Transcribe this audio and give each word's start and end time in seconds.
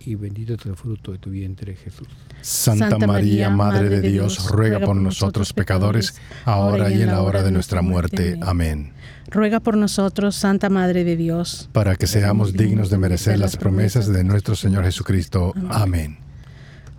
y 0.00 0.14
bendito 0.14 0.54
es 0.54 0.66
el 0.66 0.76
fruto 0.76 1.12
de 1.12 1.18
tu 1.18 1.30
vientre, 1.30 1.74
Jesús. 1.76 2.08
Santa, 2.40 2.98
María, 2.98 3.50
Madre 3.50 3.88
de 3.88 4.00
Dios, 4.00 4.50
ruega 4.50 4.80
por 4.80 4.96
nosotros 4.96 5.52
pecadores, 5.52 6.20
ahora 6.44 6.90
y 6.90 7.02
en 7.02 7.08
la 7.08 7.22
hora 7.22 7.42
de 7.42 7.50
nuestra 7.50 7.82
muerte. 7.82 8.38
Amén. 8.42 8.92
Ruega 9.30 9.60
por 9.60 9.76
nosotros, 9.76 10.36
Santa 10.36 10.70
Madre 10.70 11.04
de 11.04 11.16
Dios, 11.16 11.68
para 11.72 11.96
que 11.96 12.06
seamos 12.06 12.54
dignos 12.54 12.90
de 12.90 12.98
merecer 12.98 13.38
las 13.38 13.56
promesas 13.56 14.08
de 14.08 14.24
nuestro 14.24 14.56
Señor 14.56 14.84
Jesucristo. 14.84 15.52
Amén. 15.68 16.18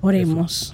Oremos. 0.01 0.73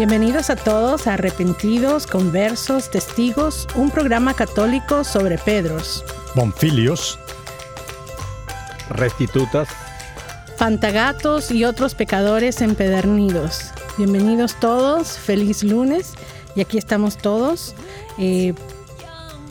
Bienvenidos 0.00 0.48
a 0.48 0.56
todos 0.56 1.06
a 1.06 1.12
Arrepentidos, 1.12 2.06
Conversos, 2.06 2.90
Testigos, 2.90 3.68
un 3.74 3.90
programa 3.90 4.32
católico 4.32 5.04
sobre 5.04 5.36
Pedros, 5.36 6.02
Bonfilios, 6.34 7.18
Restitutas, 8.88 9.68
Pantagatos 10.58 11.50
y 11.50 11.66
otros 11.66 11.94
pecadores 11.94 12.62
empedernidos. 12.62 13.72
Bienvenidos 13.98 14.58
todos, 14.58 15.18
feliz 15.18 15.62
lunes 15.62 16.14
y 16.56 16.62
aquí 16.62 16.78
estamos 16.78 17.18
todos 17.18 17.74
eh, 18.16 18.54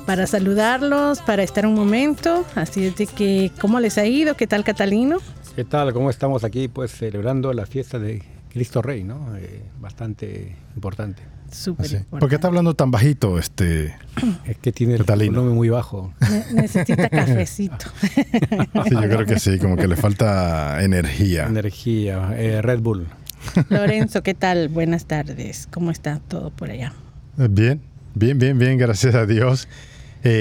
para 0.07 0.25
saludarlos, 0.25 1.21
para 1.21 1.43
estar 1.43 1.67
un 1.67 1.75
momento. 1.75 2.43
Así 2.55 2.87
es 2.87 2.95
de 2.95 3.05
que, 3.05 3.51
¿cómo 3.61 3.79
les 3.79 3.99
ha 3.99 4.07
ido? 4.07 4.35
¿Qué 4.35 4.47
tal 4.47 4.63
Catalino? 4.63 5.19
¿Qué 5.55 5.63
tal? 5.63 5.93
¿Cómo 5.93 6.09
estamos 6.09 6.43
aquí? 6.43 6.67
Pues 6.67 6.89
celebrando 6.89 7.53
la 7.53 7.67
fiesta 7.67 7.99
de 7.99 8.23
Cristo 8.51 8.81
Rey, 8.81 9.03
¿no? 9.03 9.37
Eh, 9.37 9.61
bastante 9.79 10.55
importante. 10.75 11.21
Súper 11.51 12.05
¿Por 12.05 12.29
qué 12.29 12.35
está 12.35 12.47
hablando 12.47 12.75
tan 12.75 12.91
bajito 12.91 13.39
este 13.39 13.95
Es 14.45 14.57
que 14.57 14.71
tiene 14.71 14.95
el 14.95 15.03
volumen 15.03 15.55
muy 15.55 15.69
bajo. 15.69 16.13
necesita 16.53 17.09
cafecito. 17.09 17.85
sí, 18.03 18.91
yo 18.91 19.01
creo 19.01 19.25
que 19.25 19.39
sí, 19.39 19.57
como 19.57 19.75
que 19.75 19.87
le 19.87 19.95
falta 19.95 20.83
energía. 20.83 21.45
Energía, 21.45 22.33
eh, 22.37 22.61
Red 22.61 22.81
Bull. 22.81 23.07
Lorenzo, 23.69 24.21
¿qué 24.21 24.33
tal? 24.33 24.69
Buenas 24.69 25.05
tardes. 25.05 25.67
¿Cómo 25.71 25.91
está 25.91 26.19
todo 26.19 26.51
por 26.51 26.69
allá? 26.69 26.93
Eh, 27.37 27.47
bien, 27.49 27.81
bien, 28.13 28.37
bien, 28.37 28.57
bien, 28.57 28.77
gracias 28.77 29.15
a 29.15 29.25
Dios. 29.25 29.67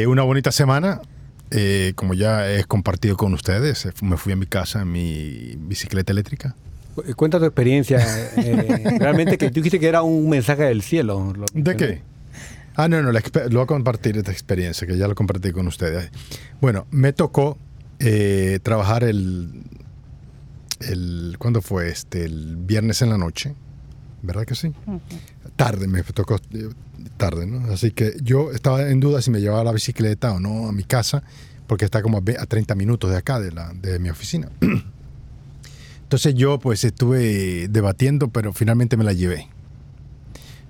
una 0.07 0.23
bonita 0.23 0.51
semana. 0.51 1.01
como 1.95 2.15
ya 2.15 2.51
he 2.51 2.65
compartido 2.65 3.17
con 3.17 3.33
ustedes, 3.33 3.89
me 4.03 4.17
fui 4.17 4.33
a 4.33 4.37
mi 4.37 4.47
casa 4.47 4.83
en 4.83 4.93
mi 4.93 5.57
bicicleta 5.59 6.13
eléctrica. 6.13 6.55
Cuenta 7.17 7.39
tu 7.39 7.45
experiencia. 7.45 7.99
Eh, 8.37 8.97
realmente 8.99 9.39
que 9.39 9.51
tú 9.51 9.61
dijiste 9.61 9.81
que 9.81 9.87
era 9.87 10.03
un 10.03 10.29
mensaje 10.29 10.65
del 10.65 10.83
cielo. 10.83 11.33
¿De 11.55 11.77
qué? 11.77 12.03
Ah, 12.77 12.89
no, 12.89 13.03
no, 13.03 13.11
lo 13.11 13.21
voy 13.51 13.63
a 13.63 13.67
compartir 13.67 14.17
esta 14.17 14.31
experiencia, 14.31 14.87
que 14.87 14.97
ya 14.97 15.09
lo 15.09 15.17
compartí 15.17 15.51
con 15.51 15.67
ustedes. 15.67 16.11
Bueno, 16.61 16.87
me 16.93 17.13
tocó 17.13 17.59
eh, 17.99 18.61
trabajar 18.63 19.03
el, 19.03 19.65
el... 20.81 21.35
¿Cuándo 21.39 21.61
fue 21.61 21.89
este? 21.89 22.25
El 22.25 22.57
viernes 22.57 23.03
en 23.03 23.11
la 23.11 23.19
noche. 23.19 23.57
¿Verdad 24.23 24.45
que 24.45 24.55
sí? 24.55 24.73
Tarde, 25.57 25.89
me 25.89 26.05
tocó 26.05 26.37
eh, 26.53 26.69
tarde, 27.17 27.47
¿no? 27.47 27.73
Así 27.73 27.91
que 27.91 28.15
yo 28.23 28.53
estaba 28.53 28.89
en 28.89 29.01
duda 29.01 29.23
si 29.23 29.31
me 29.33 29.41
llevaba 29.41 29.65
la 29.65 29.73
bicicleta 29.73 30.33
o 30.33 30.39
no 30.41 30.69
a 30.69 30.73
mi 30.73 30.85
casa, 30.85 31.25
porque 31.67 31.85
está 31.85 32.01
como 32.01 32.19
a 32.19 32.47
30 32.47 32.75
minutos 32.77 33.11
de 33.11 33.17
acá, 33.17 33.41
de, 33.41 33.51
la, 33.51 33.73
de 33.75 33.99
mi 33.99 34.09
oficina. 34.09 34.51
Entonces 36.09 36.35
yo 36.37 36.59
pues 36.59 36.85
estuve 36.85 37.69
debatiendo, 37.69 38.29
pero 38.29 38.55
finalmente 38.55 38.97
me 38.97 39.05
la 39.05 39.13
llevé. 39.13 39.47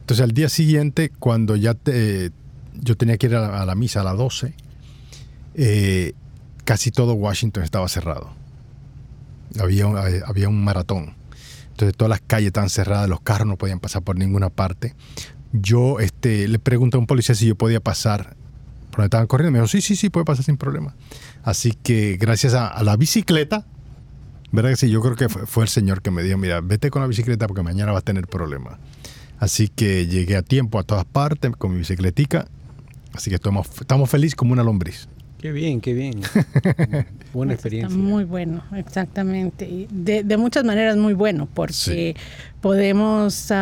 Entonces 0.01 0.25
al 0.25 0.33
día 0.33 0.49
siguiente, 0.49 1.13
cuando 1.17 1.55
ya 1.55 1.75
te, 1.75 2.33
yo 2.75 2.97
tenía 2.97 3.19
que 3.19 3.29
ir 3.29 3.37
a 3.37 3.65
la, 3.65 3.75
misa 3.77 4.01
a 4.01 4.03
las 4.03 4.17
12, 4.17 4.53
eh, 5.55 6.15
casi 6.65 6.91
todo 6.91 7.15
Washington 7.15 7.63
estaba 7.63 7.89
cerrado. 7.89 8.33
Había, 9.61 9.87
había 10.27 10.49
un 10.49 10.65
maratón. 10.65 11.15
Entonces 11.71 11.97
todas 11.97 12.11
las 12.11 12.21
calles 12.21 12.49
estaban 12.49 12.69
cerradas, 12.69 13.09
los 13.09 13.21
carros 13.21 13.47
no 13.47 13.57
podían 13.57 13.79
pasar 13.79 14.03
por 14.03 14.19
ninguna 14.19 14.51
parte. 14.51 14.97
Yo 15.53 16.01
este, 16.01 16.49
le 16.49 16.59
pregunté 16.59 16.97
a 16.97 16.99
un 16.99 17.07
policía 17.07 17.37
si 17.37 17.47
yo 17.47 17.55
podía 17.55 17.79
pasar 17.79 18.35
por 18.91 18.97
donde 18.97 19.07
estaban 19.07 19.29
corriendo. 19.29 19.53
Me 19.53 19.59
dijo, 19.59 19.69
sí, 19.69 19.83
sí, 19.83 19.95
sí, 19.95 20.11
puede 20.11 20.25
pasar 20.25 20.45
sin 20.45 20.57
problema. 20.57 20.97
Así 21.45 21.75
que 21.81 22.17
gracias 22.17 22.55
a 22.55 22.83
la 22.83 22.97
bicicleta, 22.97 23.69
¿Verdad 24.51 24.71
que 24.71 24.77
sí? 24.77 24.91
Yo 24.91 25.01
creo 25.01 25.17
que 25.17 25.29
fue, 25.29 25.65
el 25.65 25.69
Señor 25.69 26.03
que 26.03 26.11
me 26.11 26.23
dijo, 26.23 26.39
mira, 26.39 26.61
vete 26.61 26.91
con 26.91 27.03
la 27.03 27.09
bicicleta 27.09 27.47
porque 27.47 27.63
mañana 27.63 27.93
vas 27.93 28.01
a 28.01 28.05
tener 28.05 28.27
problemas. 28.27 28.79
Así 29.39 29.69
que 29.69 30.07
llegué 30.07 30.37
a 30.37 30.43
tiempo 30.43 30.79
a 30.79 30.83
todas 30.83 31.05
partes 31.05 31.53
con 31.57 31.73
mi 31.73 31.79
bicicletica. 31.79 32.49
Así 33.13 33.31
que 33.31 33.37
estamos, 33.37 33.69
estamos 33.81 34.09
felices 34.11 34.35
como 34.35 34.53
una 34.53 34.63
lombriz. 34.63 35.09
Qué 35.39 35.53
bien, 35.53 35.81
qué 35.81 35.95
bien. 35.95 36.21
Buena 37.33 37.53
experiencia. 37.53 37.97
muy 37.97 38.25
bueno, 38.25 38.65
exactamente. 38.75 39.87
De, 39.91 40.25
de, 40.25 40.37
muchas 40.37 40.65
maneras 40.65 40.97
muy 40.97 41.15
bueno, 41.15 41.47
porque 41.55 42.17
podemos 42.61 43.53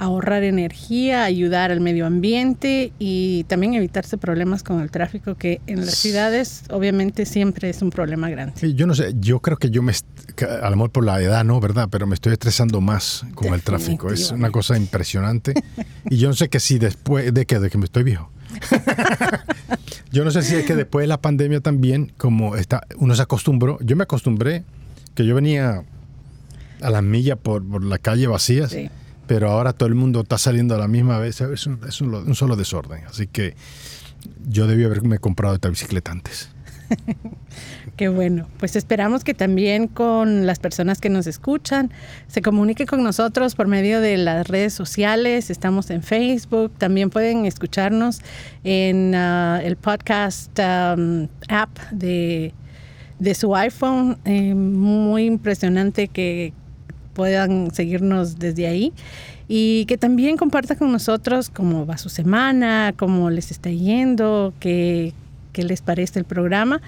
ahorrar 0.00 0.44
energía, 0.44 1.24
ayudar 1.24 1.70
al 1.70 1.80
medio 1.80 2.06
ambiente 2.06 2.90
y 2.98 3.44
también 3.44 3.74
evitarse 3.74 4.16
problemas 4.16 4.62
con 4.62 4.80
el 4.80 4.90
tráfico, 4.90 5.34
que 5.34 5.60
en 5.66 5.84
las 5.84 5.94
ciudades 5.96 6.62
obviamente 6.70 7.26
siempre 7.26 7.68
es 7.68 7.82
un 7.82 7.90
problema 7.90 8.30
grande. 8.30 8.54
Sí, 8.56 8.72
yo 8.72 8.86
no 8.86 8.94
sé, 8.94 9.14
yo 9.20 9.40
creo 9.40 9.58
que 9.58 9.68
yo 9.68 9.82
me, 9.82 9.92
a 9.92 10.70
lo 10.70 10.76
mejor 10.76 10.90
por 10.90 11.04
la 11.04 11.20
edad 11.20 11.44
no, 11.44 11.60
¿verdad? 11.60 11.88
Pero 11.90 12.06
me 12.06 12.14
estoy 12.14 12.32
estresando 12.32 12.80
más 12.80 13.26
con 13.34 13.52
el 13.52 13.60
tráfico. 13.60 14.10
Es 14.10 14.30
una 14.30 14.50
cosa 14.50 14.74
impresionante. 14.78 15.52
y 16.08 16.16
yo 16.16 16.28
no 16.28 16.34
sé 16.34 16.48
que 16.48 16.60
si 16.60 16.78
después 16.78 17.34
de 17.34 17.44
que, 17.44 17.58
de 17.58 17.68
que 17.68 17.76
me 17.76 17.84
estoy 17.84 18.02
viejo. 18.02 18.32
yo 20.12 20.24
no 20.24 20.30
sé 20.30 20.40
si 20.42 20.54
es 20.54 20.64
que 20.64 20.76
después 20.76 21.04
de 21.04 21.08
la 21.08 21.20
pandemia 21.20 21.60
también, 21.60 22.10
como 22.16 22.56
está, 22.56 22.86
uno 22.96 23.14
se 23.14 23.20
acostumbró, 23.20 23.78
yo 23.82 23.96
me 23.96 24.04
acostumbré 24.04 24.64
que 25.14 25.26
yo 25.26 25.34
venía 25.34 25.84
a 26.80 26.88
las 26.88 27.02
millas 27.02 27.36
por, 27.36 27.68
por 27.68 27.84
la 27.84 27.98
calle 27.98 28.26
vacías. 28.26 28.70
Sí 28.70 28.88
pero 29.30 29.48
ahora 29.48 29.72
todo 29.72 29.88
el 29.88 29.94
mundo 29.94 30.22
está 30.22 30.38
saliendo 30.38 30.74
a 30.74 30.78
la 30.78 30.88
misma 30.88 31.20
vez. 31.20 31.40
Es 31.40 31.64
un, 31.68 32.34
solo 32.34 32.56
desorden. 32.56 33.04
Así 33.08 33.28
que 33.28 33.54
yo 34.48 34.66
debí 34.66 34.82
haberme 34.82 35.20
comprado 35.20 35.54
esta 35.54 35.68
bicicleta 35.68 36.10
antes. 36.10 36.50
Qué 37.96 38.08
bueno. 38.08 38.48
Pues 38.58 38.74
esperamos 38.74 39.22
que 39.22 39.32
también 39.32 39.86
con 39.86 40.48
las 40.48 40.58
personas 40.58 41.00
que 41.00 41.10
nos 41.10 41.28
escuchan 41.28 41.92
se 42.26 42.42
comuniquen 42.42 42.88
con 42.88 43.04
nosotros 43.04 43.54
por 43.54 43.68
medio 43.68 44.00
de 44.00 44.16
las 44.16 44.48
redes 44.48 44.74
sociales. 44.74 45.48
Estamos 45.48 45.90
en 45.90 46.02
Facebook. 46.02 46.72
También 46.76 47.08
pueden 47.08 47.46
escucharnos 47.46 48.22
en 48.64 49.14
uh, 49.14 49.60
el 49.62 49.76
podcast 49.76 50.58
um, 50.58 51.28
app 51.48 51.78
de, 51.92 52.52
de, 53.20 53.34
su 53.36 53.54
iPhone. 53.54 54.18
Eh, 54.24 54.56
muy 54.56 55.26
impresionante 55.26 56.08
que 56.08 56.52
puedan 57.14 57.70
seguirnos 57.72 58.38
desde 58.38 58.66
ahí. 58.66 58.92
Y 59.48 59.84
que 59.86 59.98
también 59.98 60.36
compartan 60.36 60.76
con 60.76 60.92
nosotros 60.92 61.50
cómo 61.50 61.84
va 61.84 61.98
su 61.98 62.08
semana, 62.08 62.94
cómo 62.96 63.30
les 63.30 63.50
está 63.50 63.70
yendo, 63.70 64.54
qué, 64.60 65.12
qué 65.52 65.64
les 65.64 65.82
parece 65.82 66.20
el 66.20 66.24
programa. 66.24 66.80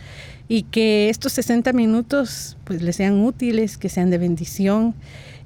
Y 0.48 0.62
que 0.64 1.08
estos 1.08 1.32
60 1.32 1.72
minutos 1.72 2.56
pues 2.64 2.82
les 2.82 2.96
sean 2.96 3.20
útiles, 3.20 3.78
que 3.78 3.88
sean 3.88 4.10
de 4.10 4.18
bendición 4.18 4.94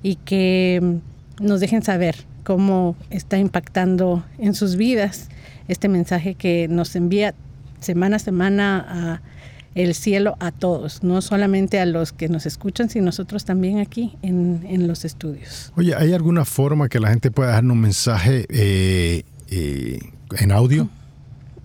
y 0.03 0.17
que 0.17 1.01
nos 1.41 1.61
dejen 1.61 1.83
saber 1.83 2.17
cómo 2.45 2.97
está 3.11 3.39
impactando 3.39 4.25
en 4.39 4.55
sus 4.55 4.77
vidas 4.77 5.29
este 5.69 5.89
mensaje 5.89 6.35
que 6.35 6.69
nos 6.69 6.95
envía 6.95 7.35
semana 7.81 8.17
a 8.17 8.19
semana 8.21 8.87
a 8.89 9.36
el 9.77 9.95
cielo 9.95 10.37
a 10.41 10.51
todos, 10.53 11.03
no 11.03 11.21
solamente 11.21 11.79
a 11.79 11.87
los 11.87 12.13
que 12.13 12.29
nos 12.29 12.47
escuchan, 12.47 12.89
sino 12.89 13.05
nosotros 13.05 13.45
también 13.45 13.79
aquí 13.79 14.17
en, 14.23 14.89
los 14.89 15.05
estudios. 15.05 15.73
Oye, 15.77 15.95
¿hay 15.95 16.15
alguna 16.15 16.45
forma 16.45 16.89
que 16.89 16.99
la 16.99 17.11
gente 17.11 17.31
pueda 17.31 17.51
dejar 17.51 17.65
un 17.67 17.81
mensaje 17.81 18.47
eh, 18.49 19.25
eh, 19.51 19.99
en 20.39 20.53
audio? 20.53 20.89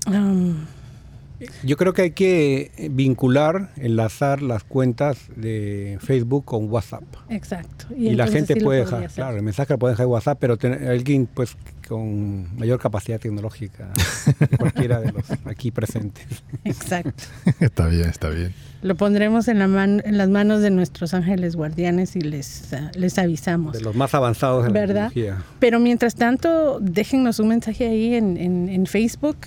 Um, 0.07 0.65
yo 1.63 1.77
creo 1.77 1.93
que 1.93 2.01
hay 2.03 2.11
que 2.11 2.89
vincular, 2.91 3.71
enlazar 3.77 4.41
las 4.41 4.63
cuentas 4.63 5.17
de 5.35 5.97
Facebook 6.01 6.45
con 6.45 6.69
WhatsApp. 6.69 7.03
Exacto. 7.29 7.85
Y, 7.95 8.11
la 8.11 8.27
gente 8.27 8.55
puede 8.55 8.81
dejar, 8.81 9.09
claro, 9.09 9.38
el 9.38 9.43
mensaje 9.43 9.73
lo 9.73 9.79
puede 9.79 9.93
dejar 9.93 10.05
en 10.05 10.11
WhatsApp, 10.11 10.38
pero 10.39 10.57
alguien 10.88 11.27
pues 11.27 11.55
con 11.91 12.57
mayor 12.57 12.79
capacidad 12.79 13.19
tecnológica, 13.19 13.89
cualquiera 14.57 15.01
de 15.01 15.11
los 15.11 15.25
aquí 15.43 15.71
presentes. 15.71 16.25
Exacto. 16.63 17.23
está 17.59 17.87
bien, 17.87 18.07
está 18.07 18.29
bien. 18.29 18.53
Lo 18.81 18.95
pondremos 18.95 19.49
en, 19.49 19.59
la 19.59 19.83
en 19.83 20.17
las 20.17 20.29
manos 20.29 20.61
de 20.61 20.71
nuestros 20.71 21.13
ángeles 21.13 21.57
guardianes 21.57 22.15
y 22.15 22.21
les, 22.21 22.73
ah, 22.73 22.91
les 22.95 23.17
avisamos. 23.19 23.73
De 23.73 23.81
los 23.81 23.94
más 23.94 24.15
avanzados 24.15 24.65
de 24.65 24.71
¿verdad? 24.71 25.11
la 25.13 25.44
Pero 25.59 25.81
mientras 25.81 26.15
tanto, 26.15 26.79
déjennos 26.79 27.39
un 27.39 27.49
mensaje 27.49 27.87
ahí 27.87 28.15
en, 28.15 28.37
en, 28.37 28.85
Facebook. 28.85 29.37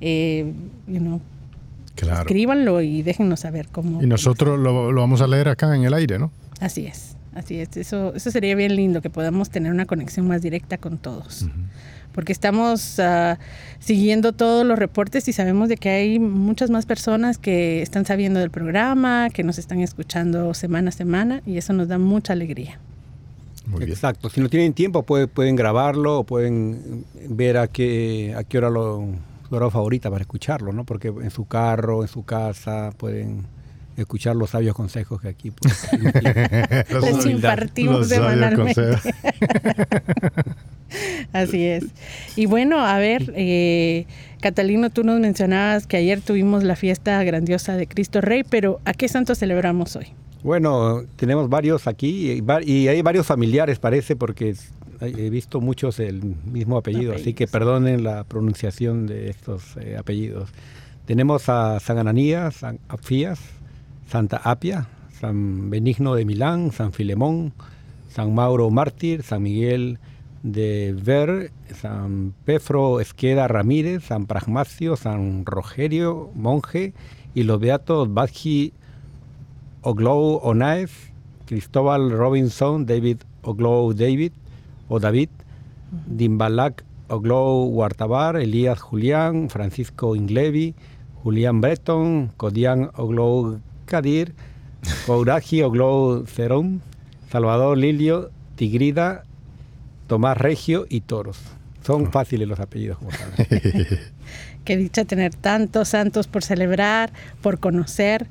Eh, 0.00 0.52
you 0.86 0.98
know, 0.98 1.20
Escríbanlo 1.96 2.80
y 2.82 3.02
déjennos 3.02 3.40
saber 3.40 3.68
cómo. 3.70 4.02
Y 4.02 4.06
nosotros 4.06 4.58
lo, 4.58 4.92
vamos 4.94 5.20
a 5.20 5.26
leer 5.26 5.48
acá 5.48 5.74
en 5.74 5.84
el 5.84 5.94
aire, 5.94 6.18
¿no? 6.18 6.30
Así 6.60 6.86
es, 6.86 7.16
así 7.34 7.60
es. 7.60 7.76
Eso, 7.76 8.14
eso 8.14 8.30
sería 8.30 8.54
bien 8.54 8.76
lindo, 8.76 9.00
que 9.00 9.10
podamos 9.10 9.50
tener 9.50 9.72
una 9.72 9.86
conexión 9.86 10.26
más 10.26 10.42
directa 10.42 10.78
con 10.78 10.98
todos. 10.98 11.46
Porque 12.12 12.32
estamos 12.32 13.00
ah, 13.00 13.38
siguiendo 13.80 14.32
todos 14.32 14.64
los 14.64 14.78
reportes 14.78 15.26
y 15.26 15.32
sabemos 15.32 15.68
de 15.68 15.76
que 15.76 15.88
hay 15.88 16.18
muchas 16.20 16.70
más 16.70 16.86
personas 16.86 17.38
que 17.38 17.82
están 17.82 18.06
sabiendo 18.06 18.38
del 18.38 18.50
programa, 18.50 19.30
que 19.30 19.42
nos 19.42 19.58
están 19.58 19.80
escuchando 19.80 20.54
semana 20.54 20.90
a 20.90 20.92
semana 20.92 21.42
y 21.44 21.58
eso 21.58 21.72
nos 21.72 21.88
da 21.88 21.98
mucha 21.98 22.32
alegría. 22.32 22.78
Exacto. 23.80 24.28
Si 24.30 24.40
no 24.40 24.48
tienen 24.48 24.74
tiempo, 24.74 25.02
pueden 25.02 25.56
grabarlo 25.56 26.20
o 26.20 26.24
pueden 26.24 27.04
ver 27.28 27.56
a 27.56 27.66
qué, 27.66 28.34
a 28.36 28.44
qué 28.44 28.58
hora 28.58 28.70
lo 28.70 29.08
hora 29.56 29.70
favorita 29.70 30.10
para 30.10 30.22
escucharlo, 30.22 30.72
¿no? 30.72 30.84
Porque 30.84 31.08
en 31.08 31.30
su 31.30 31.46
carro, 31.46 32.02
en 32.02 32.08
su 32.08 32.24
casa, 32.24 32.90
pueden 32.96 33.46
escuchar 33.96 34.36
los 34.36 34.50
sabios 34.50 34.74
consejos 34.74 35.20
que 35.20 35.28
aquí 35.28 35.50
pues, 35.50 35.88
les 37.02 37.26
impartimos 37.26 38.08
semanalmente. 38.08 38.82
Así 41.32 41.64
es. 41.64 41.84
Y 42.36 42.46
bueno, 42.46 42.84
a 42.84 42.98
ver, 42.98 43.32
eh, 43.36 44.06
Catalino, 44.40 44.90
tú 44.90 45.04
nos 45.04 45.20
mencionabas 45.20 45.86
que 45.86 45.96
ayer 45.96 46.20
tuvimos 46.20 46.62
la 46.64 46.76
fiesta 46.76 47.22
grandiosa 47.24 47.76
de 47.76 47.86
Cristo 47.86 48.20
Rey, 48.20 48.44
pero 48.44 48.80
¿a 48.84 48.92
qué 48.92 49.08
santo 49.08 49.34
celebramos 49.34 49.96
hoy? 49.96 50.08
Bueno, 50.42 51.02
tenemos 51.16 51.48
varios 51.48 51.86
aquí 51.86 52.42
y 52.64 52.88
hay 52.88 53.02
varios 53.02 53.26
familiares, 53.26 53.78
parece, 53.78 54.14
porque 54.14 54.54
he 55.06 55.30
visto 55.30 55.60
muchos 55.60 55.98
el 56.00 56.22
mismo 56.44 56.76
apellido, 56.76 57.14
así 57.14 57.34
que 57.34 57.46
perdonen 57.46 58.04
la 58.04 58.24
pronunciación 58.24 59.06
de 59.06 59.30
estos 59.30 59.76
eh, 59.76 59.96
apellidos. 59.96 60.50
Tenemos 61.06 61.48
a 61.48 61.80
San 61.80 61.98
Ananías, 61.98 62.56
San 62.56 62.80
Apfías, 62.88 63.40
Santa 64.08 64.38
Apia, 64.38 64.88
San 65.20 65.70
Benigno 65.70 66.14
de 66.14 66.24
Milán, 66.24 66.72
San 66.72 66.92
Filemón, 66.92 67.52
San 68.08 68.34
Mauro 68.34 68.70
Mártir, 68.70 69.22
San 69.22 69.42
Miguel 69.42 69.98
de 70.42 70.94
Ver, 70.96 71.50
San 71.80 72.34
Pefro 72.44 73.00
Esqueda 73.00 73.48
Ramírez, 73.48 74.04
San 74.04 74.26
Pragmacio, 74.26 74.96
San 74.96 75.44
Rogerio 75.46 76.30
Monje 76.34 76.92
y 77.34 77.44
los 77.44 77.58
beatos 77.58 78.12
Badji 78.12 78.72
Oglou 79.80 80.40
Onaez, 80.42 80.90
Cristóbal 81.46 82.10
Robinson, 82.10 82.86
David 82.86 83.18
Oglou 83.42 83.94
David, 83.94 84.32
o 84.88 85.00
David, 85.00 85.30
Dimbalak 86.06 86.84
Oglou 87.08 87.68
Huartabar, 87.68 88.36
Elías 88.36 88.80
Julián, 88.80 89.50
Francisco 89.50 90.16
Inglevi, 90.16 90.74
Julián 91.22 91.60
Breton, 91.60 92.32
Codián 92.36 92.90
Oglou 92.96 93.60
Kadir, 93.86 94.34
Couragi 95.06 95.62
Oglou 95.62 96.26
Cerón, 96.26 96.82
Salvador 97.30 97.78
Lilio, 97.78 98.30
Tigrida, 98.56 99.24
Tomás 100.06 100.36
Regio 100.38 100.86
y 100.88 101.00
Toros. 101.00 101.38
Son 101.82 102.10
fáciles 102.10 102.48
los 102.48 102.60
apellidos, 102.60 102.98
como 102.98 103.10
saben. 103.10 103.34
Qué 104.64 104.76
dicha 104.78 105.04
tener 105.04 105.34
tantos 105.34 105.88
santos 105.88 106.26
por 106.26 106.42
celebrar, 106.42 107.12
por 107.42 107.60
conocer. 107.60 108.26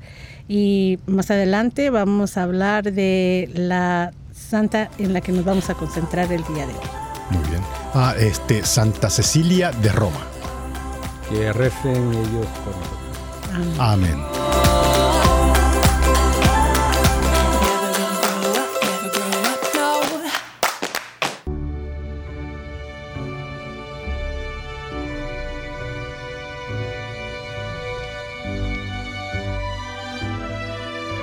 Y 0.48 0.98
más 1.06 1.30
adelante 1.30 1.90
vamos 1.90 2.36
a 2.36 2.42
hablar 2.42 2.92
de 2.92 3.48
la 3.54 4.12
santa 4.54 4.88
en 4.98 5.12
la 5.12 5.20
que 5.20 5.32
nos 5.32 5.44
vamos 5.44 5.68
a 5.68 5.74
concentrar 5.74 6.30
el 6.30 6.44
día 6.44 6.64
de 6.64 6.74
hoy. 6.74 6.88
Muy 7.30 7.42
bien. 7.50 7.60
Ah, 7.92 8.14
este, 8.16 8.64
Santa 8.64 9.10
Cecilia 9.10 9.72
de 9.72 9.90
Roma. 9.90 10.20
Que 11.28 11.52
recen 11.52 12.14
ellos 12.14 12.46
por 12.62 12.76
nosotros. 12.76 13.80
Amén. 13.80 14.16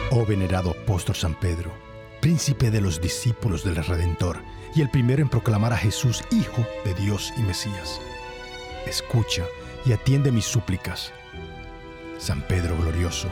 Oh 0.10 0.26
venerado 0.26 0.72
apóstol 0.72 1.16
San 1.16 1.40
Pedro 1.40 1.91
príncipe 2.22 2.70
de 2.70 2.82
los 2.82 3.02
discípulos 3.02 3.64
del 3.64 3.76
Redentor 3.76 4.44
y 4.76 4.82
el 4.82 4.92
primero 4.92 5.24
en 5.24 5.30
proclamar 5.30 5.74
a 5.74 5.78
Jesús 5.78 6.24
Hijo 6.30 6.64
de 6.86 6.94
Dios 6.94 7.34
y 7.36 7.42
Mesías. 7.42 8.00
Escucha 8.86 9.44
y 9.86 9.92
atiende 9.92 10.32
mis 10.32 10.46
súplicas. 10.46 11.12
San 12.20 12.44
Pedro 12.44 12.78
glorioso, 12.78 13.28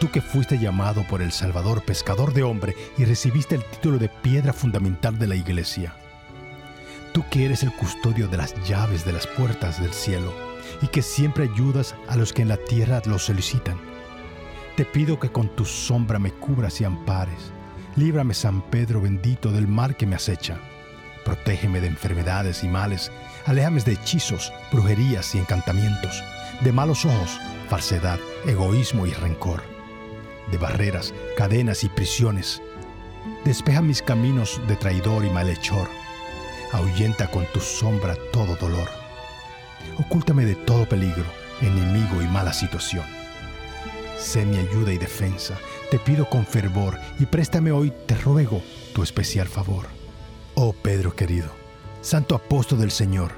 tú 0.00 0.10
que 0.10 0.20
fuiste 0.20 0.58
llamado 0.58 1.04
por 1.04 1.22
el 1.22 1.30
Salvador 1.30 1.82
pescador 1.82 2.34
de 2.34 2.42
hombre 2.42 2.74
y 2.98 3.04
recibiste 3.04 3.54
el 3.54 3.64
título 3.64 3.98
de 3.98 4.08
piedra 4.08 4.52
fundamental 4.52 5.16
de 5.16 5.28
la 5.28 5.36
iglesia. 5.36 5.94
Tú 7.12 7.24
que 7.30 7.44
eres 7.44 7.62
el 7.62 7.72
custodio 7.72 8.26
de 8.26 8.36
las 8.36 8.54
llaves 8.68 9.04
de 9.04 9.12
las 9.12 9.28
puertas 9.28 9.80
del 9.80 9.92
cielo 9.92 10.34
y 10.82 10.88
que 10.88 11.02
siempre 11.02 11.44
ayudas 11.44 11.94
a 12.08 12.16
los 12.16 12.32
que 12.32 12.42
en 12.42 12.48
la 12.48 12.56
tierra 12.56 13.00
lo 13.06 13.20
solicitan. 13.20 13.78
Te 14.76 14.84
pido 14.84 15.20
que 15.20 15.30
con 15.30 15.54
tu 15.54 15.64
sombra 15.64 16.18
me 16.18 16.32
cubras 16.32 16.80
y 16.80 16.84
ampares 16.84 17.52
Líbrame, 17.96 18.34
San 18.34 18.60
Pedro 18.60 19.00
bendito, 19.00 19.52
del 19.52 19.68
mal 19.68 19.96
que 19.96 20.06
me 20.06 20.16
acecha. 20.16 20.58
Protégeme 21.24 21.80
de 21.80 21.86
enfermedades 21.86 22.64
y 22.64 22.68
males. 22.68 23.12
Aléjame 23.46 23.80
de 23.82 23.92
hechizos, 23.92 24.52
brujerías 24.72 25.34
y 25.34 25.38
encantamientos, 25.38 26.22
de 26.62 26.72
malos 26.72 27.04
ojos, 27.04 27.38
falsedad, 27.68 28.18
egoísmo 28.46 29.06
y 29.06 29.12
rencor, 29.12 29.62
de 30.50 30.58
barreras, 30.58 31.14
cadenas 31.36 31.84
y 31.84 31.88
prisiones. 31.88 32.60
Despeja 33.44 33.80
mis 33.80 34.02
caminos 34.02 34.60
de 34.66 34.74
traidor 34.74 35.24
y 35.24 35.30
malhechor. 35.30 35.88
Ahuyenta 36.72 37.30
con 37.30 37.46
tu 37.52 37.60
sombra 37.60 38.16
todo 38.32 38.56
dolor. 38.56 38.88
Ocúltame 39.98 40.44
de 40.44 40.56
todo 40.56 40.88
peligro, 40.88 41.24
enemigo 41.60 42.20
y 42.22 42.26
mala 42.26 42.52
situación. 42.52 43.04
Sé 44.18 44.44
mi 44.44 44.56
ayuda 44.56 44.92
y 44.92 44.98
defensa 44.98 45.56
te 45.90 45.98
pido 45.98 46.28
con 46.28 46.46
fervor 46.46 46.98
y 47.18 47.26
préstame 47.26 47.72
hoy, 47.72 47.92
te 48.06 48.14
ruego, 48.16 48.62
tu 48.94 49.02
especial 49.02 49.48
favor. 49.48 49.86
Oh 50.54 50.72
Pedro 50.72 51.14
querido, 51.14 51.50
santo 52.00 52.34
apóstol 52.34 52.80
del 52.80 52.90
Señor, 52.90 53.32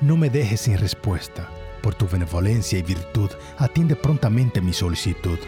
no 0.00 0.16
me 0.16 0.30
dejes 0.30 0.62
sin 0.62 0.78
respuesta. 0.78 1.48
Por 1.82 1.94
tu 1.94 2.08
benevolencia 2.08 2.78
y 2.78 2.82
virtud, 2.82 3.30
atiende 3.58 3.94
prontamente 3.94 4.60
mi 4.60 4.72
solicitud. 4.72 5.38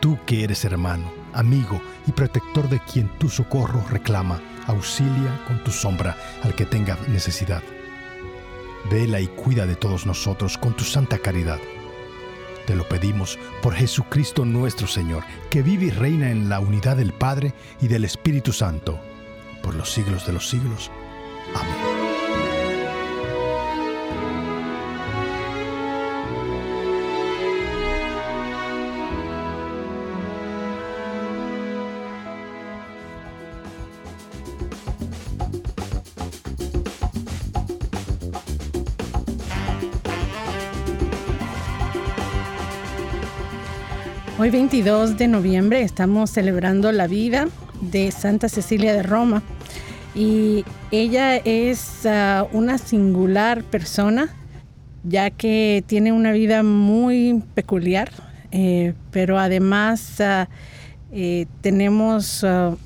Tú 0.00 0.18
que 0.26 0.44
eres 0.44 0.64
hermano, 0.64 1.10
amigo 1.32 1.80
y 2.06 2.12
protector 2.12 2.68
de 2.68 2.80
quien 2.80 3.08
tu 3.18 3.28
socorro 3.28 3.84
reclama, 3.90 4.40
auxilia 4.66 5.44
con 5.46 5.62
tu 5.62 5.70
sombra 5.70 6.16
al 6.42 6.54
que 6.54 6.64
tenga 6.64 6.98
necesidad. 7.08 7.62
Vela 8.90 9.20
y 9.20 9.26
cuida 9.26 9.66
de 9.66 9.76
todos 9.76 10.06
nosotros 10.06 10.56
con 10.56 10.74
tu 10.74 10.84
santa 10.84 11.18
caridad 11.18 11.58
te 12.66 12.74
lo 12.74 12.86
pedimos 12.88 13.38
por 13.62 13.74
Jesucristo 13.74 14.44
nuestro 14.44 14.86
Señor, 14.86 15.24
que 15.50 15.62
vive 15.62 15.86
y 15.86 15.90
reina 15.90 16.30
en 16.30 16.48
la 16.48 16.60
unidad 16.60 16.96
del 16.96 17.12
Padre 17.12 17.54
y 17.80 17.88
del 17.88 18.04
Espíritu 18.04 18.52
Santo, 18.52 19.00
por 19.62 19.74
los 19.74 19.90
siglos 19.90 20.26
de 20.26 20.32
los 20.32 20.48
siglos. 20.48 20.90
Amén. 21.54 21.95
Hoy 44.38 44.50
22 44.50 45.16
de 45.16 45.28
noviembre 45.28 45.80
estamos 45.80 46.28
celebrando 46.28 46.92
la 46.92 47.06
vida 47.06 47.48
de 47.80 48.10
Santa 48.10 48.50
Cecilia 48.50 48.92
de 48.92 49.02
Roma. 49.02 49.42
Y 50.14 50.62
ella 50.90 51.36
es 51.36 52.04
ah, 52.04 52.46
una 52.52 52.76
singular 52.76 53.64
persona 53.64 54.28
ya 55.04 55.30
que 55.30 55.82
tiene 55.86 56.12
una 56.12 56.32
vida 56.32 56.62
muy 56.62 57.42
peculiar, 57.54 58.10
eh, 58.50 58.92
pero 59.10 59.38
además 59.38 60.20
ah, 60.20 60.50
eh, 61.12 61.46
tenemos 61.62 62.44
ah, 62.44 62.76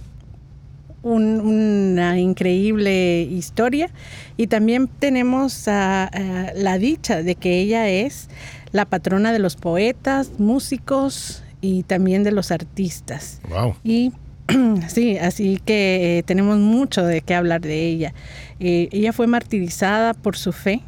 una 1.03 2.17
increíble 2.21 3.23
historia. 3.23 3.91
Y 4.37 4.47
también 4.47 4.87
tenemos 4.87 5.67
la 5.67 6.79
dicha 6.79 7.25
de 7.25 7.35
que 7.35 7.59
ella 7.59 7.89
es 7.89 8.29
la 8.73 8.85
patrona 8.85 9.33
de 9.33 9.39
los 9.39 9.57
poetas, 9.57 10.33
músicos 10.39 11.43
y 11.61 11.83
también 11.85 12.23
de 12.23 12.33
los 12.33 12.51
artistas. 12.51 13.41
Wow. 13.49 13.75
Y 13.85 14.13
sí, 14.89 15.19
así 15.19 15.61
que 15.65 16.19
eh, 16.19 16.23
tenemos 16.23 16.59
mucho 16.59 17.05
de 17.05 17.21
qué 17.21 17.35
hablar 17.35 17.61
de 17.61 17.87
ella. 17.87 18.15
Eh, 18.59 18.89
ella 18.93 19.13
fue 19.13 19.27
martirizada 19.27 20.15
por 20.15 20.37
su 20.37 20.53
fe 20.53 20.81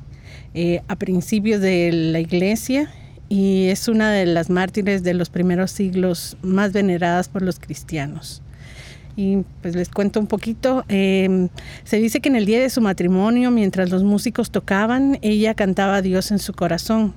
eh, 0.54 0.82
a 0.88 0.96
principios 0.96 1.60
de 1.60 1.90
la 1.92 2.20
iglesia 2.20 2.90
y 3.28 3.68
es 3.68 3.88
una 3.88 4.12
de 4.12 4.26
las 4.26 4.50
mártires 4.50 5.02
de 5.02 5.14
los 5.14 5.30
primeros 5.30 5.70
siglos 5.70 6.36
más 6.42 6.72
veneradas 6.72 7.28
por 7.28 7.42
los 7.42 7.58
cristianos. 7.58 8.42
Y 9.14 9.38
pues 9.60 9.76
les 9.76 9.90
cuento 9.90 10.20
un 10.20 10.26
poquito. 10.26 10.84
Em, 10.88 11.50
se 11.84 11.98
dice 11.98 12.20
que 12.20 12.30
en 12.30 12.36
el 12.36 12.46
día 12.46 12.60
de 12.60 12.70
su 12.70 12.80
matrimonio, 12.80 13.50
mientras 13.50 13.90
los 13.90 14.04
músicos 14.04 14.50
tocaban, 14.50 15.18
ella 15.20 15.52
cantaba 15.52 15.96
a 15.96 16.02
Dios 16.02 16.30
en 16.30 16.38
su 16.38 16.54
corazón 16.54 17.12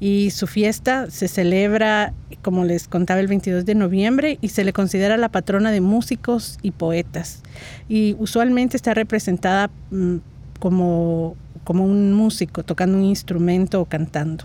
y 0.00 0.30
su 0.30 0.46
fiesta 0.46 1.10
se 1.10 1.28
celebra, 1.28 2.12
como 2.42 2.64
les 2.64 2.88
contaba, 2.88 3.20
el 3.20 3.26
22 3.26 3.64
de 3.64 3.74
noviembre 3.74 4.38
y 4.40 4.48
se 4.48 4.64
le 4.64 4.72
considera 4.72 5.16
la 5.16 5.28
patrona 5.28 5.70
de 5.70 5.80
músicos 5.80 6.58
y 6.62 6.70
poetas. 6.70 7.42
Y 7.88 8.16
usualmente 8.18 8.76
está 8.76 8.94
representada 8.94 9.70
mm, 9.90 10.16
como, 10.60 11.36
como 11.64 11.84
un 11.84 12.12
músico 12.12 12.62
tocando 12.62 12.98
un 12.98 13.04
instrumento 13.04 13.80
o 13.80 13.84
cantando. 13.84 14.44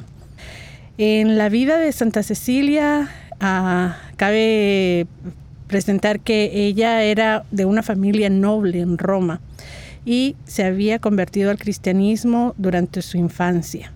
En 0.98 1.38
la 1.38 1.50
vida 1.50 1.78
de 1.78 1.92
Santa 1.92 2.22
Cecilia 2.22 3.10
ah, 3.40 3.98
cabe 4.16 5.08
presentar 5.68 6.20
que 6.20 6.52
ella 6.68 7.04
era 7.04 7.46
de 7.50 7.66
una 7.66 7.82
familia 7.82 8.30
noble 8.30 8.80
en 8.80 9.00
Roma 9.00 9.42
y 10.06 10.36
se 10.46 10.64
había 10.64 11.00
convertido 11.00 11.50
al 11.50 11.58
cristianismo 11.58 12.54
durante 12.58 13.02
su 13.02 13.18
infancia. 13.18 13.92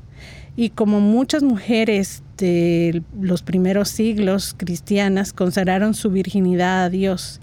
Y 0.58 0.72
como 0.72 1.00
muchas 1.00 1.44
mujeres 1.44 2.24
de 2.38 3.04
los 3.22 3.44
primeros 3.44 3.90
siglos 3.90 4.56
cristianas 4.58 5.32
consagraron 5.32 5.94
su 5.94 6.10
virginidad 6.10 6.84
a 6.86 6.90
Dios, 6.90 7.40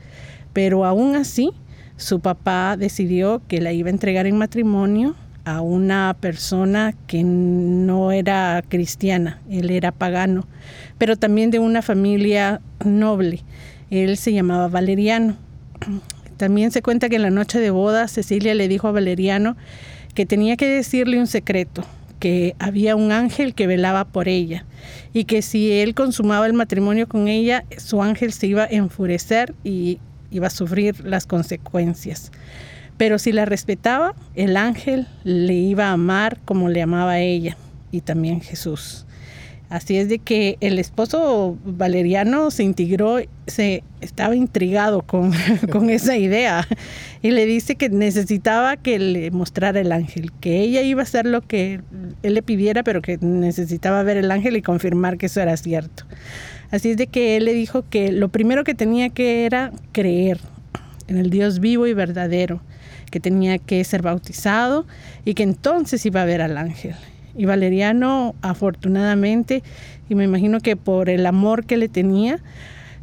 pero 0.53 0.85
aún 0.85 1.15
así 1.15 1.53
su 1.97 2.19
papá 2.19 2.77
decidió 2.77 3.41
que 3.47 3.61
la 3.61 3.73
iba 3.73 3.89
a 3.89 3.93
entregar 3.93 4.27
en 4.27 4.37
matrimonio 4.37 5.15
a 5.45 5.61
una 5.61 6.17
persona 6.19 6.93
que 7.07 7.23
no 7.23 8.11
era 8.11 8.65
cristiana, 8.69 9.41
él 9.49 9.71
era 9.71 9.93
pagano, 9.93 10.49
pero 10.99 11.17
también 11.17 11.53
de 11.53 11.61
una 11.61 11.83
familia 11.83 12.61
noble. 12.85 13.45
Él 13.91 14.17
se 14.17 14.33
llamaba 14.33 14.67
Valeriano. 14.67 15.37
También 16.37 16.73
se 16.73 16.83
cuenta 16.83 17.09
que 17.09 17.17
en 17.17 17.23
la 17.23 17.31
noche 17.31 17.61
de 17.61 17.71
boda 17.71 18.09
Cecilia 18.09 18.57
le 18.57 18.67
dijo 18.67 18.89
a 18.89 18.93
Valeriano 18.93 19.57
que 20.15 20.27
tenía 20.27 20.57
que 20.57 20.67
decirle 20.67 21.21
un 21.21 21.29
secreto, 21.29 21.85
que 22.25 22.57
había 22.59 22.97
un 22.97 23.13
ángel 23.13 23.53
que 23.55 23.67
velaba 23.67 24.07
por 24.07 24.29
ella 24.29 24.65
y 25.13 25.25
que 25.25 25.43
si 25.43 25.73
él 25.73 25.95
consumaba 25.95 26.47
el 26.47 26.55
matrimonio 26.55 27.07
con 27.07 27.29
ella, 27.29 27.67
su 27.77 28.03
ángel 28.03 28.33
se 28.33 28.47
iba 28.47 28.63
a 28.63 28.69
enfurecer 28.71 29.55
y 29.63 29.99
iba 30.31 30.47
a 30.47 30.51
sufrir 30.51 31.05
las 31.05 31.27
consecuencias. 31.27 32.33
Pero 32.97 33.19
si 33.19 33.31
la 33.31 33.45
respetaba, 33.45 34.15
el 34.37 34.57
ángel 34.57 35.07
le 35.25 35.53
iba 35.53 35.89
a 35.89 35.93
amar 35.93 36.39
como 36.47 36.71
le 36.71 36.81
amaba 36.81 37.19
ella 37.19 37.59
y 37.93 38.01
también 38.01 38.41
Jesús. 38.41 39.05
Así 39.71 39.97
es 39.97 40.09
de 40.09 40.19
que 40.19 40.57
el 40.61 40.79
esposo 40.79 41.57
valeriano 41.65 42.51
se 42.51 42.63
integró, 42.63 43.19
se 43.47 43.83
estaba 44.01 44.37
intrigado 44.37 45.03
con, 45.03 45.33
con, 45.73 45.91
esa 45.91 46.17
idea 46.17 46.69
y 47.23 47.31
le 47.31 47.47
dice 47.47 47.75
que 47.75 47.89
necesitaba 47.89 48.77
que 48.77 48.99
le 48.99 49.31
mostrara 49.31 49.81
el 49.81 49.91
ángel, 49.91 50.31
que 50.41 50.61
ella 50.61 50.83
iba 50.83 51.01
a 51.01 51.05
hacer 51.05 51.27
lo 51.27 51.41
que 51.41 51.81
él 52.23 52.35
le 52.35 52.43
pidiera, 52.43 52.83
pero 52.83 53.01
que 53.01 53.19
necesitaba 53.19 54.03
ver 54.03 54.19
el 54.19 54.31
ángel 54.31 54.57
y 54.57 54.63
confirmar 54.63 55.17
que 55.17 55.27
eso 55.27 55.41
era 55.41 55.57
cierto. 55.57 56.05
Así 56.71 56.91
es 56.91 56.97
de 56.97 57.07
que 57.07 57.37
él 57.37 57.47
le 57.47 57.55
dijo 57.55 57.85
que 57.89 58.13
lo 58.13 58.29
primero 58.29 58.65
que 58.65 58.75
tenía 58.75 59.09
que 59.09 59.47
era 59.47 59.73
creer 59.93 60.41
en 61.09 61.17
el 61.17 61.31
Dios 61.31 61.61
vivo 61.61 61.87
y 61.87 61.95
verdadero, 61.95 62.61
que 63.11 63.21
tenía 63.21 63.59
que 63.59 63.83
ser 63.85 64.03
bautizado 64.03 64.87
y 65.25 65.35
que 65.35 65.43
entonces 65.43 66.05
iba 66.05 66.23
a 66.23 66.25
ver 66.25 66.43
al 66.43 66.59
ángel. 66.59 66.95
Y 67.37 67.47
Valeriano, 67.47 68.35
afortunadamente, 68.43 69.63
y 70.09 70.15
me 70.15 70.25
imagino 70.25 70.61
que 70.61 70.77
por 70.77 71.09
el 71.09 71.27
amor 71.27 71.65
que 71.67 71.77
le 71.77 71.89
tenía, 71.89 72.39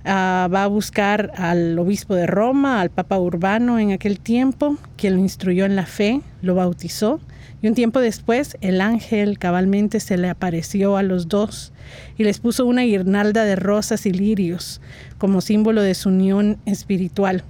ah, 0.06 0.48
va 0.54 0.64
a 0.64 0.68
buscar 0.68 1.32
al 1.36 1.78
obispo 1.78 2.16
de 2.16 2.28
Roma, 2.28 2.82
al 2.82 2.90
Papa 2.90 3.20
Urbano 3.20 3.80
en 3.80 3.92
aquel 3.92 4.20
tiempo, 4.20 4.78
quien 4.96 5.16
lo 5.16 5.20
instruyó 5.20 5.66
en 5.66 5.76
la 5.76 5.86
fe, 5.86 6.22
lo 6.42 6.56
bautizó. 6.56 7.20
Y 7.62 7.68
un 7.68 7.76
tiempo 7.76 8.00
después, 8.00 8.58
el 8.62 8.82
ángel 8.82 9.38
cabalmente 9.38 10.00
se 10.00 10.18
le 10.18 10.30
apareció 10.30 10.98
a 10.98 11.04
los 11.04 11.28
dos 11.28 11.74
y 12.18 12.24
les 12.24 12.40
puso 12.40 12.66
una 12.66 12.82
guirnalda 12.82 13.44
de 13.44 13.56
rosas 13.56 14.06
y 14.08 14.12
lirios 14.12 14.82
como 15.20 15.42
símbolo 15.42 15.84
de 15.84 15.94
su 15.94 16.10
unión 16.10 16.58
espiritual. 16.66 17.44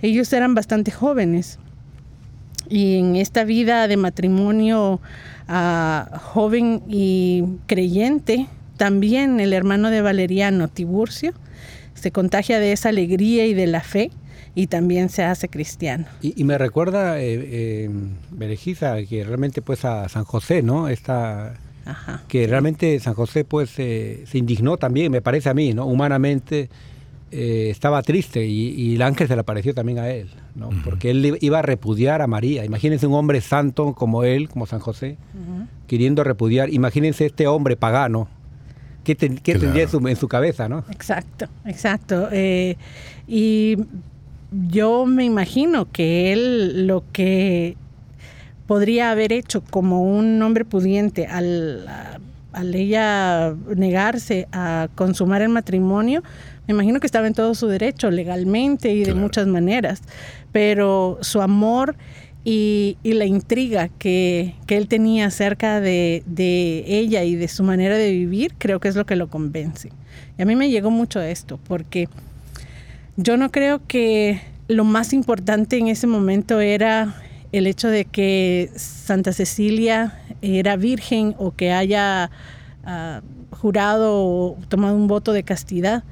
Ellos 0.00 0.32
eran 0.32 0.54
bastante 0.54 0.90
jóvenes 0.90 1.58
y 2.68 2.96
en 2.98 3.16
esta 3.16 3.44
vida 3.44 3.86
de 3.86 3.96
matrimonio 3.96 5.00
joven 5.48 6.82
y 6.88 7.44
creyente, 7.66 8.46
también 8.76 9.40
el 9.40 9.52
hermano 9.52 9.90
de 9.90 10.02
Valeriano, 10.02 10.68
Tiburcio, 10.68 11.32
se 11.94 12.10
contagia 12.10 12.58
de 12.58 12.72
esa 12.72 12.88
alegría 12.88 13.46
y 13.46 13.54
de 13.54 13.66
la 13.66 13.80
fe 13.80 14.10
y 14.54 14.68
también 14.68 15.08
se 15.08 15.22
hace 15.22 15.48
cristiano. 15.48 16.06
Y, 16.22 16.44
me 16.44 16.58
recuerda, 16.58 17.20
eh, 17.20 17.88
eh, 17.88 19.06
que 19.08 19.24
realmente 19.24 19.62
pues 19.62 19.84
a 19.84 20.08
San 20.08 20.24
José, 20.24 20.62
¿no? 20.62 20.88
Esta, 20.88 21.54
Que 22.28 22.46
realmente 22.46 22.98
San 23.00 23.14
José 23.14 23.44
pues 23.44 23.70
se 23.70 24.24
indignó 24.32 24.76
también, 24.76 25.12
me 25.12 25.20
parece 25.20 25.50
a 25.50 25.54
mí, 25.54 25.74
¿no? 25.74 25.86
Humanamente 25.86 26.70
eh, 27.36 27.70
estaba 27.70 28.00
triste 28.02 28.46
y, 28.46 28.94
el 28.94 29.02
ángel 29.02 29.26
se 29.26 29.34
le 29.34 29.40
apareció 29.40 29.74
también 29.74 29.98
a 29.98 30.08
él, 30.08 30.30
¿no? 30.54 30.70
porque 30.84 31.10
él 31.10 31.36
iba 31.40 31.58
a 31.58 31.62
repudiar 31.62 32.22
a 32.22 32.28
María. 32.28 32.64
Imagínense 32.64 33.08
un 33.08 33.14
hombre 33.14 33.40
santo 33.40 33.94
como 33.94 34.22
él, 34.22 34.48
como 34.48 34.66
San 34.66 34.78
José, 34.78 35.16
queriendo 35.88 36.22
repudiar. 36.22 36.72
Imagínense 36.72 37.26
este 37.26 37.48
hombre 37.48 37.76
pagano. 37.76 38.28
¿Qué, 39.02 39.16
tendría 39.16 39.82
en 39.82 40.16
su, 40.16 40.28
cabeza, 40.28 40.68
no? 40.68 40.84
Exacto, 40.90 41.46
exacto. 41.66 42.28
Eh, 42.30 42.76
y 43.26 43.78
yo 44.68 45.04
me 45.04 45.24
imagino 45.24 45.90
que 45.90 46.32
él 46.32 46.86
lo 46.86 47.02
que 47.12 47.76
podría 48.68 49.10
haber 49.10 49.32
hecho 49.32 49.60
como 49.70 50.02
un 50.04 50.40
hombre 50.40 50.64
pudiente 50.64 51.26
al, 51.26 51.86
al 52.52 52.74
ella 52.74 53.54
negarse 53.74 54.46
a 54.52 54.88
consumar 54.94 55.42
el 55.42 55.48
matrimonio, 55.48 56.22
me 56.66 56.74
imagino 56.74 57.00
que 57.00 57.06
estaba 57.06 57.26
en 57.26 57.34
todo 57.34 57.54
su 57.54 57.66
derecho, 57.66 58.10
legalmente 58.10 58.92
y 58.92 59.04
de 59.04 59.14
muchas 59.14 59.46
maneras, 59.46 60.02
pero 60.52 61.18
su 61.20 61.42
amor 61.42 61.96
y, 62.44 62.98
la 63.02 63.24
intriga 63.24 63.88
que, 63.88 64.54
él 64.68 64.88
tenía 64.88 65.26
acerca 65.26 65.80
de, 65.80 66.22
ella 66.86 67.24
y 67.24 67.36
de 67.36 67.48
su 67.48 67.62
manera 67.62 67.96
de 67.96 68.12
vivir, 68.12 68.54
creo 68.58 68.80
que 68.80 68.88
es 68.88 68.96
lo 68.96 69.06
que 69.06 69.16
lo 69.16 69.28
convence. 69.28 69.90
Y 70.38 70.42
a 70.42 70.44
mí 70.44 70.54
me 70.54 70.70
llegó 70.70 70.90
mucho 70.90 71.20
esto, 71.20 71.58
porque 71.66 72.08
yo 73.16 73.36
no 73.36 73.50
creo 73.50 73.86
que 73.86 74.40
lo 74.68 74.84
más 74.84 75.12
importante 75.12 75.78
en 75.78 75.88
ese 75.88 76.06
momento 76.06 76.60
era 76.60 77.14
el 77.52 77.66
hecho 77.66 77.88
de 77.88 78.04
que 78.04 78.70
Santa 78.76 79.32
Cecilia 79.32 80.18
era 80.42 80.76
virgen 80.76 81.34
o 81.38 81.52
que 81.52 81.72
haya 81.72 82.30
ah, 82.84 83.22
jurado 83.50 84.12
o 84.14 84.58
tomado 84.68 84.96
un 84.96 85.06
voto 85.06 85.32
de 85.32 85.44
castidad, 85.44 86.02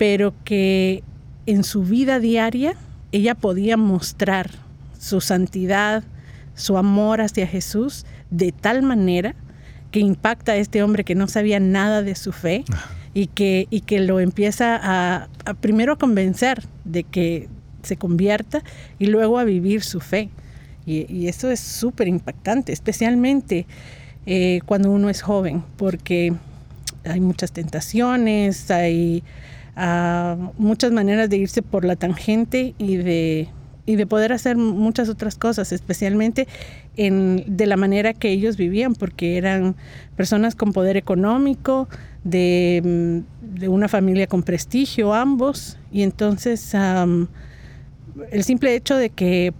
pero 0.00 0.32
que 0.44 1.04
en 1.44 1.62
su 1.62 1.82
vida 1.82 2.20
diaria 2.20 2.74
ella 3.12 3.34
podía 3.34 3.76
mostrar 3.76 4.50
su 4.98 5.20
santidad, 5.20 6.04
su 6.54 6.78
amor 6.78 7.20
hacia 7.20 7.46
Jesús 7.46 8.06
de 8.30 8.50
tal 8.50 8.80
manera 8.82 9.34
que 9.90 10.00
impacta 10.00 10.52
a 10.52 10.56
este 10.56 10.82
hombre 10.82 11.04
que 11.04 11.14
no 11.14 11.28
sabía 11.28 11.60
nada 11.60 12.00
de 12.00 12.14
su 12.14 12.32
fe 12.32 12.64
y 13.12 13.26
que, 13.26 13.66
y 13.68 13.82
que 13.82 14.00
lo 14.00 14.20
empieza 14.20 14.80
a, 14.82 15.28
primero 15.60 15.92
a 15.92 15.98
convencer 15.98 16.62
de 16.86 17.04
que 17.04 17.50
se 17.82 17.98
convierta 17.98 18.62
y 18.98 19.04
luego 19.04 19.38
a 19.38 19.44
vivir 19.44 19.82
su 19.82 20.00
fe. 20.00 20.30
Y, 20.86 21.26
eso 21.26 21.50
es 21.50 21.60
súper 21.60 22.08
impactante, 22.08 22.72
especialmente 22.72 23.66
eh, 24.24 24.60
cuando 24.64 24.90
uno 24.90 25.10
es 25.10 25.20
joven, 25.20 25.62
porque 25.76 26.32
hay 27.04 27.20
muchas 27.20 27.52
tentaciones, 27.52 28.70
hay 28.70 29.22
ah, 29.76 30.52
muchas 30.58 30.92
maneras 30.92 31.30
de 31.30 31.36
irse 31.38 31.62
por 31.62 31.84
la 31.84 31.96
tangente 31.96 32.74
y 32.78 32.96
de, 32.96 33.48
y 33.86 33.96
de 33.96 34.06
poder 34.06 34.32
hacer 34.32 34.56
muchas 34.56 35.08
otras 35.08 35.36
cosas, 35.36 35.72
especialmente 35.72 36.46
en, 36.96 37.44
de 37.46 37.66
la 37.66 37.76
manera 37.76 38.12
que 38.14 38.30
ellos 38.30 38.56
vivían, 38.56 38.94
porque 38.94 39.36
eran 39.36 39.76
personas 40.16 40.54
con 40.54 40.72
poder 40.72 40.96
económico, 40.96 41.88
de, 42.24 43.22
de 43.40 43.68
una 43.68 43.88
familia 43.88 44.26
con 44.26 44.42
prestigio 44.42 45.14
ambos, 45.14 45.78
y 45.90 46.02
entonces 46.02 46.74
el 46.74 48.44
simple 48.44 48.74
hecho 48.74 48.96
de 48.96 49.08
que 49.10 49.54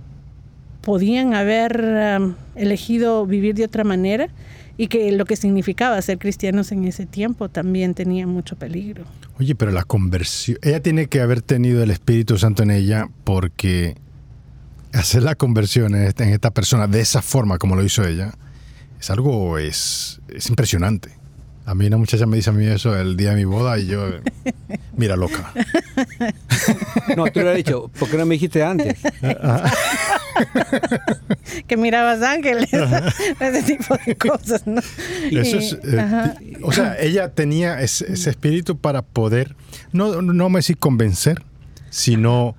podían 0.83 1.35
haber 1.35 2.35
elegido 2.55 3.27
vivir 3.27 3.55
de 3.55 3.65
otra 3.65 3.85
manera 3.85 4.29
y 4.77 4.89
que 4.89 5.13
lo 5.13 5.25
que 5.25 5.37
significaba 5.37 6.01
ser 6.03 6.19
cristianos 6.19 6.73
en 6.73 6.85
ese 6.85 7.07
tiempo 7.07 7.49
también 7.49 7.95
tenía 7.95 8.27
mucho 8.27 8.57
peligro. 8.57 9.05
Oye, 9.39 9.55
pero 9.55 9.71
la 9.71 9.85
conversión, 9.85 10.59
ella 10.63 10.81
tiene 10.81 11.07
que 11.07 11.21
haber 11.21 11.43
tenido 11.43 11.83
el 11.83 11.91
Espíritu 11.91 12.39
Santo 12.39 12.63
en 12.63 12.71
ella 12.71 13.09
porque 13.25 13.97
hacer 14.93 15.23
la 15.23 15.35
conversión 15.35 15.95
en 15.95 16.03
esta, 16.03 16.25
en 16.25 16.33
esta 16.33 16.51
persona 16.51 16.87
de 16.87 17.01
esa 17.01 17.23
forma 17.23 17.59
como 17.59 17.77
lo 17.77 17.85
hizo 17.85 18.05
ella 18.05 18.35
es 19.01 19.11
algo, 19.11 19.59
es, 19.59 20.21
es 20.29 20.49
impresionante. 20.51 21.11
A 21.65 21.75
mí 21.75 21.87
una 21.87 21.97
muchacha 21.97 22.27
me 22.27 22.37
dice 22.37 22.51
a 22.51 22.53
mí 22.53 22.67
eso 22.67 22.97
el 22.99 23.17
día 23.17 23.31
de 23.31 23.37
mi 23.37 23.45
boda 23.45 23.79
y 23.79 23.87
yo, 23.87 24.09
mira 24.97 25.17
loca. 25.17 25.53
No, 27.17 27.27
tú 27.27 27.41
lo 27.41 27.51
has 27.51 27.57
dicho, 27.57 27.89
¿por 27.99 28.11
qué 28.11 28.17
no 28.19 28.27
me 28.27 28.35
dijiste 28.35 28.63
antes? 28.63 28.99
que 31.67 31.77
mirabas 31.77 32.23
ángeles, 32.23 32.71
ese 33.41 33.63
tipo 33.63 33.97
de 34.07 34.17
cosas, 34.17 34.67
¿no? 34.67 34.81
Eso 35.31 35.59
es, 35.59 35.79
eh, 35.83 36.59
o 36.63 36.73
sea, 36.73 36.99
ella 37.01 37.31
tenía 37.31 37.81
ese, 37.81 38.13
espíritu 38.13 38.79
para 38.79 39.03
poder, 39.03 39.57
no, 39.93 40.23
no 40.23 40.49
me 40.49 40.59
decir 40.59 40.79
convencer, 40.79 41.43
sino 41.91 42.55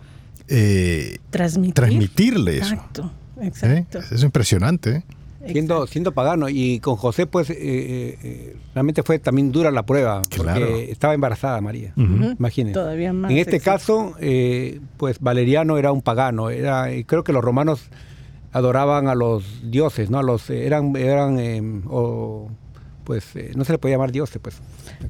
eh, 0.48 1.18
transmitirle 1.30 2.58
eso. 2.58 2.74
Exacto, 2.74 3.12
¿Eh? 3.42 3.48
exacto. 3.48 4.00
Es 4.12 4.24
impresionante. 4.24 5.04
¿Eh? 5.43 5.51
Siendo, 5.51 5.88
siendo 5.88 6.12
pagano 6.12 6.50
y 6.50 6.79
con 6.79 6.95
José 6.95 7.25
pues 7.27 7.50
eh, 7.50 7.55
eh, 7.60 8.55
realmente 8.74 9.03
fue 9.03 9.19
también 9.19 9.51
dura 9.51 9.71
la 9.71 9.86
prueba 9.86 10.21
porque 10.36 10.91
estaba 10.91 11.13
embarazada 11.13 11.62
María, 11.62 11.93
imagínense. 11.95 12.79
Todavía 12.79 13.13
más. 13.13 13.31
En 13.31 13.38
este 13.38 13.60
caso 13.60 14.15
eh, 14.19 14.79
pues 14.98 15.19
Valeriano 15.19 15.77
era 15.77 15.91
un 15.91 16.01
pagano, 16.01 16.50
era 16.50 16.88
creo 17.05 17.24
que 17.24 17.33
los 17.33 17.43
romanos 17.43 17.89
adoraban 18.51 19.07
a 19.07 19.15
los 19.15 19.71
dioses, 19.71 20.10
no 20.10 20.19
a 20.19 20.23
los 20.23 20.49
eran 20.49 20.95
eran 20.95 21.39
em, 21.39 21.84
o, 21.88 22.49
pues 23.04 23.34
no 23.56 23.63
se 23.63 23.73
le 23.73 23.77
podía 23.77 23.95
llamar 23.95 24.12
dioses 24.12 24.39
pues 24.41 24.62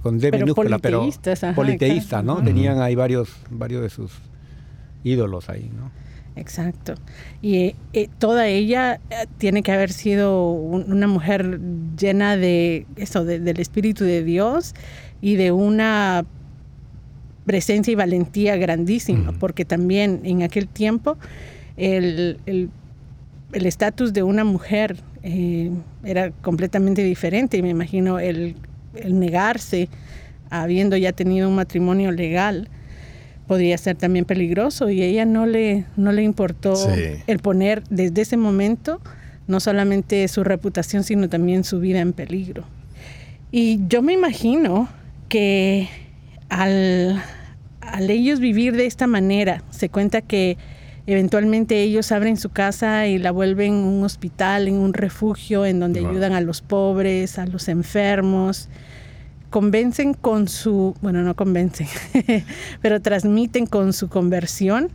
con 0.02 0.20
D 0.20 0.32
minúscula, 0.32 0.80
pero 0.80 1.08
politeístas, 1.56 2.24
¿no? 2.24 2.44
Tenían 2.44 2.82
ahí 2.82 2.96
varios 2.96 3.30
varios 3.50 3.82
de 3.82 3.90
sus 3.90 4.12
ídolos 5.04 5.50
ahí, 5.50 5.72
¿no? 5.76 6.01
Exacto. 6.36 6.96
Y 7.42 7.76
eh, 7.94 8.10
toda 8.18 8.48
ella 8.48 9.00
eh, 9.10 9.26
tiene 9.38 9.64
que 9.64 9.72
haber 9.72 9.92
sido 9.92 10.52
una 10.52 11.08
mujer 11.08 11.60
llena 11.98 12.38
de 12.38 12.86
eso, 12.96 13.26
del 13.26 13.60
Espíritu 13.60 14.06
de 14.06 14.24
Dios 14.24 14.74
y 15.22 15.36
de 15.36 15.52
una 15.52 16.26
presencia 17.46 17.92
y 17.92 17.96
valentía 17.96 18.56
grandísima, 18.56 19.34
porque 19.34 19.66
también 19.66 20.22
en 20.24 20.44
aquel 20.44 20.68
tiempo 20.68 21.18
el 21.76 22.38
estatus 23.54 24.14
de 24.14 24.24
una 24.24 24.44
mujer 24.44 24.98
eh, 25.24 25.72
era 26.04 26.32
completamente 26.32 27.04
diferente. 27.04 27.58
Y 27.58 27.62
me 27.62 27.70
imagino 27.70 28.20
el, 28.20 28.56
el 28.96 29.20
negarse, 29.20 29.90
habiendo 30.50 30.98
ya 30.98 31.12
tenido 31.12 31.50
un 31.50 31.56
matrimonio 31.56 32.12
legal, 32.12 32.70
podría 33.52 33.78
ser 33.78 33.98
también 33.98 34.24
peligroso 34.24 34.90
y 34.90 35.04
ella 35.04 35.26
no 35.26 35.46
le, 35.46 35.84
no 35.98 36.14
le 36.14 36.24
importó 36.24 36.74
el 37.28 37.40
poner 37.40 37.84
desde 37.90 38.22
ese 38.22 38.38
momento 38.38 39.02
no 39.46 39.60
solamente 39.60 40.26
su 40.30 40.46
reputación, 40.46 41.04
sino 41.04 41.28
también 41.28 41.66
su 41.66 41.82
vida 41.82 42.00
en 42.00 42.14
peligro. 42.14 42.64
Y 43.52 43.82
yo 43.90 44.02
me 44.04 44.14
imagino 44.14 44.88
que 45.28 45.90
al, 46.48 47.22
al 47.82 48.10
ellos 48.10 48.40
vivir 48.40 48.78
de 48.78 48.86
esta 48.86 49.06
manera, 49.06 49.66
se 49.70 49.90
cuenta 49.90 50.22
que 50.22 50.56
eventualmente 51.06 51.82
ellos 51.82 52.14
abren 52.14 52.38
su 52.38 52.52
casa 52.52 53.08
y 53.08 53.18
la 53.18 53.32
vuelven 53.32 53.74
un 53.74 54.02
hospital, 54.06 54.70
en 54.70 54.76
un 54.76 54.94
refugio 54.94 55.66
en 55.66 55.82
donde 55.82 56.00
ayudan 56.00 56.32
a 56.32 56.40
los 56.40 56.62
pobres, 56.62 57.38
a 57.38 57.46
los 57.48 57.68
enfermos, 57.68 58.70
convencen 59.52 60.16
con 60.16 60.48
su, 60.48 60.96
bueno, 61.02 61.22
no 61.22 61.36
convencen, 61.36 61.88
pero 62.82 63.02
transmiten 63.02 63.68
con 63.68 63.94
su 63.94 64.10
conversión 64.10 64.90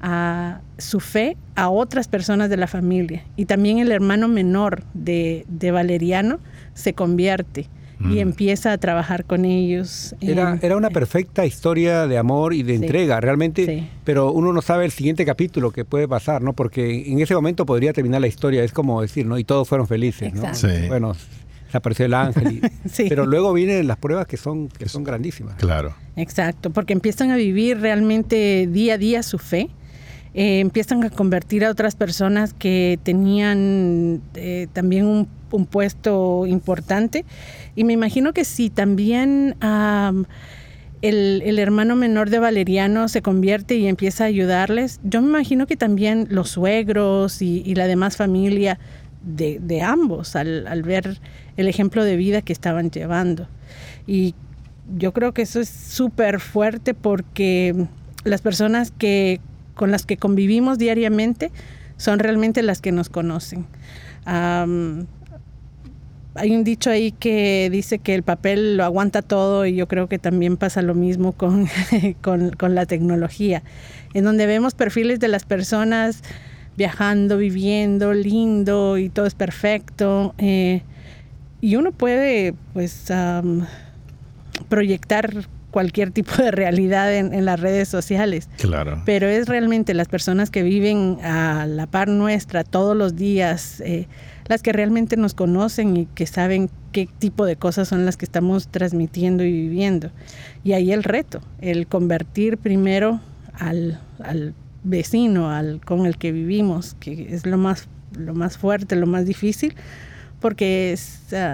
a 0.00 0.62
su 0.78 0.98
fe 0.98 1.36
a 1.54 1.68
otras 1.68 2.08
personas 2.08 2.48
de 2.48 2.56
la 2.56 2.66
familia. 2.66 3.22
Y 3.36 3.44
también 3.44 3.78
el 3.78 3.92
hermano 3.92 4.26
menor 4.26 4.82
de, 4.94 5.44
Valeriano 5.72 6.40
se 6.72 6.94
convierte 6.94 7.68
y 8.00 8.14
mm. 8.14 8.18
empieza 8.18 8.72
a 8.72 8.78
trabajar 8.78 9.26
con 9.26 9.44
ellos. 9.44 10.16
Era, 10.22 10.58
era 10.62 10.78
una 10.78 10.88
perfecta 10.88 11.44
historia 11.44 12.06
de 12.06 12.16
amor 12.16 12.54
y 12.54 12.62
de 12.62 12.76
entrega, 12.76 13.20
realmente, 13.20 13.90
pero 14.04 14.32
uno 14.32 14.54
no 14.54 14.62
sabe 14.62 14.86
el 14.86 14.90
siguiente 14.90 15.26
capítulo 15.26 15.70
que 15.70 15.84
puede 15.84 16.08
pasar, 16.08 16.40
¿no? 16.40 16.54
Porque 16.54 17.12
en 17.12 17.20
ese 17.20 17.34
momento 17.34 17.66
podría 17.66 17.92
terminar 17.92 18.22
la 18.22 18.28
historia, 18.28 18.64
es 18.64 18.72
como 18.72 19.02
decir, 19.02 19.26
¿no? 19.26 19.38
Y 19.38 19.44
todos 19.44 19.68
fueron 19.68 19.86
felices, 19.86 20.32
¿no? 20.32 20.44
Bueno, 20.88 21.14
apareció 21.72 22.06
el 22.06 22.14
ángel. 22.14 22.60
Pero 22.96 23.26
luego 23.26 23.52
vienen 23.52 23.86
las 23.86 23.96
pruebas 23.96 24.26
que 24.26 24.36
son, 24.36 24.68
que 24.68 24.88
son 24.88 25.04
grandísimas. 25.04 25.56
Claro. 25.56 25.94
Exacto, 26.16 26.70
porque 26.70 26.92
empiezan 26.92 27.30
a 27.30 27.36
vivir 27.36 27.80
realmente 27.80 28.68
día 28.70 28.94
a 28.94 28.98
día 28.98 29.22
su 29.22 29.38
fe. 29.38 29.70
Eh, 30.32 30.60
empiezan 30.60 31.02
a 31.02 31.10
convertir 31.10 31.64
a 31.64 31.70
otras 31.70 31.96
personas 31.96 32.54
que 32.54 33.00
tenían 33.02 34.22
eh, 34.34 34.68
también 34.72 35.06
un, 35.06 35.28
puesto 35.66 36.46
importante. 36.46 37.24
Y 37.74 37.82
me 37.82 37.92
imagino 37.92 38.32
que 38.32 38.44
si 38.44 38.70
también 38.70 39.56
el, 41.02 41.58
hermano 41.58 41.96
menor 41.96 42.30
de 42.30 42.38
Valeriano 42.38 43.08
se 43.08 43.20
convierte 43.20 43.74
y 43.74 43.88
empieza 43.88 44.22
a 44.22 44.26
ayudarles, 44.28 45.00
yo 45.02 45.20
me 45.22 45.28
imagino 45.28 45.66
que 45.66 45.76
también 45.76 46.28
los 46.30 46.50
suegros 46.50 47.42
y, 47.42 47.64
y 47.66 47.74
la 47.74 47.88
demás 47.88 48.16
familia 48.16 48.78
de, 49.22 49.82
ambos 49.82 50.36
al, 50.36 50.82
ver 50.82 51.20
el 51.56 51.68
ejemplo 51.68 52.04
de 52.04 52.16
vida 52.16 52.42
que 52.42 52.52
estaban 52.52 52.90
llevando. 52.90 53.48
Y 54.06 54.34
yo 54.96 55.12
creo 55.12 55.32
que 55.32 55.42
eso 55.42 55.60
es 55.60 55.68
súper 55.68 56.40
fuerte 56.40 56.94
porque 56.94 57.86
las 58.24 58.40
personas 58.42 58.90
que, 58.90 59.40
con 59.74 59.90
las 59.90 60.06
que 60.06 60.16
convivimos 60.16 60.78
diariamente 60.78 61.50
son 61.96 62.18
realmente 62.18 62.62
las 62.62 62.80
que 62.80 62.92
nos 62.92 63.08
conocen. 63.08 63.66
hay 64.24 65.06
un 66.56 66.64
dicho 66.64 66.90
ahí 66.90 67.12
que 67.12 67.68
dice 67.70 67.98
que 67.98 68.14
el 68.14 68.22
papel 68.22 68.76
lo 68.76 68.84
aguanta 68.84 69.22
todo 69.22 69.66
y 69.66 69.74
yo 69.74 69.86
creo 69.86 70.08
que 70.08 70.18
también 70.18 70.56
pasa 70.56 70.82
lo 70.82 70.94
mismo 70.94 71.32
con, 71.32 71.68
con, 72.22 72.74
la 72.74 72.86
tecnología, 72.86 73.62
en 74.14 74.24
donde 74.24 74.46
vemos 74.46 74.74
perfiles 74.74 75.20
de 75.20 75.28
las 75.28 75.44
personas 75.44 76.22
viajando, 76.76 77.36
viviendo, 77.36 78.14
lindo 78.14 78.96
y 78.96 79.10
todo 79.10 79.26
es 79.26 79.34
perfecto. 79.34 80.34
Eh, 80.38 80.82
y 81.60 81.76
uno 81.76 81.92
puede, 81.92 82.54
pues, 82.72 83.12
proyectar 84.68 85.48
cualquier 85.70 86.10
tipo 86.10 86.34
de 86.42 86.50
realidad 86.50 87.14
en, 87.14 87.44
las 87.44 87.60
redes 87.60 87.88
sociales. 87.88 88.48
Claro. 88.58 89.02
Pero 89.06 89.28
es 89.28 89.46
realmente 89.46 89.94
las 89.94 90.08
personas 90.08 90.50
que 90.50 90.62
viven 90.62 91.18
a 91.22 91.66
la 91.66 91.86
par 91.86 92.08
nuestra 92.08 92.64
todos 92.64 92.96
los 92.96 93.16
días, 93.16 93.80
eh, 93.80 94.06
las 94.48 94.62
que 94.62 94.72
realmente 94.72 95.16
nos 95.16 95.34
conocen 95.34 95.96
y 95.96 96.06
que 96.06 96.26
saben 96.26 96.70
qué 96.92 97.08
tipo 97.18 97.46
de 97.46 97.56
cosas 97.56 97.88
son 97.88 98.04
las 98.04 98.16
que 98.16 98.24
estamos 98.24 98.68
transmitiendo 98.68 99.44
y 99.44 99.52
viviendo. 99.52 100.10
Y 100.64 100.72
ahí 100.72 100.92
el 100.92 101.04
reto, 101.04 101.40
el 101.60 101.86
convertir 101.86 102.58
primero 102.58 103.20
al, 103.54 104.00
al 104.22 104.54
vecino 104.82 105.50
al, 105.50 105.80
con 105.84 106.06
el 106.06 106.16
que 106.16 106.32
vivimos, 106.32 106.96
que 106.98 107.32
es 107.32 107.46
lo 107.46 107.58
más, 107.58 107.88
lo 108.16 108.34
más 108.34 108.58
fuerte, 108.58 108.96
lo 108.96 109.06
más 109.06 109.26
difícil, 109.26 109.74
porque 110.40 110.98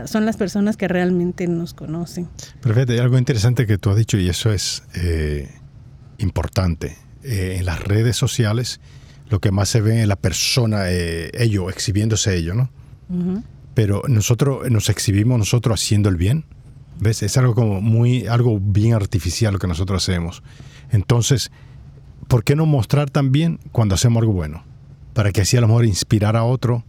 son 0.06 0.26
las 0.26 0.36
personas 0.36 0.76
que 0.76 0.88
realmente 0.88 1.46
nos 1.46 1.74
conocen. 1.74 2.28
Perfecto, 2.60 2.92
hay 2.92 2.98
algo 2.98 3.18
interesante 3.18 3.66
que 3.66 3.78
tú 3.78 3.90
has 3.90 3.96
dicho 3.96 4.16
y 4.18 4.28
eso 4.28 4.52
es 4.52 4.82
eh, 4.94 5.50
importante. 6.18 6.96
eh, 7.26 7.56
en 7.58 7.66
las 7.66 7.82
redes 7.82 8.16
sociales, 8.16 8.80
lo 9.28 9.40
que 9.40 9.50
más 9.50 9.68
se 9.68 9.80
ve 9.80 10.02
es 10.02 10.08
la 10.08 10.16
persona, 10.16 10.90
eh, 10.90 11.30
ellos, 11.34 11.72
exhibiéndose 11.72 12.36
ellos, 12.36 12.54
¿no? 12.56 12.70
Pero 13.74 14.02
nosotros 14.08 14.70
nos 14.70 14.88
exhibimos 14.88 15.38
nosotros 15.38 15.80
haciendo 15.80 16.08
el 16.08 16.16
bien. 16.16 16.44
¿Ves? 16.98 17.22
Es 17.22 17.36
algo 17.36 17.54
como 17.54 17.80
muy, 17.80 18.26
algo 18.26 18.58
bien 18.58 18.94
artificial 18.94 19.52
lo 19.52 19.58
que 19.58 19.66
nosotros 19.66 20.02
hacemos. 20.02 20.42
Entonces, 20.90 21.50
¿por 22.26 22.42
qué 22.42 22.56
no 22.56 22.64
mostrar 22.64 23.10
también 23.10 23.60
cuando 23.70 23.94
hacemos 23.94 24.22
algo 24.22 24.32
bueno? 24.32 24.64
Para 25.12 25.30
que 25.30 25.42
así 25.42 25.56
a 25.56 25.60
lo 25.60 25.68
mejor 25.68 25.84
inspirar 25.84 26.36
a 26.36 26.44
otro 26.44 26.84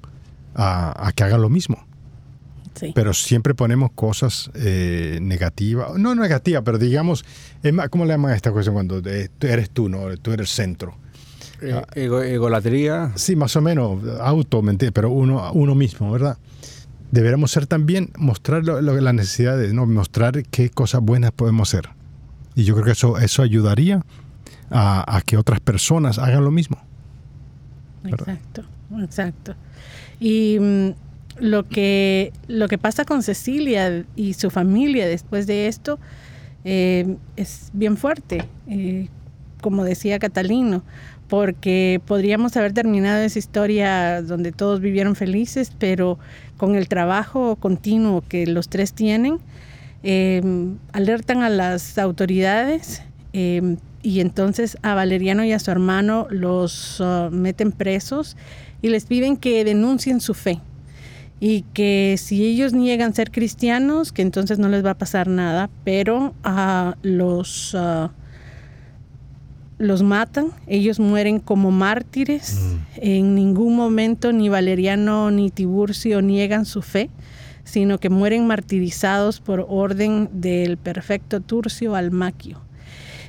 a, 0.55 1.11
que 1.15 1.23
haga 1.23 1.37
lo 1.37 1.49
mismo. 1.49 1.86
Pero 2.93 3.13
siempre 3.13 3.53
ponemos 3.55 3.91
cosas 3.93 4.51
eh, 4.55 5.19
negativas, 5.21 5.95
no 5.97 6.15
negativas, 6.15 6.63
pero 6.63 6.77
digamos, 6.77 7.25
¿cómo 7.89 8.05
le 8.05 8.11
llaman 8.11 8.31
a 8.31 8.35
esta 8.35 8.51
cuestión 8.51 8.75
cuando 8.75 9.01
eres 9.41 9.69
tú, 9.69 9.89
no? 9.89 10.15
Tú 10.17 10.31
eres 10.31 10.49
el 10.49 10.55
centro. 10.55 10.95
Eh, 11.61 11.73
ah. 11.73 11.85
egolatría. 11.95 13.11
Sí, 13.15 13.35
más 13.35 13.55
o 13.55 13.61
menos, 13.61 14.01
auto, 14.19 14.61
pero 14.93 15.09
uno, 15.09 15.51
uno 15.53 15.75
mismo, 15.75 16.11
¿verdad? 16.11 16.37
Deberíamos 17.11 17.51
ser 17.51 17.67
también, 17.67 18.11
mostrar 18.17 18.63
lo, 18.63 18.81
las 18.81 19.13
necesidades, 19.13 19.73
¿no? 19.73 19.85
mostrar 19.85 20.43
qué 20.43 20.69
cosas 20.69 21.01
buenas 21.01 21.31
podemos 21.31 21.69
hacer. 21.69 21.89
Y 22.53 22.63
yo 22.63 22.73
creo 22.73 22.85
que 22.85 22.91
eso, 22.91 23.17
eso 23.17 23.41
ayudaría 23.43 24.03
a, 24.69 25.21
que 25.25 25.37
otras 25.37 25.59
personas 25.59 26.19
hagan 26.19 26.43
lo 26.43 26.51
mismo. 26.51 26.77
Exacto, 28.03 28.63
exacto. 28.99 29.55
Y 30.19 30.57
mm, 30.59 30.89
lo, 31.39 31.67
que, 31.67 32.33
lo 32.47 32.67
que 32.67 32.77
pasa 32.77 33.05
con 33.05 33.23
Cecilia 33.23 34.05
y 34.15 34.33
su 34.33 34.49
familia 34.49 35.07
después 35.07 35.47
de 35.47 35.67
esto 35.67 35.99
eh, 36.63 37.15
es 37.35 37.69
bien 37.73 37.97
fuerte, 37.97 38.45
eh, 38.67 39.07
como 39.61 39.83
decía 39.83 40.19
Catalino, 40.19 40.83
porque 41.27 42.01
podríamos 42.05 42.55
haber 42.57 42.73
terminado 42.73 43.21
esa 43.21 43.39
historia 43.39 44.21
donde 44.21 44.51
todos 44.51 44.79
vivieron 44.79 45.15
felices, 45.15 45.71
pero 45.77 46.19
con 46.57 46.75
el 46.75 46.87
trabajo 46.87 47.55
continuo 47.57 48.23
que 48.27 48.47
los 48.47 48.69
tres 48.69 48.93
tienen, 48.93 49.39
em, 50.03 50.77
alertan 50.93 51.43
a 51.43 51.49
las 51.49 51.97
autoridades 51.97 53.03
y 54.07 54.21
entonces 54.21 54.77
a 54.81 54.95
Valeriano 54.95 55.43
y 55.43 55.51
a 55.51 55.59
su 55.59 55.69
hermano 55.69 56.27
los 56.31 56.99
uh, 56.99 57.29
meten 57.29 57.71
presos 57.71 58.35
y 58.81 58.89
les 58.89 59.05
piden 59.05 59.37
que 59.37 59.63
denuncien 59.63 60.21
su 60.21 60.33
fe 60.33 60.59
y 61.39 61.61
que 61.73 62.15
si 62.17 62.45
ellos 62.45 62.73
niegan 62.73 63.13
ser 63.13 63.31
cristianos, 63.31 64.11
que 64.11 64.21
entonces 64.21 64.59
no 64.59 64.69
les 64.69 64.83
va 64.83 64.91
a 64.91 64.97
pasar 64.97 65.27
nada, 65.27 65.69
pero 65.83 66.33
a 66.43 66.95
los... 67.01 67.73
Uh, 67.73 68.09
los 69.79 70.01
matan, 70.01 70.47
ellos 70.65 70.99
mueren 70.99 71.39
como 71.39 71.71
mártires. 71.71 72.59
Mm. 72.59 72.77
En 72.95 73.35
ningún 73.35 73.75
momento 73.75 74.33
ni 74.33 74.49
Valeriano 74.49 75.29
ni 75.31 75.51
Tiburcio 75.51 76.21
niegan 76.21 76.65
su 76.65 76.81
fe, 76.81 77.09
sino 77.63 77.99
que 77.99 78.09
mueren 78.09 78.47
martirizados 78.47 79.39
por 79.39 79.65
orden 79.69 80.29
del 80.33 80.77
perfecto 80.77 81.41
Turcio 81.41 81.95
Almaquio. 81.95 82.61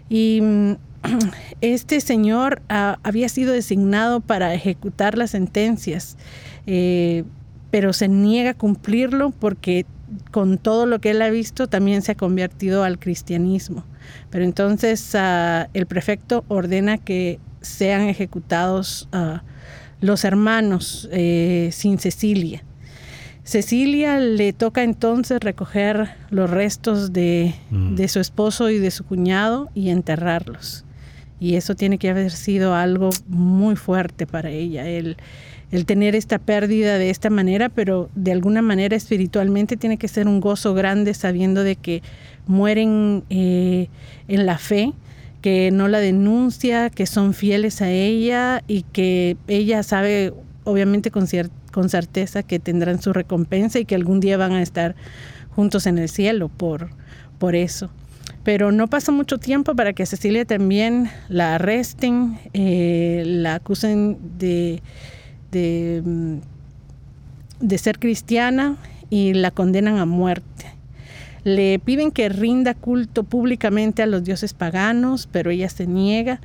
Y 0.08 0.40
mm, 0.42 0.72
este 1.60 2.00
señor 2.00 2.62
ah, 2.68 2.98
había 3.02 3.28
sido 3.28 3.52
designado 3.52 4.20
para 4.20 4.54
ejecutar 4.54 5.18
las 5.18 5.32
sentencias, 5.32 6.16
eh, 6.66 7.24
pero 7.70 7.92
se 7.92 8.08
niega 8.08 8.50
a 8.50 8.54
cumplirlo 8.54 9.30
porque 9.30 9.86
con 10.30 10.58
todo 10.58 10.86
lo 10.86 11.00
que 11.00 11.10
él 11.10 11.22
ha 11.22 11.30
visto 11.30 11.68
también 11.68 12.02
se 12.02 12.12
ha 12.12 12.14
convertido 12.14 12.84
al 12.84 12.98
cristianismo. 12.98 13.84
Pero 14.30 14.44
entonces 14.44 15.14
ah, 15.14 15.68
el 15.74 15.86
prefecto 15.86 16.44
ordena 16.48 16.98
que 16.98 17.38
sean 17.60 18.02
ejecutados 18.02 19.08
ah, 19.12 19.42
los 20.00 20.24
hermanos 20.24 21.08
eh, 21.12 21.70
sin 21.72 21.98
Cecilia. 21.98 22.62
Cecilia 23.44 24.20
le 24.20 24.52
toca 24.52 24.82
entonces 24.82 25.40
recoger 25.40 26.10
los 26.30 26.50
restos 26.50 27.14
de, 27.14 27.54
mm. 27.70 27.94
de, 27.94 28.08
su 28.08 28.20
esposo 28.20 28.68
y 28.68 28.78
de 28.78 28.90
su 28.90 29.04
cuñado 29.04 29.70
y 29.74 29.88
enterrarlos. 29.88 30.84
Y 31.40 31.54
eso 31.54 31.74
tiene 31.74 31.98
que 31.98 32.10
haber 32.10 32.30
sido 32.30 32.74
algo 32.74 33.08
muy 33.26 33.74
fuerte 33.76 34.26
para 34.26 34.50
ella, 34.50 34.86
el, 34.86 35.16
el 35.70 35.84
tener 35.84 36.14
esta 36.14 36.38
pérdida 36.38 36.98
de 36.98 37.10
esta 37.10 37.30
manera, 37.30 37.68
pero 37.68 38.08
de 38.14 38.32
alguna 38.32 38.62
manera 38.62 38.96
espiritualmente 38.96 39.76
tiene 39.76 39.98
que 39.98 40.08
ser 40.08 40.26
un 40.26 40.40
gozo 40.40 40.74
grande 40.74 41.12
sabiendo 41.14 41.62
de 41.62 41.76
que 41.76 42.02
mueren 42.46 43.24
eh, 43.28 43.88
en 44.28 44.46
la 44.46 44.58
fe, 44.58 44.92
que 45.42 45.70
no 45.70 45.88
la 45.88 46.00
denuncia, 46.00 46.90
que 46.90 47.06
son 47.06 47.34
fieles 47.34 47.82
a 47.82 47.90
ella 47.90 48.62
y 48.66 48.82
que 48.82 49.36
ella 49.46 49.82
sabe 49.82 50.32
obviamente 50.64 51.10
con, 51.10 51.26
con 51.70 51.88
certeza 51.88 52.42
que 52.42 52.58
tendrán 52.58 53.00
su 53.00 53.12
recompensa 53.12 53.78
y 53.78 53.84
que 53.84 53.94
algún 53.94 54.20
día 54.20 54.36
van 54.36 54.52
a 54.52 54.62
estar 54.62 54.96
juntos 55.50 55.86
en 55.86 55.98
el 55.98 56.08
cielo 56.08 56.48
por, 56.48 56.88
por 57.38 57.54
eso. 57.54 57.90
Pero 58.44 58.72
no 58.72 58.88
pasa 58.88 59.12
mucho 59.12 59.38
tiempo 59.38 59.74
para 59.74 59.92
que 59.92 60.06
Cecilia 60.06 60.44
también 60.44 61.10
la 61.28 61.56
arresten, 61.56 62.38
eh, 62.54 63.22
la 63.26 63.56
acusen 63.56 64.18
de, 64.38 64.82
de, 65.50 66.40
de 67.60 67.78
ser 67.78 67.98
cristiana 67.98 68.76
y 69.10 69.34
la 69.34 69.50
condenan 69.50 69.98
a 69.98 70.06
muerte. 70.06 70.66
Le 71.44 71.78
piden 71.78 72.10
que 72.10 72.28
rinda 72.28 72.74
culto 72.74 73.24
públicamente 73.24 74.02
a 74.02 74.06
los 74.06 74.24
dioses 74.24 74.52
paganos, 74.52 75.28
pero 75.30 75.50
ella 75.50 75.68
se 75.68 75.86
niega. 75.86 76.40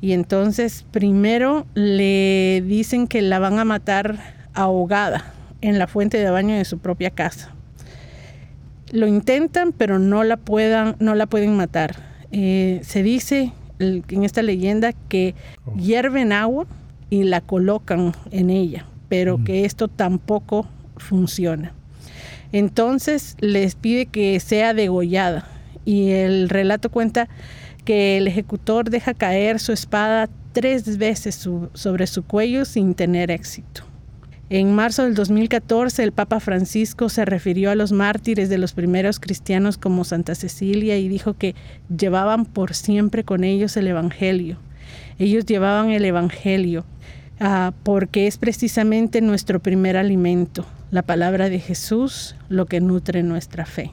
Y 0.00 0.12
entonces 0.12 0.84
primero 0.90 1.66
le 1.74 2.62
dicen 2.66 3.06
que 3.06 3.22
la 3.22 3.38
van 3.38 3.58
a 3.58 3.64
matar 3.64 4.18
ahogada 4.54 5.24
en 5.60 5.78
la 5.78 5.86
fuente 5.86 6.18
de 6.18 6.30
baño 6.30 6.54
de 6.54 6.64
su 6.64 6.78
propia 6.78 7.10
casa. 7.10 7.54
Lo 8.92 9.06
intentan, 9.06 9.72
pero 9.72 9.98
no 9.98 10.22
la, 10.22 10.36
puedan, 10.36 10.96
no 11.00 11.14
la 11.14 11.26
pueden 11.26 11.56
matar. 11.56 11.96
Eh, 12.30 12.80
se 12.82 13.02
dice 13.02 13.52
en 13.78 14.24
esta 14.24 14.42
leyenda 14.42 14.92
que 14.92 15.34
oh. 15.64 15.74
hierven 15.76 16.32
agua 16.32 16.66
y 17.10 17.24
la 17.24 17.40
colocan 17.40 18.14
en 18.30 18.50
ella, 18.50 18.86
pero 19.08 19.38
mm. 19.38 19.44
que 19.44 19.64
esto 19.64 19.88
tampoco 19.88 20.66
funciona. 20.96 21.72
Entonces 22.52 23.36
les 23.40 23.74
pide 23.74 24.06
que 24.06 24.38
sea 24.40 24.74
degollada 24.74 25.46
y 25.84 26.10
el 26.10 26.48
relato 26.48 26.90
cuenta 26.90 27.28
que 27.84 28.18
el 28.18 28.26
ejecutor 28.26 28.90
deja 28.90 29.14
caer 29.14 29.60
su 29.60 29.72
espada 29.72 30.28
tres 30.52 30.98
veces 30.98 31.48
sobre 31.74 32.06
su 32.06 32.24
cuello 32.24 32.64
sin 32.64 32.94
tener 32.94 33.30
éxito. 33.30 33.82
En 34.48 34.74
marzo 34.74 35.02
del 35.02 35.14
2014 35.14 36.04
el 36.04 36.12
Papa 36.12 36.40
Francisco 36.40 37.08
se 37.08 37.24
refirió 37.24 37.70
a 37.70 37.74
los 37.74 37.92
mártires 37.92 38.48
de 38.48 38.58
los 38.58 38.74
primeros 38.74 39.18
cristianos 39.18 39.76
como 39.76 40.04
Santa 40.04 40.34
Cecilia 40.34 40.96
y 40.98 41.08
dijo 41.08 41.34
que 41.34 41.54
llevaban 41.94 42.44
por 42.44 42.74
siempre 42.74 43.24
con 43.24 43.42
ellos 43.42 43.76
el 43.76 43.88
Evangelio. 43.88 44.56
Ellos 45.18 45.46
llevaban 45.46 45.90
el 45.90 46.04
Evangelio 46.04 46.84
ah, 47.40 47.72
porque 47.82 48.26
es 48.26 48.38
precisamente 48.38 49.20
nuestro 49.20 49.60
primer 49.60 49.96
alimento 49.96 50.64
la 50.90 51.02
palabra 51.02 51.48
de 51.48 51.58
Jesús, 51.58 52.36
lo 52.48 52.66
que 52.66 52.80
nutre 52.80 53.22
nuestra 53.22 53.66
fe. 53.66 53.90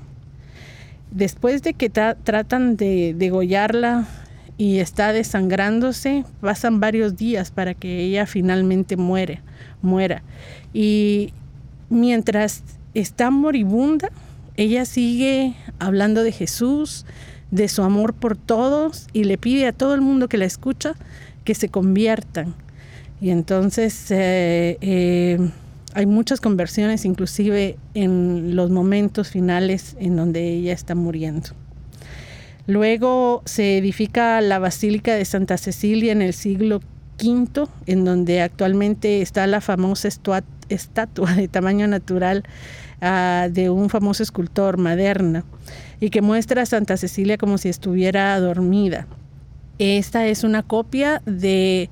Después 1.12 1.62
de 1.62 1.74
que 1.74 1.90
tratan 1.90 2.76
de 2.76 3.14
degollarla 3.18 4.08
y 4.58 4.80
está 4.80 5.14
desangrándose, 5.14 6.26
pasan 6.42 6.80
varios 6.80 7.16
días 7.16 7.52
para 7.52 7.74
que 7.74 8.02
ella 8.02 8.26
finalmente 8.26 8.98
muere, 8.98 9.42
muera. 9.82 10.24
Y 10.74 11.34
mientras 11.90 12.64
está 12.94 13.32
moribunda, 13.32 14.10
ella 14.56 14.86
sigue 14.86 15.56
hablando 15.80 16.24
de 16.24 16.32
Jesús, 16.32 17.06
de 17.52 17.68
su 17.68 17.84
amor 17.84 18.14
por 18.14 18.38
todos 18.38 19.08
y 19.14 19.26
le 19.26 19.38
pide 19.38 19.68
a 19.68 19.74
todo 19.74 19.94
el 19.94 20.02
mundo 20.02 20.28
que 20.28 20.38
la 20.38 20.46
escucha 20.46 20.94
que 21.44 21.56
se 21.56 21.70
conviertan. 21.70 22.56
Y 23.24 23.30
entonces 23.30 24.12
eh, 24.12 24.78
eh, 24.82 25.40
hay 25.94 26.06
muchas 26.06 26.42
conversiones, 26.42 27.06
inclusive 27.06 27.78
en 27.94 28.54
los 28.58 28.70
momentos 28.70 29.30
finales 29.30 29.96
en 29.98 30.18
donde 30.18 30.46
ella 30.50 30.74
está 30.74 30.94
muriendo. 30.94 31.52
Luego 32.68 33.42
se 33.46 33.78
edifica 33.78 34.42
la 34.42 34.60
Basílica 34.60 35.16
de 35.16 35.24
Santa 35.24 35.58
Cecilia 35.58 36.12
en 36.12 36.22
el 36.22 36.34
siglo 36.34 36.82
V, 37.24 37.70
en 37.86 38.04
donde 38.04 38.42
actualmente 38.42 39.22
está 39.22 39.48
la 39.48 39.62
famosa 39.62 40.10
estatua 40.68 41.34
de 41.34 41.48
tamaño 41.48 41.88
natural 41.88 42.44
ah, 43.00 43.48
de 43.50 43.70
un 43.70 43.90
famoso 43.90 44.22
escultor, 44.22 44.76
Maderna, 44.76 45.46
y 46.02 46.10
que 46.10 46.22
muestra 46.22 46.64
a 46.64 46.66
Santa 46.66 46.98
Cecilia 46.98 47.38
como 47.38 47.58
si 47.58 47.70
estuviera 47.70 48.38
dormida. 48.42 49.08
Esta 49.80 50.28
es 50.28 50.44
una 50.44 50.62
copia 50.62 51.22
de 51.26 51.90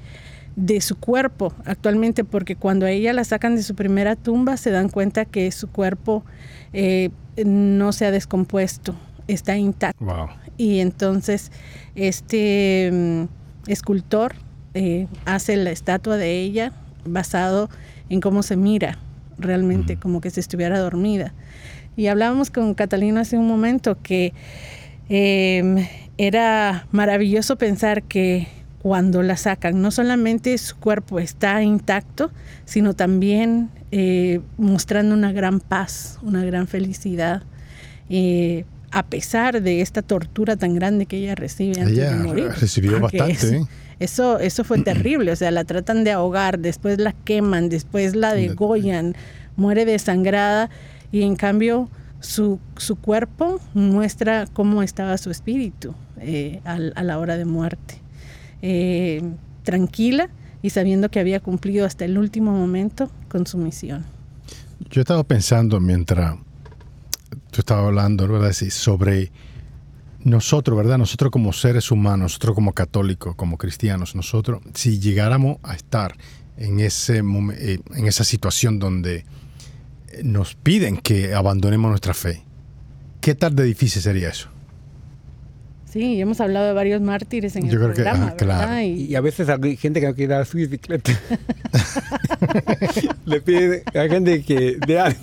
de 0.62 0.80
su 0.80 0.96
cuerpo 0.96 1.54
actualmente, 1.66 2.24
porque 2.24 2.56
cuando 2.56 2.86
a 2.86 2.92
ella 2.92 3.14
la 3.14 3.24
sacan 3.24 3.56
de 3.56 3.64
su 3.64 3.74
primera 3.74 4.16
tumba 4.16 4.58
se 4.58 4.70
dan 4.70 4.90
cuenta 4.90 5.26
que 5.26 5.52
su 5.52 5.68
cuerpo 5.68 6.24
eh, 6.72 7.10
no 7.44 7.92
se 7.94 8.06
ha 8.06 8.12
descompuesto, 8.12 8.96
está 9.28 9.58
intacto. 9.58 10.30
Y 10.58 10.80
entonces 10.80 11.52
este, 11.96 12.92
mm, 12.94 13.72
escultor 13.72 14.36
eh, 14.76 15.08
hace 15.26 15.58
la 15.58 15.72
estatua 15.72 16.18
de 16.18 16.40
ella 16.40 16.74
basado 17.06 17.68
en 18.10 18.22
cómo 18.22 18.44
se 18.44 18.56
mira 18.56 19.00
realmente, 19.40 19.98
como 19.98 20.22
que 20.22 20.30
si 20.30 20.40
estuviera 20.40 20.78
dormida. 20.78 21.34
Y 21.98 22.06
hablábamos 22.06 22.52
con 22.52 22.76
Catalina 22.76 23.22
hace 23.22 23.36
un 23.36 23.48
momento 23.48 23.98
que 24.04 24.34
em, 25.10 25.88
era 26.20 26.86
maravilloso 26.92 27.58
pensar 27.58 28.04
que 28.04 28.48
cuando 28.82 29.22
la 29.22 29.38
sacan, 29.38 29.80
no 29.80 29.92
solamente 29.92 30.58
su 30.58 30.76
cuerpo 30.76 31.20
está 31.20 31.62
intacto, 31.62 32.32
sino 32.66 32.96
también 32.96 33.70
eh, 33.92 34.42
mostrando 34.58 35.14
una 35.14 35.32
gran 35.32 35.60
paz, 35.60 36.18
una 36.24 36.44
gran 36.44 36.68
felicidad. 36.68 37.44
Eh, 38.10 38.66
a 38.90 39.06
pesar 39.06 39.62
de 39.62 39.82
esta 39.82 40.02
tortura 40.02 40.58
tan 40.58 40.74
grande 40.74 41.06
que 41.06 41.18
ella 41.18 41.36
recibe 41.36 41.80
antes 41.80 41.98
ella 41.98 42.18
de 42.18 42.24
morir. 42.24 42.48
recibió 42.60 43.00
bastante. 43.00 43.58
¿eh? 43.58 43.66
Eso, 44.00 44.40
eso 44.40 44.64
fue 44.64 44.82
terrible, 44.82 45.32
o 45.32 45.36
sea, 45.36 45.52
la 45.52 45.64
tratan 45.64 46.04
de 46.04 46.12
ahogar, 46.12 46.58
después 46.58 46.98
la 46.98 47.14
queman, 47.14 47.70
después 47.70 48.16
la 48.16 48.34
degollan, 48.34 49.16
muere 49.56 49.86
desangrada 49.86 50.72
y 51.12 51.22
en 51.22 51.36
cambio 51.36 51.88
su, 52.20 52.60
su 52.78 52.96
cuerpo 52.96 53.62
muestra 53.76 54.48
cómo 54.52 54.82
estaba 54.82 55.20
su 55.20 55.30
espíritu 55.30 55.94
a, 56.66 57.04
la 57.04 57.20
hora 57.20 57.38
de 57.38 57.46
muerte. 57.46 58.02
Eh, 58.62 59.22
tranquila 59.64 60.30
y 60.62 60.70
sabiendo 60.70 61.10
que 61.10 61.20
había 61.20 61.40
cumplido 61.40 61.86
hasta 61.86 62.06
el 62.06 62.18
último 62.18 62.52
momento 62.52 63.10
con 63.30 63.48
su 63.48 63.58
misión. 63.58 64.06
Yo 64.90 65.02
estaba 65.02 65.24
pensando 65.24 65.80
mientras 65.80 66.36
tú 67.52 67.60
estabas 67.60 67.86
hablando, 67.86 68.28
¿verdad? 68.28 68.52
sobre 68.52 69.32
nosotros, 70.24 70.78
¿verdad? 70.78 70.98
Nosotros 70.98 71.32
como 71.32 71.54
seres 71.54 71.92
humanos, 71.92 72.20
nosotros 72.32 72.56
como 72.56 72.74
católicos, 72.74 73.36
como 73.36 73.58
cristianos, 73.58 74.16
nosotros, 74.16 74.62
si 74.74 75.00
llegáramos 75.00 75.58
a 75.64 75.74
estar 75.74 76.16
en, 76.58 76.80
ese 76.80 77.20
eh, 77.20 77.80
en 77.96 78.08
esa 78.08 78.24
situación 78.24 78.80
donde 78.80 79.26
nos 80.24 80.56
piden 80.56 80.98
que 80.98 81.34
abandonemos 81.34 81.90
nuestra 81.90 82.14
fe, 82.14 82.44
¿qué 83.22 83.34
tal 83.34 83.56
de 83.56 83.64
difícil 83.64 84.02
sería 84.02 84.30
eso? 84.30 84.51
Sí, 85.92 86.22
hemos 86.22 86.40
hablado 86.40 86.68
de 86.68 86.74
varios 86.74 87.02
mártires 87.02 87.58
en 87.58 87.68
el 87.68 87.78
programa, 87.78 88.34
claro. 88.38 88.82
Y, 88.82 89.14
a 89.14 89.20
veces 89.20 89.50
hay 89.50 89.76
gente 89.76 90.00
que 90.00 90.08
no 90.08 90.16
quiere 90.16 90.34
dar 90.34 90.46
su 90.46 90.58
bicicleta. 90.58 91.12
Le 93.26 93.42
pide 93.42 93.84
a 93.94 94.08
gente 94.08 94.42
que 94.42 94.78
de 94.88 95.00
algo. 95.00 95.20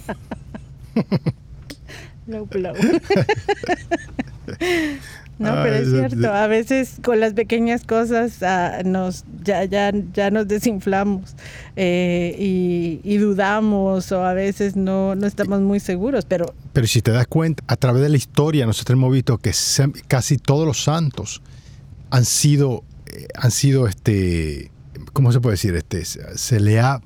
No, 5.39 5.53
pero 5.63 5.77
es 5.77 5.89
cierto, 5.89 6.33
a 6.33 6.49
veces 6.49 6.97
con 7.03 7.21
las 7.21 7.33
pequeñas 7.33 7.85
cosas 7.85 8.43
ah, 8.43 8.81
nos 8.85 9.25
ya, 9.45 9.65
ya, 9.65 9.93
ya 10.13 10.31
nos 10.33 10.49
desinflamos 10.49 11.37
eh, 11.77 12.35
y, 13.05 13.17
dudamos 13.19 14.11
o 14.11 14.25
a 14.25 14.33
veces 14.33 14.75
no, 14.75 15.15
no 15.15 15.27
estamos 15.27 15.61
muy 15.61 15.79
seguros, 15.81 16.25
pero... 16.25 16.55
Pero 16.73 16.87
si 16.87 17.03
te 17.03 17.13
das 17.13 17.27
cuenta, 17.29 17.63
a 17.69 17.77
través 17.77 18.03
de 18.03 18.09
la 18.09 18.17
historia 18.17 18.67
nosotros 18.67 18.97
hemos 18.97 19.13
visto 19.13 19.39
que 19.39 19.53
casi 20.09 20.39
todos 20.39 20.67
los 20.67 20.83
santos 20.83 21.41
han 22.11 22.25
sido, 22.25 22.83
eh, 23.07 23.29
han 23.37 23.53
sido 23.53 23.87
este, 23.87 24.73
¿cómo 25.13 25.31
se 25.33 25.41
puede 25.41 25.55
decir? 25.55 25.75
Este, 25.77 26.05
se 26.05 26.61
le 26.61 26.81
ha, 26.81 27.01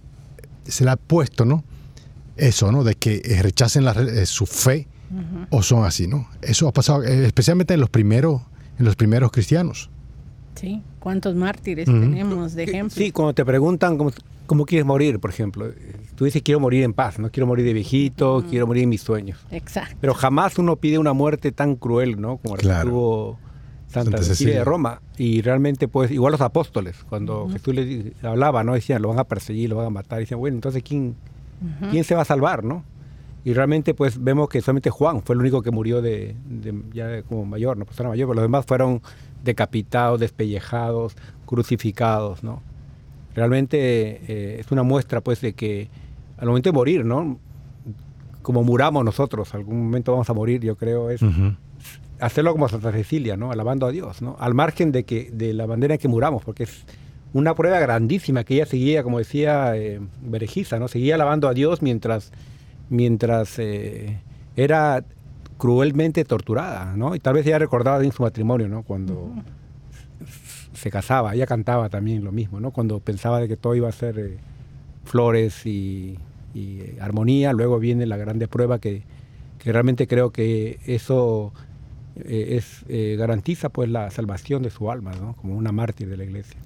se 0.65 0.85
le 0.85 0.91
ha 0.91 0.97
puesto, 0.97 1.45
¿no? 1.45 1.65
Eso, 2.37 2.73
¿no? 2.73 2.83
De 2.83 2.95
que 2.95 3.21
rechacen 3.43 3.85
eh, 3.87 4.25
su 4.25 4.47
fe 4.47 4.89
o 5.51 5.63
son 5.63 5.85
así, 5.85 6.07
¿no? 6.07 6.29
Eso 6.41 6.69
ha 6.69 6.73
pasado 6.73 7.03
eh, 7.05 7.27
especialmente 7.27 7.75
en 7.75 7.81
los 7.81 7.91
primeros, 7.91 8.43
en 8.79 8.85
los 8.85 8.97
primeros 8.97 9.31
cristianos. 9.31 9.91
Sí, 10.55 10.83
¿cuántos 10.99 11.35
mártires 11.35 11.87
tenemos 11.87 12.55
de 12.55 12.65
ejemplo? 12.65 12.95
Sí, 12.97 13.11
cuando 13.11 13.35
te 13.35 13.45
preguntan 13.45 13.99
cómo, 14.47 14.67
quieres 14.67 14.87
morir, 14.87 15.19
por 15.19 15.31
ejemplo, 15.31 15.67
tú 16.15 16.25
dices 16.27 16.43
quiero 16.43 16.61
morir 16.61 16.85
en 16.85 16.93
paz, 16.93 17.19
no 17.19 17.31
quiero 17.31 17.47
morir 17.47 17.65
de 17.65 17.73
viejito, 17.73 18.45
quiero 18.49 18.67
morir 18.67 18.85
en 18.85 18.91
mis 18.91 19.03
sueños. 19.03 19.39
Exacto. 19.51 19.97
Pero 20.01 20.15
jamás 20.15 20.59
uno 20.59 20.77
pide 20.77 20.99
una 20.99 21.15
muerte 21.15 21.53
tan 21.53 21.77
cruel, 21.77 22.21
¿no? 22.21 22.37
Como 22.37 22.57
la 22.57 22.83
que 22.83 22.89
tuvo 22.89 23.39
Santa, 23.93 24.23
Cecilia 24.23 24.59
de 24.59 24.65
Roma. 24.65 25.01
Y 25.17 25.43
realmente, 25.43 25.89
pues, 25.89 26.11
igual 26.11 26.33
los 26.33 26.41
apóstoles, 26.41 26.97
cuando 27.09 27.49
Jesús 27.51 27.75
les 27.75 28.25
hablaba, 28.25 28.65
¿no? 28.65 28.75
Decían, 28.75 29.03
lo 29.03 29.09
van 29.09 29.19
a 29.19 29.25
perseguir, 29.25 29.71
lo 29.71 29.77
van 29.77 29.87
a 29.87 29.91
matar. 29.91 30.21
Y 30.21 30.23
decían, 30.25 30.41
bueno, 30.41 30.57
entonces, 30.57 30.83
¿quién, 30.83 31.15
¿quién 31.91 32.05
se 32.05 32.15
va 32.15 32.23
a 32.23 32.25
salvar, 32.25 32.65
no? 32.65 32.85
Y 33.45 33.55
realmente 33.55 33.95
pues 33.95 34.23
vemos 34.23 34.49
que 34.49 34.61
solamente 34.61 34.91
Juan 34.91 35.23
fue 35.23 35.35
el 35.35 35.41
único 35.41 35.63
que 35.63 35.71
murió 35.71 36.01
de, 36.01 36.37
ya 36.93 37.23
como 37.23 37.45
mayor, 37.45 37.77
no 37.77 37.85
persona 37.85 38.09
mayor, 38.09 38.29
pero 38.29 38.35
los 38.35 38.45
demás 38.45 38.65
fueron 38.67 39.03
decapitados, 39.43 40.21
despellejados, 40.21 41.17
crucificados, 41.45 42.45
¿no? 42.45 42.63
Realmente 43.35 43.79
eh, 43.81 44.61
es 44.61 44.71
una 44.71 44.83
muestra 44.83 45.21
pues 45.21 45.41
de 45.41 45.55
que 45.55 45.89
al 46.39 46.49
momento 46.49 46.69
de 46.69 46.75
morir, 46.75 47.05
¿no? 47.05 47.39
Como 48.43 48.63
muramos 48.63 49.05
nosotros, 49.05 49.55
algún 49.55 49.85
momento 49.85 50.13
vamos 50.13 50.31
a 50.31 50.35
morir, 50.35 50.61
yo 50.61 50.77
creo, 50.77 51.11
es 51.11 51.21
hacerlo 52.21 52.53
como 52.53 52.69
Santa 52.69 52.93
Cecilia, 52.93 53.37
¿no? 53.37 53.51
Alabando 53.51 53.87
a 53.87 53.91
Dios, 53.91 54.23
¿no? 54.23 54.37
Al 54.39 54.55
margen 54.55 54.93
de 54.93 55.05
que 55.05 55.31
de 55.33 55.53
la 55.53 55.67
bandera 55.67 55.95
en 55.95 56.01
que 56.01 56.09
muramos, 56.09 56.45
porque 56.45 56.65
es 56.65 56.85
una 57.33 57.55
prueba 57.55 57.81
grandísima 57.81 58.45
que 58.45 58.55
ella 58.55 58.67
seguía, 58.67 59.03
como 59.03 59.19
decía 59.19 59.77
eh, 59.77 60.01
Berejiza, 60.21 60.79
¿no? 60.79 60.87
Seguía 60.87 61.17
alabando 61.17 61.49
a 61.49 61.55
Dios 61.55 61.83
mientras 61.83 62.33
mientras 62.93 63.59
eh, 63.59 64.21
era 64.55 65.03
cruelmente 65.57 66.25
torturada, 66.25 66.95
¿no? 66.95 67.15
Y 67.15 67.21
tal 67.21 67.35
vez 67.35 67.47
ella 67.47 67.59
recordaba 67.59 68.05
en 68.05 68.13
su 68.13 68.23
matrimonio, 68.23 68.69
¿no? 68.69 68.83
Cuando 68.83 69.33
se 70.75 70.91
casaba, 70.91 71.35
ella 71.35 71.47
cantaba 71.47 71.89
también 71.89 72.23
lo 72.23 72.33
mismo, 72.33 72.61
¿no? 72.61 72.71
Cuando 72.71 73.01
pensaba 73.01 73.41
de 73.41 73.49
que 73.49 73.57
todo 73.57 73.75
iba 73.75 73.89
a 73.89 73.93
ser 73.93 74.19
eh, 74.19 74.37
flores 75.05 75.65
y, 75.65 76.19
eh, 76.55 76.99
armonía, 77.01 77.53
luego 77.53 77.79
viene 77.79 78.05
la 78.07 78.19
grande 78.19 78.47
prueba 78.47 78.79
que, 78.79 79.03
realmente 79.65 80.09
creo 80.09 80.31
que 80.31 80.81
eso 80.87 81.53
es, 82.17 82.85
garantiza 83.17 83.69
pues 83.69 83.89
la 83.89 84.11
salvación 84.11 84.65
de 84.65 84.71
su 84.71 84.91
alma, 84.91 85.13
¿no? 85.13 85.35
Como 85.37 85.57
una 85.57 85.71
mártir 85.71 86.09
de 86.09 86.17
la 86.17 86.25
iglesia. 86.25 86.59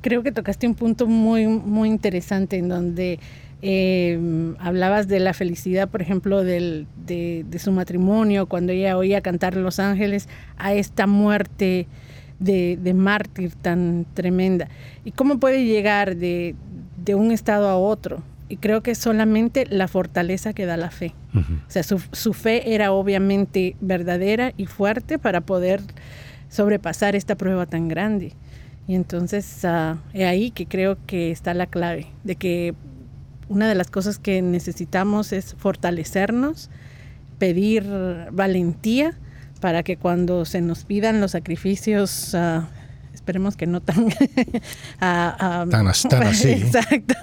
Creo 0.00 0.22
que 0.22 0.30
tocaste 0.30 0.68
un 0.68 0.76
punto 0.76 1.08
muy, 1.08 1.48
muy 1.48 1.88
interesante 1.88 2.56
en 2.56 2.68
donde 2.68 3.18
eh, 3.62 4.54
hablabas 4.58 5.08
de 5.08 5.20
la 5.20 5.32
felicidad, 5.32 5.88
por 5.88 6.02
ejemplo, 6.02 6.44
del, 6.44 6.86
de, 7.06 7.44
su 7.58 7.72
matrimonio, 7.72 8.46
cuando 8.46 8.72
ella 8.72 8.96
oía 8.96 9.20
cantar 9.20 9.56
Los 9.56 9.78
Ángeles, 9.78 10.28
a 10.56 10.74
esta 10.74 11.06
muerte 11.06 11.86
de, 12.38 12.94
mártir 12.94 13.54
tan 13.54 14.06
tremenda. 14.14 14.68
¿Y 15.04 15.12
cómo 15.12 15.38
puede 15.38 15.64
llegar 15.64 16.16
de, 16.16 16.54
un 17.14 17.32
estado 17.32 17.68
a 17.68 17.76
otro? 17.76 18.22
Y 18.48 18.58
creo 18.58 18.82
que 18.82 18.94
solamente 18.94 19.66
la 19.68 19.88
fortaleza 19.88 20.52
que 20.52 20.66
da 20.66 20.76
la 20.76 20.90
fe. 20.90 21.14
O 21.34 21.70
sea, 21.70 21.82
su, 21.82 22.00
su, 22.12 22.32
fe 22.32 22.74
era 22.74 22.92
obviamente 22.92 23.76
verdadera 23.80 24.52
y 24.56 24.66
fuerte 24.66 25.18
para 25.18 25.42
poder 25.42 25.82
sobrepasar 26.48 27.14
esta 27.14 27.34
prueba 27.34 27.66
tan 27.66 27.88
grande. 27.88 28.32
Y 28.88 28.94
entonces 28.94 29.62
uh, 29.64 29.96
es 30.12 30.26
ahí 30.26 30.50
que 30.50 30.66
creo 30.66 30.96
que 31.06 31.30
está 31.30 31.54
la 31.54 31.66
clave, 31.66 32.06
de 32.24 32.36
que 32.36 32.74
una 33.48 33.68
de 33.68 33.74
las 33.74 33.90
cosas 33.90 34.18
que 34.18 34.42
necesitamos 34.42 35.32
es 35.32 35.54
fortalecernos, 35.58 36.70
pedir 37.38 37.86
valentía 38.32 39.16
para 39.60 39.82
que 39.82 39.96
cuando 39.96 40.44
se 40.44 40.60
nos 40.60 40.84
pidan 40.84 41.20
los 41.20 41.32
sacrificios, 41.32 42.34
ah, 42.34 42.68
esperemos 43.14 43.56
que 43.56 43.66
no 43.66 43.80
tan, 43.80 44.08
ah, 45.00 45.36
ah, 45.38 45.66
tan, 45.70 45.86
así. 46.22 46.50
Exacto, 46.50 47.14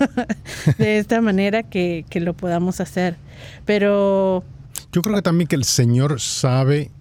de 0.78 0.98
esta 0.98 1.22
manera 1.22 1.64
que, 1.64 2.06
que 2.10 2.20
lo 2.20 2.34
podamos 2.34 2.80
hacer. 2.80 3.18
Pero... 3.66 4.44
Yo 4.92 5.02
creo 5.02 5.16
que 5.16 5.22
también 5.22 5.48
que 5.48 5.56
el 5.56 5.64
Señor 5.64 6.20
sabe, 6.20 6.92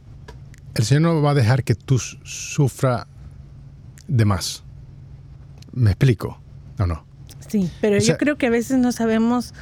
el 0.75 0.85
Señor 0.85 1.03
no 1.03 1.23
va 1.23 1.33
a 1.33 1.35
dejar 1.35 1.63
que 1.63 1.75
tú 1.75 1.99
sufra 1.99 3.07
de 4.09 4.25
más. 4.25 4.65
¿Me 5.73 5.91
explico? 5.91 6.41
¿O 6.79 6.87
no? 6.87 7.12
Sí, 7.53 7.71
pero 7.83 7.99
yo 7.99 8.17
creo 8.17 8.37
que 8.39 8.47
a 8.47 8.51
veces 8.51 8.79
no 8.79 8.93
sabemos 8.93 9.53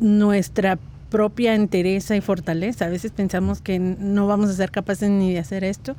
nuestra 0.00 0.78
propia 1.10 1.54
entereza 1.54 2.16
y 2.16 2.22
fortaleza. 2.22 2.86
A 2.86 2.88
veces 2.88 3.12
pensamos 3.12 3.60
que 3.60 3.78
no 3.78 4.26
vamos 4.26 4.48
a 4.48 4.54
ser 4.54 4.70
capaces 4.70 5.10
ni 5.10 5.34
de 5.34 5.40
hacer 5.40 5.62
esto 5.62 5.94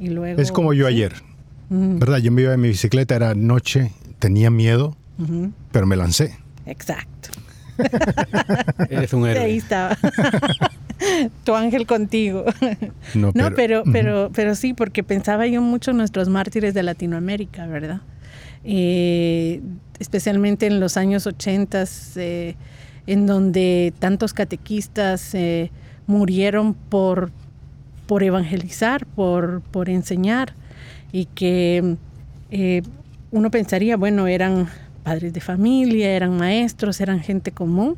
y 0.00 0.08
luego... 0.08 0.42
Es 0.42 0.50
como 0.50 0.72
yo 0.72 0.88
ayer, 0.88 1.14
¿verdad? 1.70 2.18
Yo 2.18 2.32
me 2.32 2.42
iba 2.42 2.52
en 2.52 2.60
mi 2.60 2.66
bicicleta, 2.66 3.14
era 3.14 3.36
noche, 3.36 3.92
tenía 4.18 4.50
miedo, 4.50 4.96
pero 5.70 5.86
me 5.86 5.94
lancé. 5.94 6.36
Exacto. 6.66 7.28
Eres 8.90 9.12
un 9.12 9.24
héroe. 9.28 9.44
Ahí 9.44 9.58
estaba. 9.58 9.96
tu 11.44 11.54
ángel 11.54 11.86
contigo. 11.86 12.44
No, 13.14 13.32
pero, 13.54 13.84
pero, 13.92 14.32
pero, 14.34 14.56
sí, 14.56 14.74
porque 14.74 15.04
pensaba 15.04 15.46
yo 15.46 15.62
mucho 15.62 15.92
en 15.92 15.98
nuestros 15.98 16.28
mártires 16.28 16.74
de 16.74 16.82
Latinoamérica, 16.82 17.68
¿verdad? 17.68 18.00
Eh, 18.70 19.62
especialmente 19.98 20.66
en 20.66 20.78
los 20.78 20.96
años 20.96 21.26
80, 21.26 21.84
eh, 22.16 22.54
en 23.06 23.26
donde 23.26 23.94
tantos 23.98 24.34
catequistas 24.34 25.34
eh, 25.34 25.70
murieron 26.06 26.74
por, 26.74 27.30
por 28.06 28.22
evangelizar, 28.22 29.06
por, 29.06 29.62
por 29.62 29.88
enseñar, 29.88 30.52
y 31.10 31.24
que 31.24 31.96
eh, 32.50 32.82
uno 33.30 33.50
pensaría, 33.50 33.96
bueno, 33.96 34.26
eran 34.26 34.68
padres 35.02 35.32
de 35.32 35.40
familia, 35.40 36.10
eran 36.10 36.36
maestros, 36.36 37.00
eran 37.00 37.20
gente 37.20 37.50
común 37.50 37.96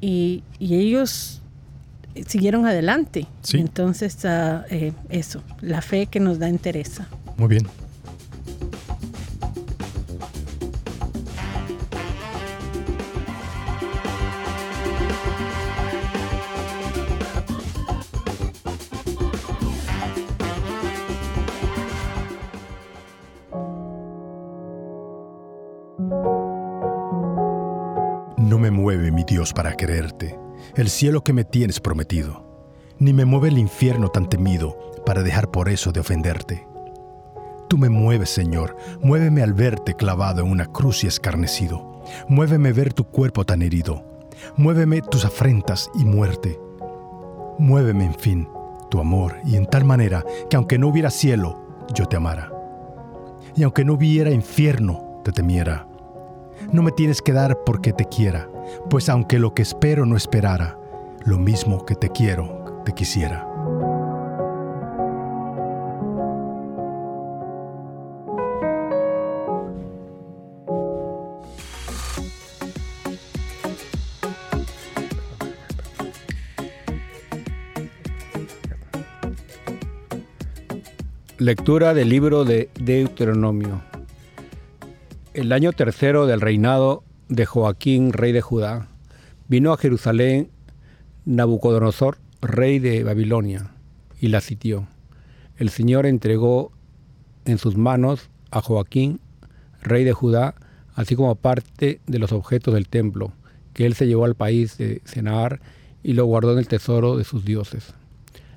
y, 0.00 0.44
ellos 0.60 1.42
siguieron 2.26 2.66
adelante. 2.66 3.26
Entonces, 3.52 4.16
eh, 4.24 4.92
eso, 5.10 5.42
la 5.60 5.82
fe 5.82 6.06
que 6.06 6.20
nos 6.20 6.38
da 6.38 6.48
interesa. 6.48 7.08
Muy 7.36 7.48
bien. 7.48 7.66
Para 29.66 29.76
quererte, 29.76 30.38
el 30.76 30.88
cielo 30.88 31.24
que 31.24 31.32
me 31.32 31.42
tienes 31.42 31.80
prometido, 31.80 32.70
ni 33.00 33.12
me 33.12 33.24
mueve 33.24 33.48
el 33.48 33.58
infierno 33.58 34.10
tan 34.10 34.28
temido 34.28 34.78
para 35.04 35.24
dejar 35.24 35.50
por 35.50 35.68
eso 35.68 35.90
de 35.90 35.98
ofenderte. 35.98 36.68
Tú 37.68 37.76
me 37.76 37.88
mueves, 37.88 38.30
Señor, 38.30 38.76
muéveme 39.02 39.42
al 39.42 39.54
verte 39.54 39.94
clavado 39.94 40.42
en 40.42 40.52
una 40.52 40.66
cruz 40.66 41.02
y 41.02 41.08
escarnecido, 41.08 42.00
muéveme 42.28 42.72
ver 42.72 42.92
tu 42.92 43.08
cuerpo 43.08 43.44
tan 43.44 43.60
herido, 43.60 44.04
muéveme 44.56 45.02
tus 45.02 45.24
afrentas 45.24 45.90
y 45.96 46.04
muerte, 46.04 46.60
muéveme, 47.58 48.04
en 48.04 48.14
fin, 48.14 48.48
tu 48.88 49.00
amor, 49.00 49.34
y 49.44 49.56
en 49.56 49.66
tal 49.66 49.84
manera 49.84 50.24
que 50.48 50.54
aunque 50.54 50.78
no 50.78 50.86
hubiera 50.86 51.10
cielo, 51.10 51.58
yo 51.92 52.06
te 52.06 52.14
amara, 52.14 52.52
y 53.56 53.64
aunque 53.64 53.84
no 53.84 53.94
hubiera 53.94 54.30
infierno, 54.30 55.22
te 55.24 55.32
temiera. 55.32 55.88
No 56.70 56.84
me 56.84 56.92
tienes 56.92 57.20
que 57.20 57.32
dar 57.32 57.64
porque 57.66 57.92
te 57.92 58.04
quiera, 58.04 58.48
pues 58.90 59.08
aunque 59.08 59.38
lo 59.38 59.54
que 59.54 59.62
espero 59.62 60.06
no 60.06 60.16
esperara, 60.16 60.78
lo 61.24 61.38
mismo 61.38 61.84
que 61.84 61.94
te 61.94 62.10
quiero, 62.10 62.82
te 62.84 62.92
quisiera. 62.92 63.46
Lectura 81.38 81.92
del 81.92 82.08
libro 82.08 82.44
de 82.44 82.70
Deuteronomio. 82.80 83.82
El 85.34 85.52
año 85.52 85.72
tercero 85.72 86.26
del 86.26 86.40
reinado 86.40 87.04
de 87.28 87.46
Joaquín, 87.46 88.12
rey 88.12 88.32
de 88.32 88.40
Judá, 88.40 88.88
vino 89.48 89.72
a 89.72 89.76
Jerusalén 89.76 90.50
Nabucodonosor, 91.24 92.18
rey 92.40 92.78
de 92.78 93.02
Babilonia, 93.02 93.72
y 94.20 94.28
la 94.28 94.40
sitió. 94.40 94.86
El 95.56 95.70
Señor 95.70 96.06
entregó 96.06 96.72
en 97.44 97.58
sus 97.58 97.76
manos 97.76 98.30
a 98.50 98.60
Joaquín, 98.60 99.20
rey 99.82 100.04
de 100.04 100.12
Judá, 100.12 100.54
así 100.94 101.16
como 101.16 101.34
parte 101.34 102.00
de 102.06 102.18
los 102.18 102.32
objetos 102.32 102.74
del 102.74 102.88
templo, 102.88 103.32
que 103.72 103.86
él 103.86 103.94
se 103.94 104.06
llevó 104.06 104.24
al 104.24 104.34
país 104.34 104.78
de 104.78 105.02
Senar 105.04 105.60
y 106.02 106.12
lo 106.12 106.24
guardó 106.24 106.52
en 106.52 106.58
el 106.58 106.68
tesoro 106.68 107.16
de 107.16 107.24
sus 107.24 107.44
dioses. 107.44 107.94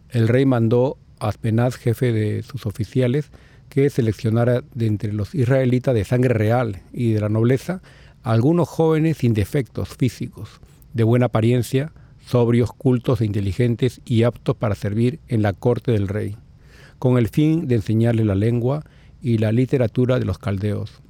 El 0.10 0.28
rey 0.28 0.46
mandó 0.46 0.98
a 1.20 1.30
Aspenaz, 1.30 1.76
jefe 1.76 2.14
de 2.14 2.44
sus 2.44 2.66
oficiales, 2.66 3.32
que 3.70 3.90
seleccionara 3.90 4.64
de 4.74 4.88
entre 4.88 5.14
los 5.14 5.36
israelitas 5.36 5.94
de 5.94 6.06
sangre 6.06 6.34
real 6.34 6.82
y 6.92 7.12
de 7.14 7.22
la 7.22 7.30
nobleza 7.30 7.82
algunos 8.24 8.68
jóvenes 8.68 9.18
sin 9.18 9.34
defectos 9.34 9.90
físicos, 9.90 10.62
de 10.94 11.04
buena 11.04 11.28
apariencia, 11.28 11.92
sobrios, 12.26 12.72
cultos 12.74 13.22
e 13.22 13.26
inteligentes 13.26 14.02
y 14.06 14.24
aptos 14.24 14.56
para 14.56 14.76
servir 14.76 15.20
en 15.28 15.42
la 15.42 15.54
corte 15.54 15.92
del 15.92 16.08
rey, 16.08 16.38
con 17.00 17.18
el 17.18 17.28
fin 17.28 17.68
de 17.68 17.76
enseñarle 17.76 18.26
la 18.26 18.36
lengua 18.36 18.84
y 19.22 19.38
la 19.38 19.52
literatura 19.52 20.20
de 20.20 20.26
los 20.26 20.38
caldeos. 20.38 21.02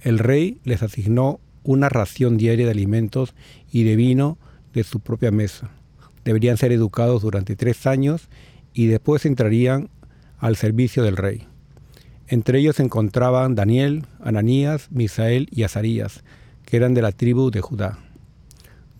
El 0.00 0.18
rey 0.18 0.58
les 0.64 0.82
asignó 0.82 1.40
una 1.62 1.88
ración 1.88 2.36
diaria 2.36 2.64
de 2.64 2.72
alimentos 2.72 3.34
y 3.70 3.84
de 3.84 3.96
vino 3.96 4.38
de 4.72 4.82
su 4.82 5.00
propia 5.00 5.30
mesa. 5.30 5.70
Deberían 6.24 6.56
ser 6.56 6.72
educados 6.72 7.22
durante 7.22 7.56
tres 7.56 7.86
años 7.86 8.28
y 8.74 8.86
después 8.86 9.26
entrarían 9.26 9.90
al 10.38 10.56
servicio 10.56 11.02
del 11.04 11.16
rey. 11.16 11.46
Entre 12.32 12.60
ellos 12.60 12.76
se 12.76 12.82
encontraban 12.82 13.54
Daniel, 13.54 14.06
Ananías, 14.22 14.90
Misael 14.90 15.48
y 15.50 15.64
Azarías, 15.64 16.24
que 16.64 16.78
eran 16.78 16.94
de 16.94 17.02
la 17.02 17.12
tribu 17.12 17.50
de 17.50 17.60
Judá. 17.60 17.98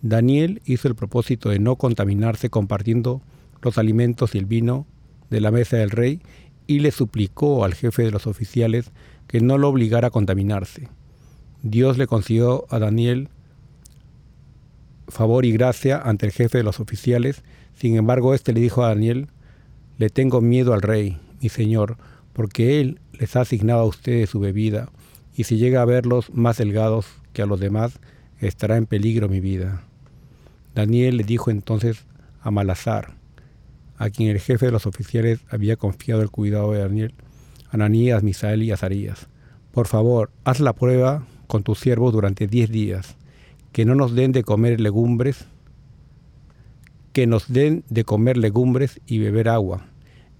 Daniel 0.03 0.61
hizo 0.65 0.87
el 0.87 0.93
propósito 0.93 1.49
de 1.49 1.57
no 1.57 1.75
contaminarse 1.75 2.51
compartiendo 2.51 3.23
los 3.63 3.79
alimentos 3.79 4.35
y 4.35 4.37
el 4.37 4.45
vino 4.45 4.85
de 5.31 5.41
la 5.41 5.49
mesa 5.49 5.77
del 5.77 5.89
rey 5.89 6.21
y 6.67 6.81
le 6.81 6.91
suplicó 6.91 7.65
al 7.65 7.73
jefe 7.73 8.03
de 8.03 8.11
los 8.11 8.27
oficiales 8.27 8.91
que 9.25 9.39
no 9.39 9.57
lo 9.57 9.69
obligara 9.69 10.09
a 10.09 10.11
contaminarse. 10.11 10.89
Dios 11.63 11.97
le 11.97 12.05
consiguió 12.05 12.67
a 12.69 12.77
Daniel 12.77 13.29
favor 15.07 15.43
y 15.43 15.53
gracia 15.53 15.99
ante 15.99 16.27
el 16.27 16.33
jefe 16.33 16.59
de 16.59 16.63
los 16.63 16.79
oficiales, 16.79 17.41
sin 17.73 17.95
embargo 17.95 18.35
éste 18.35 18.53
le 18.53 18.59
dijo 18.59 18.83
a 18.83 18.89
Daniel, 18.89 19.29
le 19.97 20.11
tengo 20.11 20.39
miedo 20.39 20.75
al 20.75 20.83
rey, 20.83 21.17
mi 21.41 21.49
señor, 21.49 21.97
porque 22.33 22.81
él 22.81 22.99
les 23.13 23.35
ha 23.35 23.41
asignado 23.41 23.81
a 23.81 23.85
ustedes 23.85 24.29
su 24.29 24.39
bebida, 24.39 24.89
y 25.35 25.45
si 25.45 25.57
llega 25.57 25.81
a 25.81 25.85
verlos 25.85 26.31
más 26.33 26.57
delgados 26.57 27.07
que 27.31 27.41
a 27.41 27.45
los 27.45 27.59
demás, 27.59 27.99
estará 28.39 28.77
en 28.77 28.85
peligro 28.85 29.29
mi 29.29 29.39
vida. 29.39 29.83
Daniel 30.75 31.17
le 31.17 31.23
dijo 31.23 31.51
entonces 31.51 32.05
a 32.41 32.51
Malazar, 32.51 33.15
a 33.97 34.09
quien 34.09 34.29
el 34.29 34.39
jefe 34.39 34.65
de 34.65 34.71
los 34.71 34.85
oficiales 34.85 35.39
había 35.49 35.75
confiado 35.75 36.21
el 36.21 36.29
cuidado 36.29 36.73
de 36.73 36.79
Daniel, 36.79 37.13
Ananías, 37.71 38.23
Misael 38.23 38.63
y 38.63 38.71
Azarías, 38.71 39.27
por 39.71 39.87
favor, 39.87 40.29
haz 40.43 40.59
la 40.59 40.73
prueba 40.73 41.25
con 41.47 41.63
tus 41.63 41.79
siervos 41.79 42.13
durante 42.13 42.47
diez 42.47 42.69
días, 42.69 43.15
que 43.71 43.85
no 43.85 43.95
nos 43.95 44.13
den 44.13 44.31
de 44.31 44.43
comer 44.43 44.79
legumbres, 44.79 45.45
que 47.11 47.25
nos 47.27 47.51
den 47.51 47.83
de 47.89 48.03
comer 48.03 48.37
legumbres 48.37 49.01
y 49.07 49.19
beber 49.19 49.49
agua, 49.49 49.87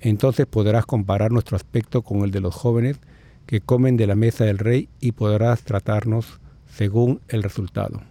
entonces 0.10 0.46
podrás 0.46 0.86
comparar 0.86 1.32
nuestro 1.32 1.56
aspecto 1.56 2.02
con 2.02 2.24
el 2.24 2.32
de 2.32 2.42
los 2.42 2.54
jóvenes 2.54 3.00
que 3.46 3.62
comen 3.62 3.96
de 3.96 4.06
la 4.06 4.16
mesa 4.16 4.44
del 4.44 4.58
rey 4.58 4.90
y 5.00 5.14
podrás 5.14 5.64
tratarnos 5.64 6.42
según 6.68 7.22
el 7.30 7.42
resultado. 7.42 8.02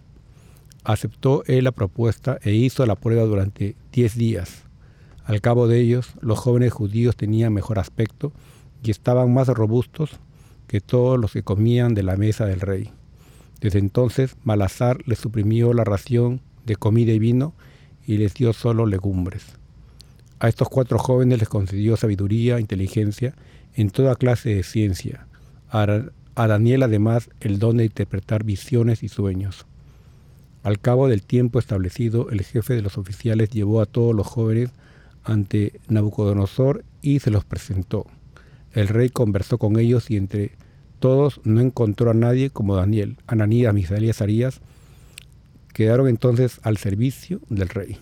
Aceptó 0.83 1.43
él 1.45 1.65
la 1.65 1.71
propuesta 1.71 2.39
e 2.41 2.53
hizo 2.53 2.85
la 2.87 2.95
prueba 2.95 3.23
durante 3.23 3.75
diez 3.91 4.15
días. 4.15 4.63
Al 5.23 5.39
cabo 5.39 5.67
de 5.67 5.79
ellos, 5.79 6.13
los 6.19 6.39
jóvenes 6.39 6.73
judíos 6.73 7.15
tenían 7.15 7.53
mejor 7.53 7.77
aspecto 7.77 8.33
y 8.83 8.89
estaban 8.89 9.31
más 9.31 9.47
robustos 9.47 10.19
que 10.65 10.81
todos 10.81 11.19
los 11.19 11.33
que 11.33 11.43
comían 11.43 11.93
de 11.93 12.01
la 12.01 12.17
mesa 12.17 12.47
del 12.47 12.59
rey. 12.59 12.89
Desde 13.61 13.77
entonces, 13.77 14.35
Malazar 14.43 14.97
les 15.05 15.19
suprimió 15.19 15.73
la 15.73 15.83
ración 15.83 16.41
de 16.65 16.75
comida 16.75 17.13
y 17.13 17.19
vino 17.19 17.53
y 18.07 18.17
les 18.17 18.33
dio 18.33 18.51
solo 18.51 18.87
legumbres. 18.87 19.59
A 20.43 20.49
estos 20.49 20.67
cuatro 20.67 20.99
jóvenes 20.99 21.39
les 21.39 21.47
concedió 21.47 21.95
sabiduría, 21.95 22.59
inteligencia 22.59 23.33
en 23.75 23.89
toda 23.91 24.17
clase 24.17 24.53
de 24.53 24.63
ciencia. 24.63 25.25
A 25.69 26.47
Daniel 26.47 26.83
además 26.83 27.29
el 27.39 27.59
don 27.59 27.77
de 27.77 27.85
interpretar 27.85 28.43
visiones 28.43 29.03
y 29.03 29.07
sueños. 29.07 29.65
Al 30.61 30.81
cabo 30.81 31.07
del 31.07 31.23
tiempo 31.23 31.59
establecido, 31.59 32.29
el 32.29 32.41
jefe 32.41 32.73
de 32.73 32.81
los 32.81 32.97
oficiales 32.97 33.51
llevó 33.51 33.79
a 33.79 33.85
todos 33.85 34.13
los 34.13 34.27
jóvenes 34.27 34.71
ante 35.23 35.79
Nabucodonosor 35.87 36.83
y 37.01 37.21
se 37.21 37.31
los 37.31 37.45
presentó. 37.45 38.05
El 38.73 38.89
rey 38.89 39.07
conversó 39.07 39.57
con 39.57 39.79
ellos 39.79 40.11
y 40.11 40.17
entre 40.17 40.51
todos 40.99 41.39
no 41.45 41.61
encontró 41.61 42.11
a 42.11 42.15
nadie 42.15 42.49
como 42.49 42.75
Daniel, 42.75 43.15
Ananías, 43.27 43.73
Misael 43.73 44.03
y 44.03 44.09
Azarías. 44.09 44.59
Quedaron 45.71 46.09
entonces 46.09 46.59
al 46.63 46.75
servicio 46.75 47.39
del 47.47 47.69
rey 47.69 47.97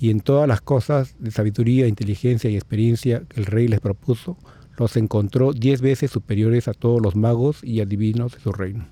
y 0.00 0.08
en 0.08 0.20
todas 0.20 0.48
las 0.48 0.62
cosas 0.62 1.14
de 1.18 1.30
sabiduría, 1.30 1.86
inteligencia 1.86 2.48
y 2.48 2.56
experiencia 2.56 3.22
que 3.28 3.38
el 3.38 3.46
rey 3.46 3.68
les 3.68 3.80
propuso, 3.80 4.38
los 4.78 4.96
encontró 4.96 5.52
diez 5.52 5.82
veces 5.82 6.10
superiores 6.10 6.68
a 6.68 6.72
todos 6.72 7.02
los 7.02 7.16
magos 7.16 7.58
y 7.62 7.82
adivinos 7.82 8.32
de 8.32 8.40
su 8.40 8.50
reino. 8.50 8.86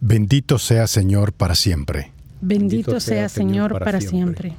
Bendito 0.00 0.56
sea 0.58 0.86
Señor 0.86 1.32
para 1.32 1.56
siempre. 1.56 2.12
Bendito, 2.40 3.00
sea 3.00 3.28
Señor 3.28 3.76
para, 3.80 4.00
siempre. 4.00 4.54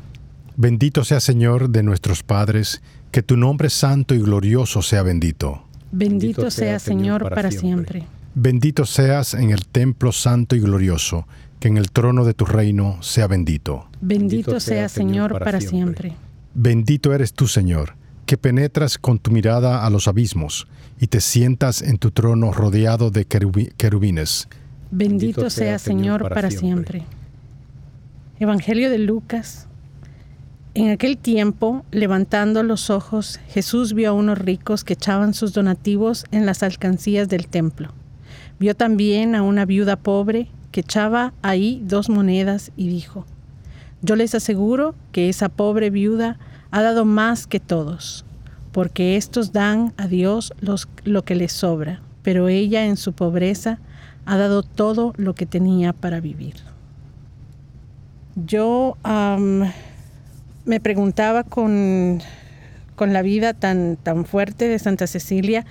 Bendito 0.57 1.05
sea 1.05 1.21
Señor 1.21 1.69
de 1.69 1.83
nuestros 1.83 2.21
padres, 2.21 2.83
que 3.11 3.23
tu 3.23 3.37
nombre 3.37 3.69
santo 3.69 4.13
y 4.13 4.19
glorioso 4.19 4.81
sea 4.81 5.03
bendito. 5.03 5.63
Bendito 5.93 6.51
sea 6.51 6.79
Señor 6.79 7.29
para 7.33 7.49
siempre. 7.49 8.03
Bendito 8.35 8.85
seas 8.85 9.33
en 9.33 9.51
el 9.51 9.65
templo 9.65 10.11
santo 10.11 10.55
y 10.55 10.59
glorioso 10.59 11.25
que 11.61 11.67
en 11.67 11.77
el 11.77 11.91
trono 11.91 12.25
de 12.25 12.33
tu 12.33 12.45
reino 12.45 12.97
sea 13.01 13.27
bendito. 13.27 13.87
Bendito 14.01 14.59
sea, 14.59 14.89
Señor, 14.89 15.37
para 15.37 15.61
siempre. 15.61 16.13
Bendito 16.55 17.13
eres 17.13 17.33
tú, 17.33 17.47
Señor, 17.47 17.93
que 18.25 18.35
penetras 18.35 18.97
con 18.97 19.19
tu 19.19 19.29
mirada 19.29 19.85
a 19.85 19.89
los 19.91 20.07
abismos 20.07 20.67
y 20.99 21.05
te 21.05 21.21
sientas 21.21 21.83
en 21.83 21.99
tu 21.99 22.09
trono 22.09 22.51
rodeado 22.51 23.11
de 23.11 23.25
querubines. 23.25 24.47
Bendito, 24.89 25.51
sea, 25.51 25.77
Señor, 25.77 26.27
para, 26.29 26.49
siempre. 26.49 27.03
Evangelio 28.39 28.89
de 28.89 28.97
Lucas. 28.97 29.67
En 30.73 30.89
aquel 30.89 31.19
tiempo, 31.19 31.85
levantando 31.91 32.63
los 32.63 32.89
ojos, 32.89 33.39
Jesús 33.49 33.93
vio 33.93 34.09
a 34.09 34.13
unos 34.13 34.39
ricos 34.39 34.83
que 34.83 34.93
echaban 34.93 35.35
sus 35.35 35.53
donativos 35.53 36.25
en 36.31 36.47
las 36.47 36.63
alcancías 36.63 37.29
del 37.29 37.47
templo. 37.47 37.93
Vio 38.59 38.75
también 38.75 39.35
a 39.35 39.43
una 39.43 39.65
viuda 39.65 39.97
pobre 39.97 40.49
que 40.71 40.81
echaba 40.81 41.33
ahí 41.41 41.81
dos 41.85 42.09
monedas 42.09 42.71
y 42.75 42.87
dijo, 42.87 43.25
Yo 44.01 44.15
les 44.15 44.33
aseguro 44.33 44.95
que 45.11 45.29
esa 45.29 45.49
pobre 45.49 45.89
viuda 45.89 46.39
ha 46.71 46.81
dado 46.81 47.05
más 47.05 47.47
que 47.47 47.59
todos, 47.59 48.25
porque 48.71 49.17
estos 49.17 49.51
dan 49.51 49.93
a 49.97 50.07
Dios 50.07 50.53
los, 50.61 50.87
lo 51.03 51.23
que 51.23 51.35
les 51.35 51.51
sobra, 51.51 52.01
pero 52.23 52.47
ella 52.47 52.85
en 52.85 52.97
su 52.97 53.13
pobreza 53.13 53.79
ha 54.25 54.37
dado 54.37 54.63
todo 54.63 55.13
lo 55.17 55.35
que 55.35 55.45
tenía 55.45 55.93
para 55.93 56.19
vivir. 56.19 56.55
Yo 58.35 58.95
me 60.63 60.79
preguntaba 60.79 61.43
con, 61.43 62.21
con, 62.95 63.11
la 63.11 63.21
vida 63.21 63.53
tan, 63.53 63.97
tan 63.97 64.25
fuerte 64.25 64.69
de 64.69 64.79
Santa 64.79 65.07
Cecilia, 65.07 65.65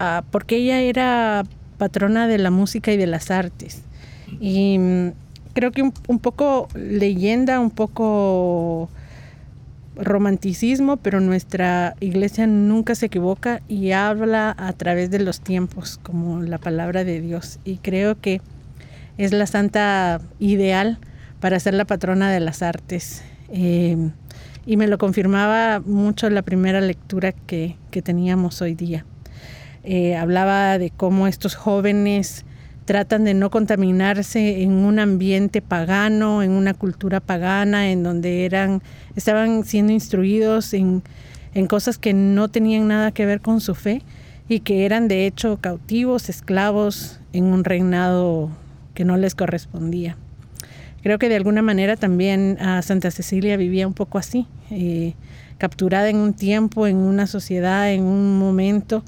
uh, 0.00 0.24
porque 0.30 0.56
ella 0.56 0.80
era 0.80 1.44
patrona 1.78 2.26
de 2.26 2.38
la 2.38 2.50
música 2.50 2.92
y 2.92 2.96
de 2.96 3.06
las 3.06 3.30
artes. 3.30 3.82
Y 4.40 4.78
mm, 4.78 5.12
creo 5.52 5.72
que 5.72 5.82
un, 5.82 6.18
poco 6.18 6.68
leyenda, 6.74 7.60
un 7.60 7.70
poco 7.70 8.88
romanticismo, 9.96 10.96
pero 10.96 11.20
nuestra 11.20 11.94
iglesia 12.00 12.46
nunca 12.46 12.94
se 12.94 13.06
equivoca 13.06 13.60
y 13.68 13.92
habla 13.92 14.54
a 14.58 14.72
través 14.72 15.10
de 15.10 15.18
los 15.18 15.40
tiempos, 15.40 15.98
como 16.02 16.42
la 16.42 16.58
palabra 16.58 17.04
de 17.04 17.20
Dios. 17.20 17.58
Y 17.64 17.76
creo 17.78 18.20
que 18.20 18.40
es 19.18 19.32
la 19.32 19.46
santa 19.46 20.20
ideal 20.38 20.98
para 21.40 21.60
ser 21.60 21.74
la 21.74 21.84
patrona 21.84 22.30
de 22.30 22.40
las 22.40 22.62
artes. 22.62 23.22
Eh, 23.50 24.10
y 24.64 24.76
me 24.76 24.86
lo 24.86 24.96
confirmaba 24.98 25.80
mucho 25.80 26.30
la 26.30 26.42
primera 26.42 26.80
lectura 26.80 27.32
que, 27.32 27.76
teníamos 28.04 28.62
hoy 28.62 28.74
día. 28.74 29.04
Eh, 29.84 30.16
hablaba 30.16 30.78
de 30.78 30.90
cómo 30.90 31.26
estos 31.26 31.56
jóvenes 31.56 32.46
tratan 32.84 33.24
de 33.24 33.34
no 33.34 33.50
contaminarse 33.50 34.62
en 34.62 34.72
un 34.72 34.98
ambiente 34.98 35.62
pagano, 35.62 36.42
en 36.42 36.50
una 36.50 36.74
cultura 36.74 37.20
pagana, 37.20 37.90
en 37.90 38.02
donde 38.02 38.44
eran, 38.44 38.82
estaban 39.16 39.64
siendo 39.64 39.92
instruidos 39.92 40.74
en, 40.74 41.02
cosas 41.68 41.98
que 41.98 42.14
no 42.14 42.48
tenían 42.48 42.88
nada 42.88 43.12
que 43.12 43.26
ver 43.26 43.40
con 43.40 43.60
su 43.60 43.74
fe 43.74 44.02
y 44.48 44.60
que 44.60 44.84
eran 44.84 45.06
de 45.06 45.26
hecho 45.26 45.58
cautivos, 45.60 46.28
esclavos 46.28 47.20
en 47.32 47.44
un 47.44 47.64
reinado 47.64 48.50
que 48.94 49.04
no 49.04 49.16
les 49.16 49.34
correspondía. 49.34 50.16
Creo 51.02 51.18
que 51.18 51.28
de 51.28 51.36
alguna 51.36 51.62
manera 51.62 51.96
también 51.96 52.58
a 52.60 52.80
Santa 52.82 53.10
Cecilia 53.10 53.56
vivía 53.56 53.86
un 53.86 53.94
poco 53.94 54.18
así, 54.18 54.46
eh, 54.70 55.14
capturada 55.58 56.08
en 56.08 56.16
un 56.16 56.32
tiempo, 56.32 56.86
en 56.86 56.96
una 56.96 57.26
sociedad, 57.26 57.92
en 57.92 58.04
un 58.04 58.38
momento 58.38 59.04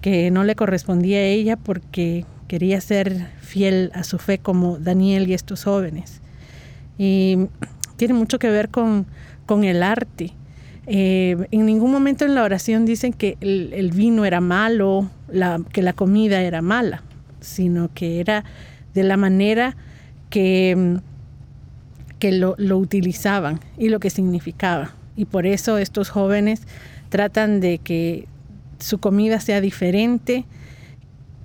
que 0.00 0.30
no 0.30 0.44
le 0.44 0.56
correspondía 0.56 1.18
a 1.18 1.24
ella 1.24 1.56
porque 1.56 2.24
quería 2.52 2.82
ser 2.82 3.28
fiel 3.40 3.90
a 3.94 4.04
su 4.04 4.18
fe 4.18 4.36
como 4.36 4.76
Daniel 4.78 5.26
y 5.26 5.32
estos 5.32 5.64
jóvenes. 5.64 6.20
Y 6.98 7.48
tiene 7.96 8.12
mucho 8.12 8.38
que 8.38 8.50
ver 8.50 8.68
con, 8.68 9.06
el 9.64 9.82
arte. 9.82 10.32
Eh, 10.86 11.46
en 11.50 11.64
ningún 11.64 11.90
momento 11.90 12.26
en 12.26 12.34
la 12.34 12.42
oración 12.42 12.84
dicen 12.84 13.14
que 13.14 13.38
el, 13.40 13.90
vino 13.92 14.26
era 14.26 14.42
malo, 14.42 15.08
que 15.72 15.80
la 15.80 15.94
comida 15.94 16.42
era 16.42 16.60
mala, 16.60 17.02
sino 17.40 17.88
que 17.94 18.20
era 18.20 18.44
de 18.92 19.02
la 19.02 19.16
manera 19.16 19.74
que, 20.28 20.98
que 22.18 22.32
lo, 22.32 22.54
lo 22.58 22.76
utilizaban 22.76 23.60
y 23.78 23.88
lo 23.88 23.98
que 23.98 24.10
significaba. 24.10 24.92
Y 25.16 25.24
por 25.24 25.46
eso 25.46 25.78
estos 25.78 26.10
jóvenes 26.10 26.60
tratan 27.08 27.60
de 27.60 27.78
que 27.78 28.28
su 28.78 28.98
comida 28.98 29.40
sea 29.40 29.62
diferente, 29.62 30.44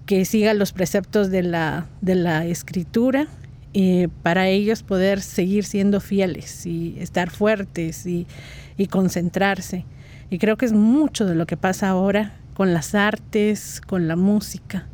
que 0.08 0.26
siga 0.26 0.55
los 0.55 0.72
preceptos 0.72 1.30
de 1.30 1.43
la, 1.43 1.86
de 2.01 2.16
la 2.16 2.45
escritura 2.45 3.28
y 3.74 4.08
para 4.08 4.47
ellos 4.47 4.82
poder 4.82 5.22
seguir 5.22 5.66
siendo 5.66 5.99
fieles 5.99 6.66
y 6.66 6.95
estar 6.99 7.30
fuertes 7.30 8.08
y, 8.08 8.26
concentrarse. 8.89 9.86
Y 10.30 10.39
creo 10.39 10.55
que 10.55 10.66
es 10.66 10.74
mucho 10.74 11.26
de 11.26 11.36
lo 11.36 11.45
que 11.45 11.58
pasa 11.58 11.89
ahora 11.89 12.38
con 12.53 12.74
las 12.74 12.95
artes, 12.95 13.82
con 13.86 14.08
la 14.08 14.16
música. 14.16 14.88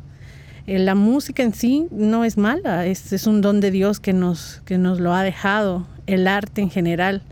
Eh, 0.66 0.78
la 0.78 0.94
música 0.94 1.42
en 1.42 1.54
sí 1.54 1.86
no 1.90 2.24
es 2.24 2.36
mala, 2.36 2.86
es, 2.86 3.12
es, 3.12 3.26
un 3.26 3.40
don 3.40 3.60
de 3.60 3.70
Dios 3.70 4.00
que 4.00 4.12
nos, 4.12 4.62
que 4.64 4.78
nos 4.78 4.98
lo 4.98 5.14
ha 5.14 5.22
dejado, 5.22 5.86
el 6.06 6.26
arte 6.26 6.60
en 6.60 6.70
general 6.70 7.22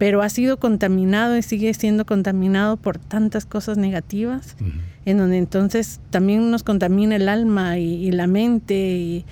pero 0.00 0.22
ha 0.22 0.30
sido 0.30 0.56
contaminado 0.56 1.36
y 1.36 1.42
sigue 1.42 1.74
siendo 1.74 2.06
contaminado 2.06 2.78
por 2.78 2.96
tantas 2.96 3.44
cosas 3.44 3.76
negativas, 3.76 4.56
en 5.04 5.18
donde 5.18 5.36
entonces 5.36 6.00
también 6.08 6.50
nos 6.50 6.62
contamina 6.62 7.16
el 7.16 7.28
alma 7.28 7.76
y, 7.76 8.10
la 8.10 8.26
mente. 8.26 8.74
Y, 8.74 9.26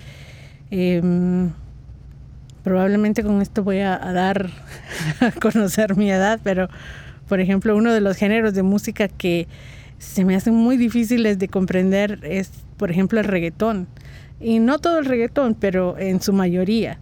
em, 0.70 1.52
probablemente 2.62 3.22
con 3.22 3.40
esto 3.40 3.64
voy 3.64 3.78
a, 3.78 3.96
dar 3.96 4.50
a 5.20 5.30
conocer 5.40 5.96
mi 5.96 6.10
edad, 6.10 6.38
pero 6.44 6.68
por 7.30 7.40
ejemplo 7.40 7.74
uno 7.74 7.94
de 7.94 8.02
los 8.02 8.18
géneros 8.18 8.52
de 8.52 8.62
música 8.62 9.08
que 9.08 9.48
se 9.96 10.26
me 10.26 10.36
hacen 10.36 10.52
muy 10.52 10.76
difíciles 10.76 11.38
de 11.38 11.48
comprender 11.48 12.18
es, 12.24 12.50
por 12.76 12.90
ejemplo, 12.90 13.18
el 13.20 13.24
reggaetón. 13.24 13.88
Y 14.38 14.58
no 14.58 14.80
todo 14.80 14.98
el 14.98 15.06
reggaetón, 15.06 15.54
pero 15.54 15.96
en 15.96 16.20
su 16.20 16.34
mayoría. 16.34 16.98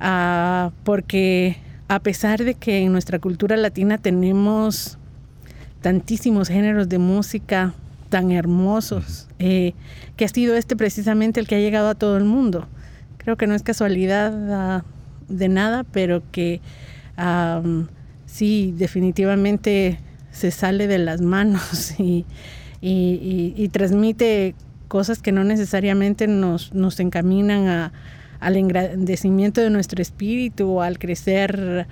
Ah, 0.00 0.72
porque 0.82 1.58
a 1.88 2.00
pesar 2.00 2.42
de 2.44 2.54
que 2.54 2.78
en 2.78 2.92
nuestra 2.92 3.18
cultura 3.18 3.56
latina 3.56 3.98
tenemos 3.98 4.98
tantísimos 5.80 6.48
géneros 6.48 6.88
de 6.88 6.98
música 6.98 7.74
tan 8.08 8.32
hermosos, 8.32 9.28
eh, 9.38 9.74
que 10.16 10.24
ha 10.24 10.28
sido 10.28 10.54
este 10.56 10.76
precisamente 10.76 11.40
el 11.40 11.46
que 11.46 11.56
ha 11.56 11.60
llegado 11.60 11.88
a 11.88 11.94
todo 11.94 12.16
el 12.16 12.24
mundo. 12.24 12.66
Creo 13.18 13.36
que 13.36 13.46
no 13.46 13.54
es 13.54 13.62
casualidad 13.62 14.32
ah, 14.52 14.84
de 15.28 15.48
nada, 15.48 15.84
pero 15.84 16.22
que 16.30 16.60
sí, 18.26 18.74
definitivamente 18.76 19.98
se 20.30 20.50
sale 20.50 20.86
de 20.86 20.98
las 20.98 21.20
manos 21.20 21.94
y, 21.98 22.24
y 22.80 23.68
transmite 23.72 24.54
cosas 24.88 25.20
que 25.20 25.32
no 25.32 25.42
necesariamente 25.42 26.28
nos, 26.28 26.72
nos 26.72 27.00
encaminan 27.00 27.66
a, 27.66 27.92
al 28.44 28.56
engrandecimiento 28.56 29.60
de 29.60 29.70
nuestro 29.70 30.02
espíritu, 30.02 30.82
al 30.82 30.98
crecer 30.98 31.86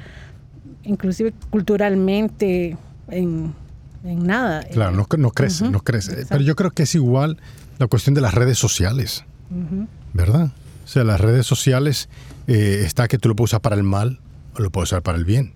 inclusive 0.84 1.32
culturalmente 1.50 2.76
en, 3.08 3.54
nada. 4.04 4.64
Claro, 4.64 4.92
no, 4.92 5.06
no 5.16 5.30
crece, 5.30 5.68
no 5.68 5.80
crece. 5.80 6.26
Pero 6.28 6.42
yo 6.42 6.56
creo 6.56 6.70
que 6.72 6.82
es 6.82 6.94
igual 6.94 7.38
la 7.78 7.86
cuestión 7.86 8.14
de 8.14 8.20
las 8.20 8.34
redes 8.34 8.58
sociales, 8.58 9.24
¿verdad? 10.12 10.52
O 10.84 10.88
sea, 10.88 11.04
las 11.04 11.20
redes 11.20 11.46
sociales 11.46 12.08
eh, 12.48 12.82
está 12.84 13.08
que 13.08 13.18
tú 13.18 13.28
lo 13.28 13.36
puedes 13.36 13.50
usar 13.50 13.60
para 13.60 13.76
el 13.76 13.82
mal 13.82 14.20
o 14.56 14.62
lo 14.62 14.70
puedes 14.70 14.90
usar 14.90 15.02
para 15.02 15.18
el 15.18 15.24
bien. 15.24 15.54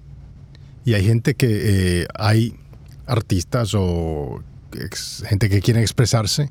Y 0.84 0.94
hay 0.94 1.04
gente 1.04 1.34
que, 1.34 2.02
eh, 2.02 2.06
hay 2.14 2.54
artistas 3.06 3.72
o 3.74 4.42
gente 5.28 5.48
que 5.48 5.60
quiere 5.60 5.80
expresarse 5.80 6.48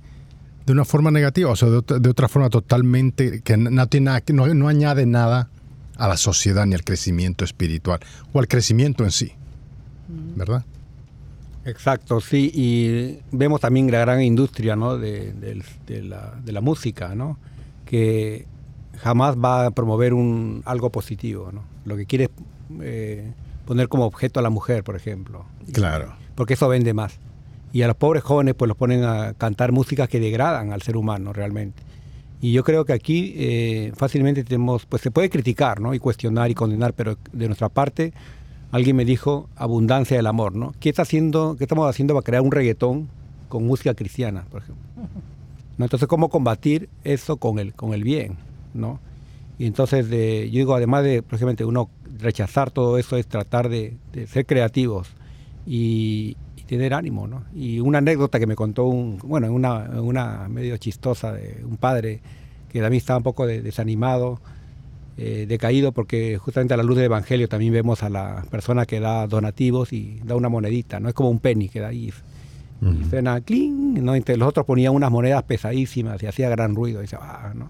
de 0.66 0.74
una 0.74 0.86
forma 0.86 1.12
negativa, 1.12 1.52
o 1.52 1.56
sea, 1.56 1.70
de 1.70 2.10
otra, 2.10 2.28
forma 2.28 2.50
totalmente 2.50 3.42
que 3.42 3.56
no, 3.56 3.88
tiene 3.88 4.12
no, 4.34 4.48
no 4.54 4.68
añade 4.68 5.06
nada 5.06 5.50
a 5.98 6.08
la 6.08 6.18
sociedad 6.18 6.66
ni 6.66 6.74
al 6.74 6.84
crecimiento 6.84 7.46
espiritual 7.46 8.00
o 8.34 8.40
al 8.40 8.48
crecimiento 8.48 9.04
en 9.04 9.12
sí, 9.12 9.34
¿verdad? 10.36 10.66
Exacto, 11.66 12.20
sí, 12.20 12.52
y 12.54 13.20
vemos 13.32 13.62
también 13.62 13.92
la 13.92 14.00
gran 14.00 14.22
industria 14.22 14.76
¿no? 14.76 14.98
de, 14.98 15.62
la, 15.88 16.62
música, 16.62 17.16
¿no? 17.16 17.38
que 17.86 18.48
jamás 18.98 19.36
va 19.36 19.68
a 19.68 19.72
promover 19.72 20.14
un, 20.14 20.64
algo 20.66 20.92
positivo, 20.92 21.52
¿no? 21.52 21.64
lo 21.86 21.96
que 21.96 22.06
quiere 22.06 22.26
es 22.26 22.30
eh, 22.82 23.34
poner 23.66 23.88
como 23.88 24.06
objeto 24.06 24.40
a 24.40 24.44
la 24.44 24.50
mujer, 24.50 24.84
por 24.84 24.96
ejemplo. 24.96 25.46
Claro. 25.72 26.16
Porque 26.36 26.56
eso 26.56 26.68
vende 26.68 26.94
más 26.94 27.20
y 27.76 27.82
a 27.82 27.88
los 27.88 27.98
pobres 27.98 28.24
jóvenes 28.24 28.56
pues 28.56 28.70
los 28.70 28.78
ponen 28.78 29.04
a 29.04 29.34
cantar 29.34 29.74
músicas 29.74 30.08
que 30.08 30.22
degradan 30.22 30.72
al 30.72 30.82
ser 30.82 30.96
humano 30.96 31.34
realmente. 31.34 31.84
Y 32.40 32.54
yo 32.54 32.64
creo 32.64 32.86
que 32.86 32.94
aquí 32.94 33.34
eh, 33.36 33.92
fácilmente 33.98 34.46
tenemos, 34.46 34.86
pues 34.86 35.02
se 35.02 35.12
puede 35.12 35.30
criticar 35.30 35.82
¿no? 35.82 35.94
y 35.94 36.00
cuestionar 36.00 36.50
y 36.50 36.54
condenar, 36.54 36.94
pero 36.94 37.18
de 37.34 37.48
nuestra 37.48 37.68
parte 37.68 38.14
alguien 38.72 38.96
me 38.96 39.04
dijo 39.04 39.50
abundancia 39.58 40.16
del 40.16 40.28
amor, 40.28 40.56
¿no? 40.56 40.74
¿Qué, 40.80 40.88
está 40.88 41.02
haciendo, 41.02 41.58
qué 41.58 41.66
estamos 41.66 41.90
haciendo 41.90 42.14
para 42.14 42.24
crear 42.24 42.44
un 42.44 42.54
reggaetón 42.54 43.10
con 43.50 43.66
música 43.68 43.94
cristiana, 43.94 44.46
por 44.50 44.62
ejemplo? 44.62 44.86
¿No? 45.78 45.84
Entonces, 45.84 46.08
¿cómo 46.08 46.30
combatir 46.30 46.88
eso 47.04 47.36
con 47.36 47.60
el, 47.60 47.74
con 47.74 47.94
el 47.94 48.06
bien? 48.06 48.38
¿no? 48.74 49.02
Y 49.60 49.66
entonces, 49.66 50.10
de, 50.10 50.50
yo 50.50 50.60
digo, 50.60 50.76
además 50.76 51.04
de, 51.04 51.22
precisamente, 51.24 51.66
uno 51.66 51.90
rechazar 52.20 52.72
todo 52.72 52.98
eso, 52.98 53.18
es 53.18 53.28
tratar 53.28 53.68
de, 53.68 53.98
de 54.14 54.28
ser 54.28 54.46
creativos 54.46 55.10
y, 55.68 56.38
tener 56.66 56.94
ánimo, 56.94 57.28
¿no? 57.28 57.44
Y 57.54 57.80
una 57.80 58.00
anécdota 58.00 58.40
que 58.40 58.48
me 58.48 58.56
contó 58.56 58.86
un, 58.86 59.18
bueno, 59.20 59.52
una, 59.52 60.02
una 60.02 60.48
medio 60.50 60.78
chistosa 60.78 61.34
de 61.34 61.64
un 61.64 61.78
padre 61.78 62.22
que 62.72 62.82
también 62.82 63.00
estaba 63.00 63.18
un 63.18 63.24
poco 63.24 63.48
desanimado, 63.48 64.40
eh, 65.18 65.46
decaído, 65.48 65.94
porque 65.94 66.38
justamente 66.38 66.74
a 66.74 66.78
la 66.78 66.84
luz 66.84 66.98
del 66.98 67.06
Evangelio 67.06 67.48
también 67.48 67.72
vemos 67.72 68.04
a 68.04 68.10
la 68.10 68.44
persona 68.52 68.86
que 68.86 69.00
da 69.00 69.28
donativos 69.28 69.94
y 69.94 70.20
da 70.26 70.36
una 70.36 70.50
monedita, 70.50 71.00
¿no? 71.00 71.08
Es 71.08 71.16
como 71.16 71.30
un 71.30 71.40
penny 71.40 71.70
que 71.70 71.80
da 71.80 71.88
ahí. 71.88 72.12
Y 72.82 73.10
suena 73.10 73.40
cling, 73.40 74.04
¿no? 74.04 74.14
Entre 74.14 74.36
los 74.36 74.50
otros 74.50 74.66
ponían 74.66 74.94
unas 74.94 75.10
monedas 75.10 75.42
pesadísimas 75.44 76.22
y 76.22 76.28
hacía 76.28 76.50
gran 76.50 76.76
ruido. 76.76 77.02
Y 77.02 77.08
ah, 77.14 77.54
¿no? 77.56 77.70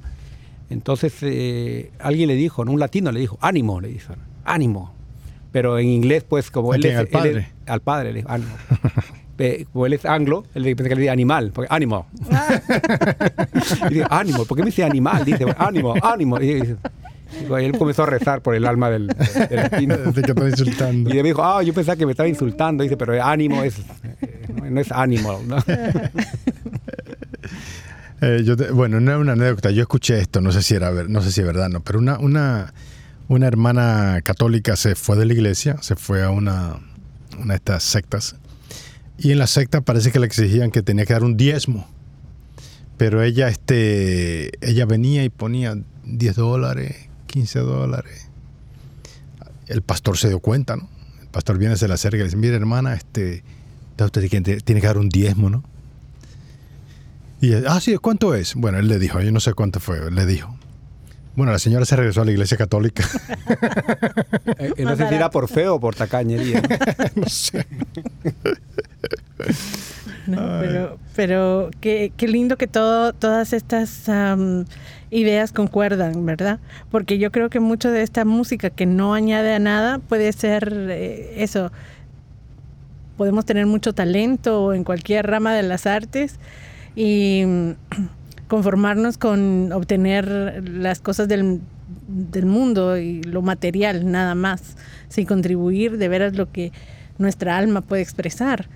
Entonces 0.69 1.13
eh, 1.21 1.91
alguien 1.99 2.27
le 2.27 2.35
dijo, 2.35 2.65
¿no? 2.65 2.71
un 2.71 2.79
latino 2.79 3.11
le 3.11 3.19
dijo, 3.19 3.37
ánimo, 3.41 3.79
le 3.79 3.89
dijo, 3.89 4.13
ánimo. 4.43 4.94
Pero 5.55 5.79
en 5.79 5.87
inglés, 5.87 6.25
pues 6.27 6.51
como 6.51 6.73
él 6.73 6.85
es, 6.85 6.97
al 6.97 7.07
padre, 7.07 7.47
al 7.65 7.79
padre 7.79 8.11
le 8.11 8.15
dijo, 8.17 8.29
ánimo. 8.29 8.51
como 9.71 9.85
él 9.85 9.93
es 9.93 10.03
anglo, 10.03 10.43
él 10.53 10.63
dice 10.63 10.83
que 10.83 10.95
le 10.95 10.99
dice 10.99 11.09
animal, 11.09 11.51
porque 11.53 11.73
ánimo. 11.73 12.07
y 13.89 13.93
dice, 13.93 14.05
ánimo, 14.09 14.43
¿por 14.43 14.57
qué 14.57 14.63
me 14.63 14.65
dice 14.65 14.83
animal? 14.83 15.23
Dice, 15.23 15.45
ánimo, 15.57 15.93
ánimo. 16.03 16.41
Y, 16.41 16.75
él 17.57 17.77
comenzó 17.77 18.03
a 18.03 18.07
rezar 18.07 18.41
por 18.41 18.53
el 18.53 18.65
alma 18.65 18.89
del, 18.89 19.07
latino. 19.07 19.95
que 20.13 20.49
insultando. 20.49 21.09
Y 21.09 21.13
me 21.13 21.23
dijo, 21.23 21.41
ah, 21.41 21.63
yo 21.63 21.73
pensaba 21.73 21.95
que 21.95 22.05
me 22.05 22.11
estaba 22.11 22.27
insultando. 22.27 22.83
Dice, 22.83 22.97
pero 22.97 23.23
ánimo 23.23 23.63
es, 23.63 23.79
eh, 23.79 24.47
no, 24.69 24.81
es 24.81 24.91
ánimo. 24.91 25.41
¿no? 25.47 25.55
Eh, 28.21 28.43
yo 28.45 28.55
bueno, 28.73 29.01
no 29.01 29.11
es 29.11 29.17
una 29.17 29.33
anécdota. 29.33 29.71
Yo 29.71 29.81
escuché 29.81 30.19
esto, 30.19 30.39
no 30.39 30.51
sé 30.51 30.61
si 30.63 30.73
era 30.73 30.89
no 30.91 31.21
sé 31.21 31.31
si 31.31 31.41
es 31.41 31.47
verdad, 31.47 31.67
no, 31.67 31.81
pero 31.81 31.99
una, 31.99 32.17
una, 32.17 32.73
una 33.27 33.47
hermana 33.47 34.21
católica 34.23 34.75
se 34.75 34.95
fue 34.95 35.17
de 35.17 35.25
la 35.25 35.33
iglesia, 35.33 35.77
se 35.81 35.95
fue 35.95 36.23
a 36.23 36.29
una, 36.29 36.79
una 37.39 37.53
de 37.53 37.57
estas 37.57 37.83
sectas. 37.83 38.35
Y 39.17 39.31
en 39.31 39.39
la 39.39 39.47
secta 39.47 39.81
parece 39.81 40.11
que 40.11 40.19
le 40.19 40.25
exigían 40.25 40.71
que 40.71 40.81
tenía 40.81 41.05
que 41.05 41.13
dar 41.13 41.23
un 41.23 41.37
diezmo. 41.37 41.87
Pero 42.97 43.23
ella, 43.23 43.49
este, 43.49 44.51
ella 44.65 44.85
venía 44.85 45.23
y 45.23 45.29
ponía 45.29 45.77
10 46.05 46.35
dólares, 46.35 47.09
15 47.27 47.59
dólares. 47.59 48.29
El 49.67 49.81
pastor 49.81 50.17
se 50.17 50.29
dio 50.29 50.39
cuenta, 50.39 50.75
¿no? 50.75 50.89
El 51.21 51.27
pastor 51.27 51.57
viene, 51.57 51.75
se 51.75 51.87
le 51.87 51.93
acerca 51.93 52.17
y 52.17 52.19
le 52.19 52.25
dice, 52.25 52.37
mire 52.37 52.55
hermana, 52.55 52.93
este, 52.93 53.43
usted 53.99 54.29
tiene 54.63 54.81
que 54.81 54.87
dar 54.87 54.97
un 54.97 55.09
diezmo, 55.09 55.49
¿no? 55.49 55.63
Y, 57.41 57.53
ah, 57.53 57.79
sí, 57.81 57.97
¿cuánto 57.97 58.33
es? 58.33 58.55
Bueno, 58.55 58.79
él 58.79 58.87
le 58.87 58.97
dijo, 58.97 59.19
yo 59.19 59.31
no 59.31 59.39
sé 59.39 59.53
cuánto 59.53 59.79
fue, 59.79 60.09
le 60.11 60.25
dijo. 60.25 60.54
Bueno, 61.35 61.51
la 61.51 61.59
señora 61.59 61.85
se 61.85 61.95
regresó 61.95 62.21
a 62.21 62.25
la 62.25 62.31
iglesia 62.31 62.57
católica. 62.57 63.03
Eh, 64.57 64.71
eh, 64.77 64.83
no 64.83 64.95
sé 64.95 65.07
si 65.09 65.15
era 65.15 65.29
por 65.29 65.49
feo 65.49 65.75
o 65.75 65.79
por 65.79 65.95
tacañería. 65.95 66.61
no 67.15 67.27
sé. 67.27 67.65
pero 70.25 70.97
pero 71.15 71.71
qué, 71.79 72.11
lindo 72.19 72.57
que 72.57 72.67
todo, 72.67 73.13
todas 73.13 73.53
estas 73.53 74.09
ideas 75.09 75.51
concuerdan, 75.51 76.25
¿verdad? 76.25 76.59
Porque 76.91 77.17
yo 77.17 77.31
creo 77.31 77.49
que 77.49 77.59
mucho 77.59 77.89
de 77.91 78.01
esta 78.01 78.25
música 78.25 78.69
que 78.69 78.85
no 78.85 79.13
añade 79.13 79.53
a 79.53 79.59
nada 79.59 79.99
puede 79.99 80.31
ser 80.33 80.73
eh, 80.89 81.35
eso. 81.37 81.71
Podemos 83.17 83.45
tener 83.45 83.65
mucho 83.65 83.93
talento 83.93 84.73
en 84.73 84.83
cualquier 84.83 85.27
rama 85.27 85.53
de 85.53 85.63
las 85.63 85.85
artes 85.85 86.37
y 86.95 87.43
conformarnos 88.47 89.17
con 89.17 89.71
obtener 89.71 90.63
las 90.69 90.99
cosas 90.99 91.27
del, 91.27 91.61
del 92.07 92.45
mundo 92.45 92.97
y 92.97 93.21
lo 93.23 93.41
material 93.41 94.11
nada 94.11 94.35
más, 94.35 94.77
sin 95.07 95.25
contribuir 95.25 95.97
de 95.97 96.07
veras 96.07 96.35
lo 96.35 96.51
que 96.51 96.71
nuestra 97.17 97.57
alma 97.57 97.81
puede 97.81 98.01
expresar 98.01 98.67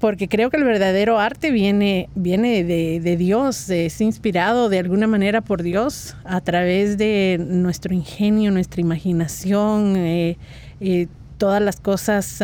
porque 0.00 0.28
creo 0.28 0.50
que 0.50 0.56
el 0.56 0.64
verdadero 0.64 1.18
arte 1.18 1.50
viene, 1.50 2.08
viene 2.14 2.64
de, 2.64 3.16
Dios, 3.18 3.68
es 3.68 4.00
inspirado 4.00 4.70
de 4.70 4.78
alguna 4.78 5.06
manera 5.06 5.42
por 5.42 5.62
Dios 5.62 6.16
a 6.24 6.40
través 6.40 6.96
de 6.96 7.38
nuestro 7.38 7.94
ingenio, 7.94 8.50
nuestra 8.50 8.80
imaginación, 8.80 9.96
eh, 9.96 10.38
eh, 10.80 11.06
todas 11.36 11.60
las 11.60 11.80
cosas 11.80 12.42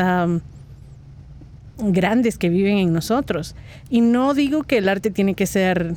grandes 1.78 2.36
que 2.36 2.50
viven 2.50 2.76
en 2.76 2.92
nosotros. 2.92 3.57
Y 3.88 4.02
no 4.02 4.34
digo 4.34 4.62
que 4.62 4.78
el 4.78 4.88
arte 4.90 5.11
tiene 5.11 5.34
que 5.34 5.46
ser 5.46 5.94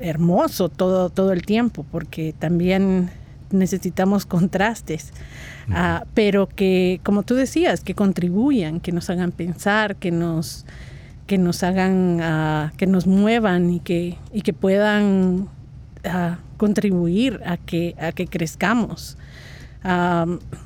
hermoso 0.00 0.68
todo, 0.68 1.10
todo 1.10 1.32
el 1.32 1.42
tiempo, 1.42 1.84
porque 1.90 2.34
también 2.38 3.10
necesitamos 3.50 4.26
contrastes, 4.26 5.12
ah, 5.70 6.04
pero 6.14 6.48
que, 6.48 7.00
como 7.02 7.22
tú 7.22 7.34
decías, 7.34 7.82
que 7.82 7.94
contribuyan, 7.94 8.80
que 8.80 8.92
nos 8.92 9.10
hagan 9.10 9.32
pensar, 9.32 9.96
que 9.96 10.10
nos, 10.10 10.66
que 11.26 11.38
nos 11.38 11.62
hagan, 11.62 12.20
ah, 12.20 12.72
que 12.76 12.86
nos 12.86 13.06
muevan 13.06 13.70
y 13.70 13.80
que, 13.80 14.18
y 14.32 14.42
que 14.42 14.52
puedan 14.52 15.48
ah, 16.04 16.38
contribuir 16.56 17.40
a 17.46 17.56
que, 17.56 17.94
a 18.00 18.12
que 18.12 18.26
crezcamos. 18.26 19.16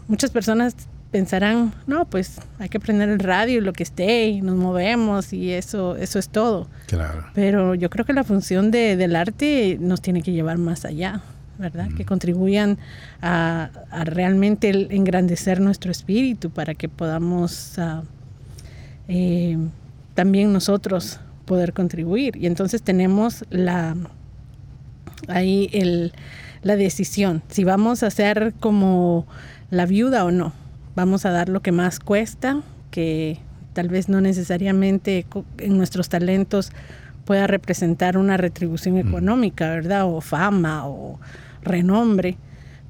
muchas 0.08 0.30
personas 0.30 0.74
pensarán, 1.12 1.72
no, 1.86 2.06
pues 2.06 2.40
hay 2.58 2.68
que 2.68 2.80
prender 2.80 3.10
el 3.10 3.20
radio 3.20 3.58
y 3.58 3.60
lo 3.60 3.72
que 3.72 3.84
esté 3.84 4.28
y 4.28 4.40
nos 4.40 4.56
movemos 4.56 5.32
y 5.32 5.52
eso, 5.52 5.94
eso 5.96 6.18
es 6.18 6.30
todo. 6.30 6.68
Claro. 6.86 7.26
Pero 7.34 7.74
yo 7.76 7.90
creo 7.90 8.04
que 8.04 8.14
la 8.14 8.24
función 8.24 8.72
de, 8.72 8.96
del 8.96 9.14
arte 9.14 9.76
nos 9.78 10.00
tiene 10.00 10.22
que 10.22 10.32
llevar 10.32 10.58
más 10.58 10.84
allá. 10.84 11.22
¿verdad? 11.58 11.88
Que 11.96 12.04
contribuyan 12.04 12.78
a, 13.20 13.70
realmente 14.04 14.70
engrandecer 14.90 15.60
nuestro 15.60 15.92
espíritu 15.92 16.50
para 16.50 16.74
que 16.74 16.88
podamos 16.88 17.78
ah, 17.78 18.02
eh, 19.06 19.58
también 20.14 20.52
nosotros 20.52 21.20
poder 21.44 21.72
contribuir. 21.72 22.36
Y 22.36 22.46
entonces 22.46 22.82
tenemos 22.82 23.44
la 23.50 23.94
ahí 25.28 25.68
el, 25.72 26.12
la 26.62 26.74
decisión, 26.76 27.42
si 27.48 27.62
vamos 27.64 28.02
a 28.02 28.10
ser 28.10 28.54
como 28.58 29.26
la 29.70 29.86
viuda 29.86 30.24
o 30.24 30.30
no. 30.30 30.52
Vamos 30.94 31.24
a 31.24 31.30
dar 31.30 31.48
lo 31.48 31.60
que 31.60 31.72
más 31.72 31.98
cuesta, 31.98 32.62
que 32.90 33.38
tal 33.72 33.88
vez 33.88 34.08
no 34.08 34.20
necesariamente 34.20 35.26
en 35.58 35.76
nuestros 35.76 36.08
talentos 36.08 36.70
pueda 37.24 37.46
representar 37.46 38.18
una 38.18 38.36
retribución 38.36 38.98
económica, 38.98 39.70
¿verdad? 39.70 40.04
O 40.06 40.20
fama 40.20 40.86
o 40.86 41.18
renombre, 41.62 42.36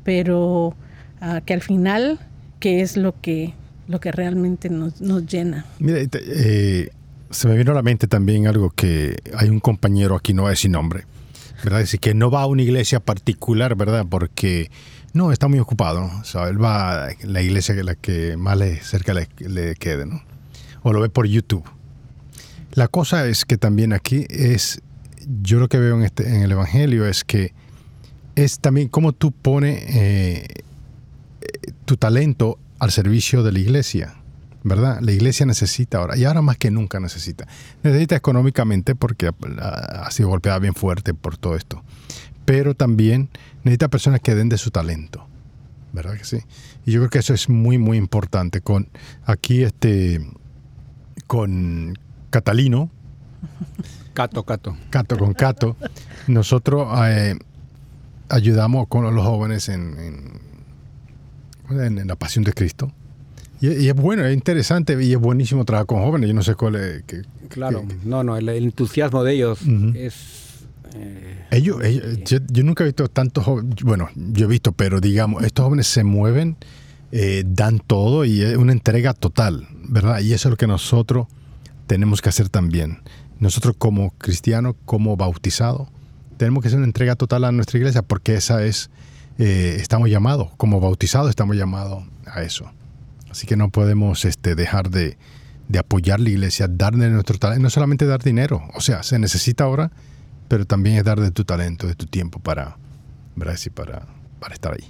pero 0.05 0.75
ah, 1.21 1.41
que 1.45 1.55
al 1.55 1.61
final, 1.61 2.19
¿qué 2.59 2.81
es 2.81 2.97
lo 2.97 3.21
que, 3.21 3.55
lo 3.89 4.01
que 4.01 4.11
realmente 4.11 4.69
nos, 4.71 4.99
llena? 5.27 5.67
Mira, 5.79 5.99
eh, 6.01 6.91
se 7.31 7.49
me 7.49 7.57
vino 7.57 7.73
a 7.73 7.75
la 7.75 7.83
mente 7.83 8.07
también 8.07 8.47
algo 8.47 8.71
que 8.71 9.17
hay 9.37 9.49
un 9.49 9.61
compañero 9.61 10.17
aquí, 10.17 10.35
no 10.35 10.51
es 10.51 10.61
sin 10.61 10.73
nombre, 10.73 11.05
¿verdad? 11.63 11.79
Decir 11.79 12.01
que 12.01 12.15
no 12.15 12.31
va 12.31 12.43
a 12.43 12.47
una 12.47 12.63
iglesia 12.63 13.01
particular, 13.01 13.77
¿verdad? 13.77 14.07
Porque 14.09 14.71
no, 15.13 15.33
está 15.33 15.49
muy 15.49 15.59
ocupado. 15.59 16.11
O 16.21 16.25
sea, 16.25 16.49
él 16.49 16.63
va 16.63 17.07
a 17.07 17.11
la 17.23 17.43
iglesia 17.43 17.75
que 17.75 17.85
la 17.85 17.95
que 17.95 18.37
más 18.37 18.57
le, 18.57 18.81
cerca 18.81 19.15
le, 19.15 19.29
le 19.39 19.75
quede, 19.77 20.07
¿no? 20.07 20.23
O 20.83 20.93
lo 20.93 21.01
ve 21.01 21.09
por 21.09 21.27
YouTube. 21.27 21.65
La 22.73 22.89
cosa 22.89 23.27
es 23.27 23.45
que 23.45 23.59
también 23.59 23.93
aquí 23.93 24.27
es, 24.31 24.81
yo 25.43 25.61
lo 25.61 25.69
que 25.69 25.79
veo 25.79 25.97
en, 25.97 26.05
este, 26.05 26.27
en 26.29 26.43
el 26.43 26.53
Evangelio 26.53 27.07
es 27.07 27.23
que 27.23 27.53
es 28.35 28.61
también 28.61 28.89
cómo 28.89 29.13
tú 29.13 29.31
pones 29.31 29.85
eh, 29.89 30.63
tu 31.85 31.99
talento 31.99 32.59
al 32.79 32.91
servicio 32.91 33.43
de 33.43 33.53
la 33.53 33.59
iglesia, 33.59 34.15
¿verdad? 34.65 35.01
La 35.03 35.13
iglesia 35.13 35.45
necesita 35.45 35.99
ahora, 35.99 36.17
y 36.17 36.25
ahora 36.25 36.41
más 36.41 36.57
que 36.57 36.71
nunca 36.71 36.99
necesita. 36.99 37.47
Necesita 37.83 38.17
económicamente 38.17 38.95
porque 38.95 39.31
ha 39.61 40.11
sido 40.11 40.31
golpeada 40.31 40.59
bien 40.59 40.75
fuerte 40.75 41.13
por 41.13 41.37
todo 41.37 41.57
esto, 41.57 41.83
pero 42.47 42.75
también 42.75 43.29
necesita 43.65 43.89
personas 43.89 44.21
que 44.21 44.35
den 44.35 44.49
de 44.49 44.59
su 44.59 44.71
talento, 44.71 45.27
¿verdad 45.93 46.17
que 46.17 46.25
sí? 46.25 46.39
Y 46.85 46.93
yo 46.93 47.01
creo 47.01 47.11
que 47.11 47.19
eso 47.19 47.35
es 47.35 47.49
muy, 47.49 47.79
muy 47.79 47.97
importante. 47.97 48.61
Con 48.61 48.89
aquí, 49.25 49.63
este, 49.63 50.21
con 51.27 51.99
Catalino. 52.31 52.91
Cato, 54.15 54.43
Cato. 54.43 54.77
Cato 54.91 55.17
con 55.17 55.33
Cato. 55.33 55.77
Nosotros 56.27 56.89
eh, 57.07 57.39
ayudamos 58.29 58.89
con 58.89 59.15
los 59.15 59.25
jóvenes 59.25 59.69
en, 59.69 60.41
en, 61.71 62.07
la 62.07 62.17
pasión 62.17 62.45
de 62.45 62.53
Cristo. 62.53 62.93
Y, 63.61 63.89
es 63.89 63.95
bueno, 63.95 64.25
es 64.25 64.35
interesante 64.35 65.03
y 65.03 65.13
es 65.13 65.19
buenísimo 65.19 65.65
trabajar 65.65 65.87
con 65.87 66.03
jóvenes. 66.03 66.29
Yo 66.29 66.35
no 66.35 66.43
sé 66.43 66.55
cuál 66.55 66.77
es. 66.77 67.05
claro, 67.49 67.85
no, 68.05 68.25
no, 68.25 68.37
el, 68.37 68.49
entusiasmo 68.49 69.23
de 69.23 69.35
ellos 69.35 69.61
es. 69.95 70.52
Eh, 70.95 71.47
ellos, 71.51 71.77
yo, 72.25 72.65
nunca 72.65 72.85
he 72.85 72.87
visto 72.87 73.09
tantos 73.09 73.45
jóvenes. 73.45 73.77
Bueno, 73.83 74.09
yo 74.15 74.47
he 74.47 74.49
visto, 74.49 74.73
pero 74.73 75.01
digamos, 75.01 75.45
estos 75.45 75.65
jóvenes 75.65 75.87
se 75.87 76.05
mueven, 76.05 76.57
eh, 77.11 77.45
dan 77.47 77.79
todo 77.79 78.25
y 78.25 78.43
es 78.43 78.57
una 78.57 78.73
entrega 78.73 79.13
total, 79.13 79.69
¿verdad? 79.89 80.21
Y 80.21 80.33
eso 80.33 80.49
es 80.49 80.51
lo 80.51 80.57
que 80.57 80.67
nosotros 80.67 81.27
tenemos 81.87 82.23
que 82.23 82.29
hacer 82.29 82.49
también. 82.49 83.01
Nosotros 83.39 83.75
como 83.77 84.11
cristianos, 84.19 84.77
como 84.85 85.17
bautizados, 85.17 85.89
tenemos 86.37 86.63
que 86.63 86.69
hacer 86.69 86.79
una 86.79 86.87
entrega 86.87 87.17
total 87.17 87.45
a 87.45 87.53
nuestra 87.53 87.79
iglesia 87.79 88.03
porque 88.03 88.35
esa 88.35 88.65
es, 88.65 88.91
eh, 89.39 89.77
estamos 89.79 90.09
llamados, 90.09 90.51
como 90.57 90.81
bautizados 90.81 91.31
estamos 91.31 91.57
llamados 91.57 92.05
a 92.27 92.43
eso. 92.43 92.71
Así 93.31 93.47
que 93.47 93.57
no 93.57 93.71
podemos 93.71 94.25
este, 94.25 94.55
dejar 94.55 94.91
de, 94.91 95.17
de 95.69 95.79
apoyar 95.79 96.21
la 96.21 96.31
iglesia, 96.31 96.69
dar 96.69 96.95
de 96.95 97.09
nuestro 97.11 97.39
talento, 97.39 97.63
no 97.63 97.71
solamente 97.71 98.07
dar 98.07 98.23
dinero, 98.23 98.63
o 98.75 98.81
sea, 98.81 99.03
se 99.03 99.19
necesita 99.19 99.65
ahora, 99.65 99.91
pero 100.53 100.67
también 100.67 100.97
es 100.97 101.05
dar 101.05 101.19
de 101.19 101.31
tu 101.31 101.45
talento, 101.45 101.87
de 101.87 101.95
tu 101.95 102.05
tiempo 102.05 102.39
para, 102.39 102.77
para, 103.75 104.03
para 104.39 104.53
estar 104.55 104.75
ahí. 104.75 104.85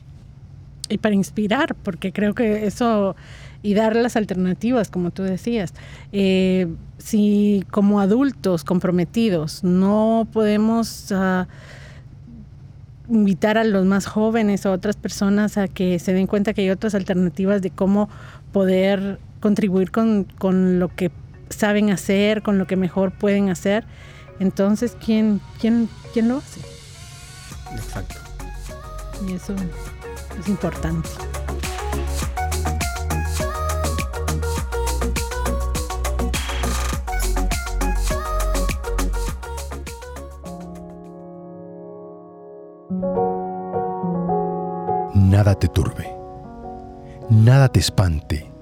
Y 0.88 0.98
para 0.98 1.14
inspirar, 1.14 1.76
porque 1.84 2.12
creo 2.12 2.34
que 2.34 2.66
eso, 2.66 3.14
y 3.62 3.74
dar 3.74 3.94
las 3.94 4.16
alternativas, 4.16 4.90
como 4.90 5.12
tú 5.12 5.22
decías. 5.22 5.72
Eh, 6.10 6.66
si 6.98 7.64
como 7.70 8.00
adultos 8.00 8.64
comprometidos 8.64 9.62
no 9.62 10.26
podemos 10.32 11.12
ah, 11.12 11.46
invitar 13.08 13.56
a 13.56 13.62
los 13.62 13.86
más 13.86 14.06
jóvenes 14.06 14.66
a 14.66 14.72
otras 14.72 14.96
personas 14.96 15.58
a 15.58 15.68
que 15.68 16.00
se 16.00 16.12
den 16.12 16.26
cuenta 16.26 16.54
que 16.54 16.62
hay 16.62 16.70
otras 16.70 16.96
alternativas 16.96 17.62
de 17.62 17.70
cómo 17.70 18.08
poder 18.50 19.20
contribuir 19.38 19.92
con, 19.92 20.24
con 20.24 20.80
lo 20.80 20.88
que 20.88 21.12
saben 21.50 21.90
hacer, 21.90 22.42
con 22.42 22.58
lo 22.58 22.66
que 22.66 22.74
mejor 22.74 23.12
pueden 23.12 23.48
hacer, 23.48 23.84
entonces, 24.38 24.96
¿quién, 25.04 25.40
quién, 25.60 25.88
quién 26.12 26.28
lo 26.28 26.38
hace? 26.38 26.60
Exacto. 27.74 28.16
Y 29.26 29.32
eso 29.34 29.54
es 30.40 30.48
importante. 30.48 31.08
Nada 45.14 45.54
te 45.54 45.68
turbe, 45.68 46.14
nada 47.30 47.68
te 47.68 47.80
espante, 47.80 48.52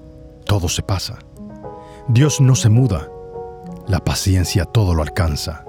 todo 0.45 0.67
se 0.67 0.81
pasa. 0.81 1.19
Dios 2.07 2.41
no 2.41 2.55
se 2.55 2.69
muda, 2.69 3.07
la 3.87 3.99
paciencia 3.99 4.65
todo 4.65 4.93
lo 4.93 5.01
alcanza. 5.01 5.65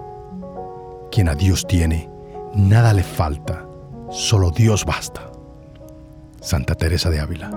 Quien 1.10 1.28
a 1.28 1.34
Dios 1.34 1.66
tiene, 1.66 2.10
nada 2.54 2.92
le 2.92 3.02
falta, 3.02 3.66
solo 4.10 4.50
Dios 4.50 4.84
basta. 4.84 5.30
Santa 6.40 6.74
Teresa 6.74 7.10
de 7.10 7.20
Ávila. 7.20 7.50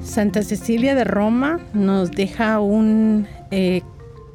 Santa 0.00 0.42
Cecilia 0.42 0.96
de 0.96 1.04
Roma 1.04 1.60
nos 1.74 2.10
deja 2.10 2.58
un 2.58 3.28
eh, 3.52 3.82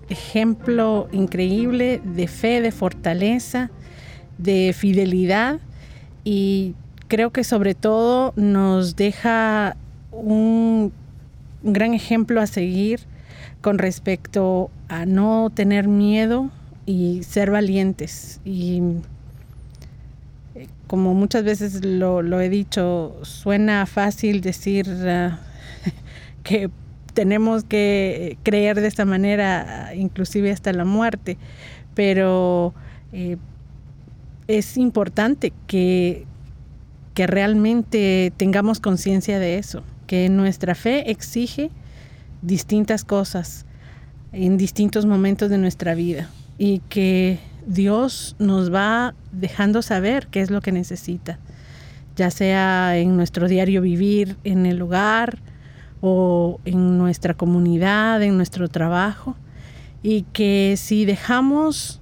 ejemplo 0.09 1.07
increíble 1.11 2.01
de 2.03 2.27
fe, 2.27 2.61
de 2.61 2.71
fortaleza, 2.71 3.71
de 4.37 4.73
fidelidad 4.77 5.59
y 6.23 6.75
creo 7.07 7.31
que 7.31 7.43
sobre 7.43 7.75
todo 7.75 8.33
nos 8.35 8.95
deja 8.95 9.75
un, 10.11 10.91
gran 11.63 11.93
ejemplo 11.93 12.41
a 12.41 12.47
seguir 12.47 13.01
con 13.61 13.77
respecto 13.77 14.69
a 14.89 15.05
no 15.05 15.49
tener 15.53 15.87
miedo 15.87 16.51
y 16.85 17.23
ser 17.23 17.51
valientes. 17.51 18.41
Y 18.43 18.81
eh, 20.55 20.67
como 20.87 21.13
muchas 21.13 21.43
veces 21.43 21.85
lo, 21.85 22.41
he 22.41 22.49
dicho, 22.49 23.15
suena 23.23 23.85
fácil 23.85 24.41
decir 24.41 24.89
ah, 25.07 25.39
que 26.43 26.69
tenemos 27.13 27.63
que 27.63 28.37
creer 28.43 28.79
de 28.79 28.87
esta 28.87 29.05
manera, 29.05 29.91
inclusive 29.95 30.51
hasta 30.51 30.73
la 30.73 30.85
muerte, 30.85 31.37
pero 31.95 32.73
eh, 33.11 33.37
es 34.47 34.77
importante 34.77 35.53
que 35.67 36.25
que 37.13 37.27
realmente 37.27 38.33
tengamos 38.37 38.79
conciencia 38.79 39.39
de 39.39 39.57
eso, 39.57 39.83
que 40.07 40.29
nuestra 40.29 40.75
fe 40.75 41.11
exige 41.11 41.69
distintas 42.41 43.05
cosas 43.05 43.65
en 44.31 44.57
distintos 44.57 45.05
momentos 45.05 45.49
de 45.49 45.57
nuestra 45.57 45.93
vida 45.93 46.29
y 46.57 46.79
que 46.89 47.39
Dios 47.67 48.35
nos 48.39 48.73
va 48.73 49.13
dejando 49.31 49.81
saber 49.81 50.27
qué 50.27 50.41
es 50.41 50.49
lo 50.49 50.61
que 50.61 50.71
necesita, 50.71 51.39
ya 52.15 52.31
sea 52.31 52.97
en 52.97 53.15
nuestro 53.15 53.47
diario 53.47 53.81
vivir 53.81 54.35
en 54.43 54.65
el 54.65 54.77
lugar 54.77 55.39
o 56.05 56.59
en 56.65 56.97
nuestra 56.97 57.33
comunidad, 57.33 58.21
en 58.21 58.35
nuestro 58.35 58.67
trabajo, 58.67 59.37
y 60.03 60.23
que 60.33 60.75
si 60.75 61.05
dejamos 61.05 62.01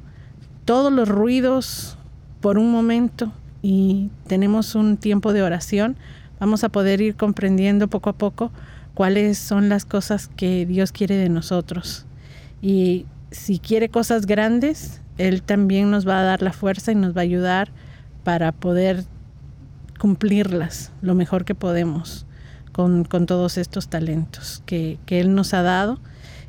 todos 0.66 0.92
los 0.92 1.08
ruidos 1.08 2.00
por 2.42 2.58
un 2.58 2.72
momento 2.72 3.32
y 3.62 4.10
tenemos 4.26 4.74
un 4.74 4.98
tiempo 4.98 5.34
de 5.34 5.44
oración, 5.44 5.98
vamos 6.40 6.64
a 6.64 6.70
poder 6.70 7.00
ir 7.00 7.16
comprendiendo 7.16 7.90
poco 7.90 8.10
a 8.10 8.14
poco 8.14 8.52
cuáles 8.96 9.38
son 9.38 9.70
las 9.70 9.86
cosas 9.86 10.32
que 10.36 10.66
Dios 10.66 10.92
quiere 10.92 11.16
de 11.18 11.30
nosotros. 11.30 12.08
Y 12.60 13.06
si 13.30 13.60
quiere 13.60 13.90
cosas 13.90 14.26
grandes, 14.26 15.00
Él 15.20 15.44
también 15.44 15.92
nos 15.92 16.08
va 16.08 16.22
a 16.22 16.24
dar 16.24 16.42
la 16.42 16.54
fuerza 16.54 16.92
y 16.92 16.96
nos 16.96 17.16
va 17.16 17.22
a 17.22 17.26
ayudar 17.26 17.70
para 18.24 18.52
poder 18.52 19.06
cumplirlas 20.00 20.92
lo 21.04 21.14
mejor 21.14 21.46
que 21.46 21.54
podemos 21.54 22.26
con, 22.72 23.06
todos 23.06 23.58
estos 23.58 23.88
talentos 23.88 24.64
que, 24.66 24.98
Él 25.08 25.36
nos 25.36 25.54
ha 25.54 25.62
dado 25.62 26.00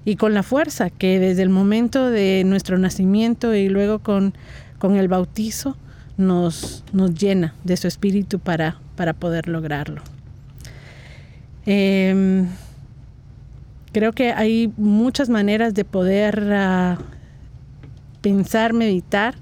y 0.05 0.16
con 0.16 0.35
la 0.35 0.43
fuerza 0.43 0.91
que 0.91 1.18
desde 1.18 1.43
el 1.43 1.49
momento 1.49 2.11
de 2.11 2.43
nuestro 2.45 2.79
nacimiento 2.79 3.55
y 3.55 3.68
luego 3.68 4.01
con, 4.01 4.35
con 4.79 4.97
el 4.97 5.09
bautizo 5.09 5.77
nos, 6.16 6.85
nos 6.93 7.14
llena 7.14 7.55
de 7.64 7.77
su 7.77 7.89
espíritu 7.89 8.39
para, 8.39 8.79
para 8.97 9.12
poder 9.12 9.49
lograrlo. 9.49 10.03
Em, 11.64 12.49
creo 13.93 14.12
que 14.12 14.33
hay 14.33 14.73
muchas 14.77 15.29
maneras 15.29 15.75
de 15.75 15.85
poder 15.85 16.53
ah, 16.53 16.99
pensar, 18.20 18.73
meditar 18.73 19.35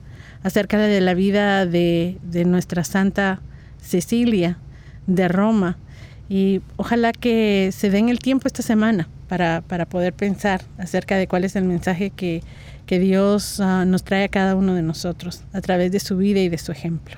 acerca 0.42 0.78
de 0.78 1.00
la 1.00 1.14
vida 1.14 1.66
de, 1.66 2.18
de, 2.22 2.44
nuestra 2.44 2.84
Santa 2.84 3.40
Cecilia 3.80 4.58
de 5.06 5.28
Roma. 5.28 5.78
Y 6.30 6.62
ojalá 6.76 7.10
que 7.10 7.70
se 7.72 7.90
den 7.90 8.08
el 8.08 8.20
tiempo 8.20 8.46
esta 8.46 8.62
semana 8.62 9.08
para, 9.28 9.62
para 9.62 9.84
poder 9.84 10.12
pensar 10.12 10.62
acerca 10.78 11.16
de 11.16 11.26
cuál 11.26 11.42
es 11.42 11.56
el 11.56 11.64
mensaje 11.64 12.10
que, 12.10 12.44
que 12.86 13.00
Dios 13.00 13.58
ah, 13.58 13.84
nos 13.84 14.04
trae 14.04 14.22
a 14.22 14.28
cada 14.28 14.54
uno 14.54 14.74
de 14.74 14.82
nosotros 14.82 15.42
a 15.52 15.60
través 15.60 15.90
de 15.90 15.98
su 15.98 16.16
vida 16.16 16.38
y 16.38 16.48
de 16.48 16.56
su 16.56 16.70
ejemplo. 16.70 17.16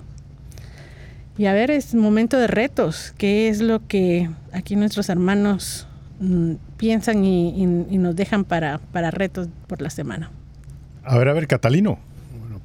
Y 1.36 1.44
a 1.44 1.52
ver, 1.52 1.70
es 1.70 1.94
momento 1.94 2.38
de 2.38 2.46
retos. 2.46 3.12
¿Qué 3.18 3.50
es 3.50 3.60
lo 3.60 3.86
que 3.86 4.30
aquí 4.50 4.76
nuestros 4.76 5.10
hermanos 5.10 5.86
mm, 6.20 6.54
piensan 6.78 7.22
y, 7.22 7.66
nos 7.66 8.16
dejan 8.16 8.44
para, 8.44 8.78
para 8.78 9.10
retos 9.10 9.50
por 9.66 9.82
la 9.82 9.90
semana? 9.90 10.30
A 11.04 11.18
ver, 11.18 11.28
a 11.28 11.34
ver, 11.34 11.46
Catalino. 11.46 11.98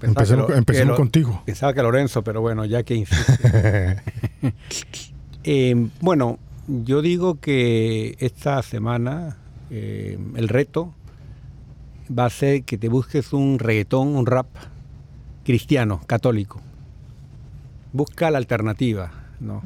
empecemos, 0.01 0.95
contigo. 0.95 1.43
Pensaba 1.45 1.73
que 1.73 1.81
Lorenzo, 1.81 2.23
pero 2.23 2.39
bueno, 2.39 2.63
ya 2.63 2.83
que 2.83 2.95
insiste. 2.95 4.01
Eh, 5.43 5.89
bueno, 6.01 6.39
yo 6.67 7.01
digo 7.01 7.39
que 7.39 8.15
esta 8.19 8.61
semana 8.61 9.37
eh, 9.69 10.17
el 10.35 10.47
reto 10.47 10.93
va 12.17 12.25
a 12.25 12.29
ser 12.29 12.63
que 12.63 12.77
te 12.77 12.89
busques 12.89 13.33
un 13.33 13.59
reggaetón, 13.59 14.15
un 14.15 14.25
rap 14.25 14.47
cristiano, 15.43 16.01
católico. 16.07 16.61
Busca 17.93 18.29
la 18.31 18.37
alternativa, 18.37 19.11
¿no? 19.39 19.61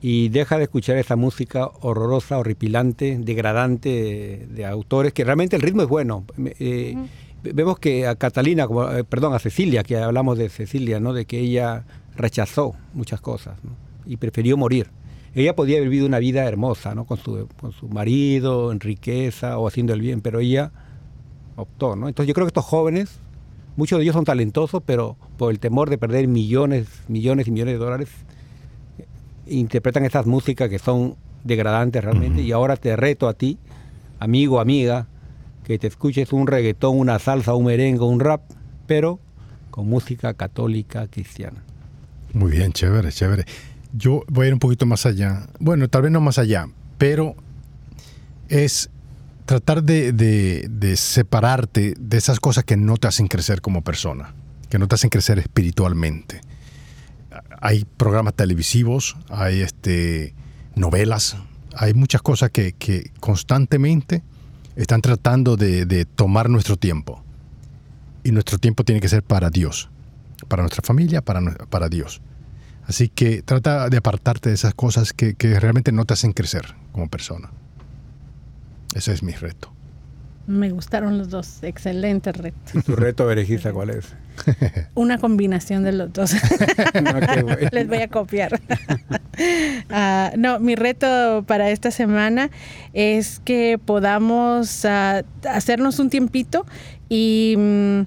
Y 0.00 0.30
deja 0.30 0.58
de 0.58 0.64
escuchar 0.64 0.96
esa 0.96 1.14
música 1.14 1.70
horrorosa, 1.80 2.38
horripilante, 2.38 3.16
degradante 3.20 4.48
de, 4.50 4.66
autores, 4.66 5.12
que 5.12 5.24
realmente 5.24 5.54
el 5.54 5.62
ritmo 5.62 5.82
es 5.82 5.88
bueno. 5.88 6.24
Eh, 6.58 6.96
vemos 7.42 7.78
que 7.78 8.08
a 8.08 8.16
Catalina, 8.16 8.66
eh, 8.94 9.04
perdón, 9.08 9.34
a 9.34 9.38
Cecilia, 9.38 9.84
que 9.84 9.96
hablamos 9.96 10.38
de 10.38 10.48
Cecilia, 10.48 10.98
¿no? 10.98 11.12
De 11.12 11.24
que 11.24 11.38
ella 11.38 11.84
rechazó 12.16 12.74
muchas 12.94 13.20
cosas, 13.20 13.58
Y 14.06 14.16
prefirió 14.16 14.56
morir. 14.56 14.88
Ella 15.34 15.56
podía 15.56 15.78
haber 15.78 15.88
vivido 15.88 16.06
una 16.06 16.18
vida 16.18 16.44
hermosa, 16.44 16.94
¿no? 16.94 17.04
Con 17.04 17.18
su, 17.18 17.48
con 17.60 17.72
su 17.72 17.88
marido, 17.88 18.70
en 18.70 18.80
riqueza 18.80 19.58
o 19.58 19.66
haciendo 19.66 19.94
el 19.94 20.00
bien, 20.00 20.20
pero 20.20 20.40
ella 20.40 20.72
optó, 21.56 21.96
¿no? 21.96 22.08
Entonces 22.08 22.28
yo 22.28 22.34
creo 22.34 22.46
que 22.46 22.50
estos 22.50 22.64
jóvenes, 22.64 23.18
muchos 23.76 23.98
de 23.98 24.04
ellos 24.04 24.14
son 24.14 24.24
talentosos, 24.24 24.82
pero 24.84 25.16
por 25.38 25.50
el 25.50 25.58
temor 25.58 25.88
de 25.88 25.98
perder 25.98 26.28
millones, 26.28 26.86
millones 27.08 27.48
y 27.48 27.50
millones 27.50 27.74
de 27.74 27.78
dólares, 27.78 28.08
interpretan 29.46 30.04
estas 30.04 30.26
músicas 30.26 30.68
que 30.68 30.78
son 30.78 31.16
degradantes 31.44 32.04
realmente. 32.04 32.42
Y 32.42 32.52
ahora 32.52 32.76
te 32.76 32.94
reto 32.96 33.28
a 33.28 33.34
ti, 33.34 33.58
amigo, 34.18 34.60
amiga, 34.60 35.08
que 35.64 35.78
te 35.78 35.86
escuches 35.86 36.32
un 36.32 36.46
reggaetón, 36.46 36.98
una 36.98 37.18
salsa, 37.18 37.54
un 37.54 37.64
merengue, 37.64 38.04
un 38.04 38.20
rap, 38.20 38.42
pero 38.86 39.18
con 39.70 39.88
música 39.88 40.34
católica 40.34 41.06
cristiana. 41.08 41.62
Muy 42.34 42.52
bien, 42.52 42.72
chévere, 42.72 43.10
chévere. 43.10 43.44
Yo 43.92 44.22
voy 44.28 44.44
a 44.44 44.48
ir 44.48 44.54
un 44.54 44.60
poquito 44.60 44.86
más 44.86 45.06
allá. 45.06 45.46
Bueno, 45.58 45.88
tal 45.88 46.02
vez 46.02 46.12
no 46.12 46.20
más 46.20 46.38
allá, 46.38 46.66
pero 46.98 47.36
es 48.48 48.90
tratar 49.44 49.82
de, 49.82 50.94
separarte 50.96 51.94
de 51.98 52.16
esas 52.16 52.40
cosas 52.40 52.64
que 52.64 52.76
no 52.76 52.96
te 52.96 53.08
hacen 53.08 53.28
crecer 53.28 53.60
como 53.60 53.82
persona, 53.82 54.34
que 54.70 54.78
no 54.78 54.88
te 54.88 54.94
hacen 54.94 55.10
crecer 55.10 55.38
espiritualmente. 55.38 56.40
Hay 57.60 57.84
programas 57.84 58.34
televisivos, 58.34 59.16
hay 59.28 59.60
este, 59.60 60.34
novelas, 60.74 61.36
hay 61.74 61.94
muchas 61.94 62.22
cosas 62.22 62.50
que, 62.50 63.10
constantemente 63.20 64.22
están 64.76 65.02
tratando 65.02 65.56
de, 65.56 66.06
tomar 66.06 66.48
nuestro 66.48 66.76
tiempo. 66.76 67.22
Y 68.24 68.30
nuestro 68.30 68.58
tiempo 68.58 68.84
tiene 68.84 69.00
que 69.00 69.08
ser 69.08 69.22
para 69.22 69.50
Dios, 69.50 69.90
para 70.48 70.62
nuestra 70.62 70.82
familia, 70.82 71.22
para, 71.22 71.40
para 71.68 71.88
Dios. 71.88 72.22
Así 72.86 73.08
que 73.08 73.42
trata 73.42 73.88
de 73.88 73.96
apartarte 73.96 74.48
de 74.48 74.54
esas 74.54 74.74
cosas 74.74 75.12
que, 75.12 75.34
que 75.34 75.58
realmente 75.60 75.92
no 75.92 76.04
te 76.04 76.14
hacen 76.14 76.32
crecer 76.32 76.74
como 76.92 77.08
persona. 77.08 77.50
Ese 78.94 79.12
es 79.12 79.22
mi 79.22 79.32
reto. 79.32 79.72
Me 80.46 80.70
gustaron 80.70 81.18
los 81.18 81.30
dos, 81.30 81.62
excelente 81.62 82.32
reto. 82.32 82.56
¿Y 82.74 82.82
tu 82.82 82.96
reto, 82.96 83.24
Berejisa, 83.26 83.72
cuál 83.72 83.90
es? 83.90 84.12
Una 84.94 85.18
combinación 85.18 85.84
de 85.84 85.92
los 85.92 86.12
dos. 86.12 86.32
Les 87.72 87.86
voy 87.88 87.98
a 87.98 88.08
copiar. 88.08 88.60
Ah, 89.88 90.32
no, 90.36 90.60
mi 90.60 90.74
reto 90.74 91.42
para 91.46 91.70
esta 91.70 91.90
semana 91.90 92.50
es 92.92 93.40
que 93.42 93.80
podamos 93.82 94.84
ah, 94.84 95.22
hacernos 95.48 95.98
un 95.98 96.10
tiempito 96.10 96.66
y 97.08 97.54
mm, 97.56 98.00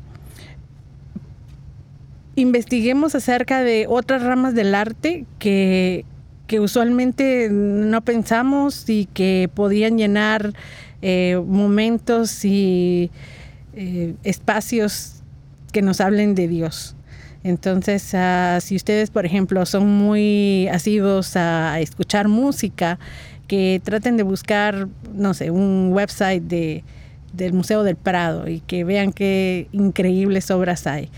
investiguemos 2.36 3.16
acerca 3.16 3.64
de 3.64 3.86
otras 3.88 4.24
ramas 4.24 4.54
del 4.54 4.76
arte 4.76 5.26
que, 5.40 6.06
que 6.48 6.60
usualmente 6.60 7.50
no 7.52 8.02
pensamos 8.02 8.90
y 8.90 9.06
que 9.06 9.50
podían 9.54 9.98
llenar 9.98 10.54
eh, 11.02 11.42
momentos 11.46 12.46
y 12.46 13.12
eh, 13.74 14.16
espacios 14.24 15.24
que 15.72 15.82
nos 15.82 16.02
hablen 16.02 16.36
de 16.36 16.48
Dios. 16.48 16.96
Entonces, 17.44 18.14
ah, 18.16 18.58
si 18.62 18.76
ustedes, 18.76 19.12
por 19.12 19.26
ejemplo, 19.26 19.66
son 19.66 19.88
muy 19.88 20.68
asidos 20.70 21.36
a 21.36 21.80
escuchar 21.80 22.28
música, 22.28 22.98
que 23.48 23.80
traten 23.84 24.18
de 24.18 24.24
buscar, 24.24 24.88
no 25.14 25.34
sé, 25.36 25.52
un 25.52 25.90
website 25.94 26.44
de, 26.44 26.84
del 27.34 27.54
Museo 27.54 27.84
del 27.84 27.96
Prado 27.96 28.48
y 28.48 28.62
que 28.62 28.84
vean 28.84 29.14
qué 29.14 29.68
increíbles 29.72 30.50
obras 30.50 30.88
hay. 30.88 31.10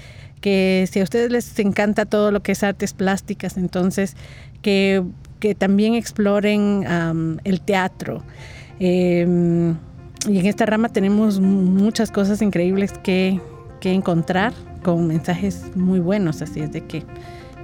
Que 0.42 0.88
si 0.92 1.00
a 1.00 1.04
ustedes 1.04 1.32
les 1.32 1.58
encanta 1.60 2.06
todo 2.06 2.32
lo 2.32 2.42
que 2.42 2.52
es 2.52 2.64
artes 2.64 2.94
plásticas, 2.94 3.58
entonces 3.58 4.16
que, 4.62 5.04
también 5.58 5.94
exploren 5.94 7.40
el 7.44 7.62
teatro. 7.62 8.24
Em, 8.80 9.76
y 10.28 10.40
en 10.40 10.46
esta 10.46 10.66
rama 10.66 10.90
tenemos 10.90 11.40
muchas 11.40 12.12
cosas 12.12 12.42
increíbles 12.42 12.92
que, 13.04 13.40
que, 13.80 13.94
encontrar 13.94 14.54
con 14.84 15.08
mensajes 15.08 15.76
muy 15.76 16.00
buenos, 16.00 16.42
así 16.42 16.60
es 16.60 16.72
de 16.72 16.82
que 16.82 17.04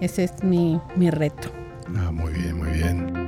ese 0.01 0.23
es 0.25 0.43
mi, 0.43 0.79
mi 0.95 1.09
reto. 1.09 1.49
Ah, 1.97 2.11
muy 2.11 2.33
bien, 2.33 2.57
muy 2.57 2.71
bien. 2.71 3.22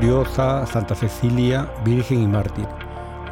Gloriosa 0.00 0.64
Santa 0.66 0.94
Cecilia, 0.94 1.70
Virgen 1.84 2.22
y 2.22 2.26
Mártir, 2.26 2.66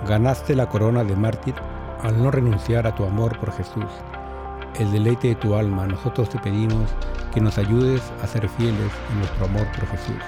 ganaste 0.07 0.55
la 0.55 0.69
corona 0.69 1.03
de 1.03 1.17
mártir 1.17 1.55
al 2.03 2.23
no 2.23 2.31
renunciar 2.31 2.87
a 2.87 2.95
tu 2.95 3.05
amor 3.05 3.39
por 3.39 3.53
Jesús. 3.53 3.87
El 4.79 4.93
deleite 4.93 5.29
de 5.29 5.35
tu 5.35 5.55
alma, 5.55 5.87
nosotros 5.87 6.29
te 6.29 6.39
pedimos 6.39 6.91
que 7.33 7.41
nos 7.41 7.57
ayudes 7.57 8.03
a 8.23 8.27
ser 8.27 8.47
fieles 8.51 8.93
en 9.11 9.19
nuestro 9.19 9.47
amor 9.47 9.67
por 9.73 9.89
Jesús, 9.89 10.23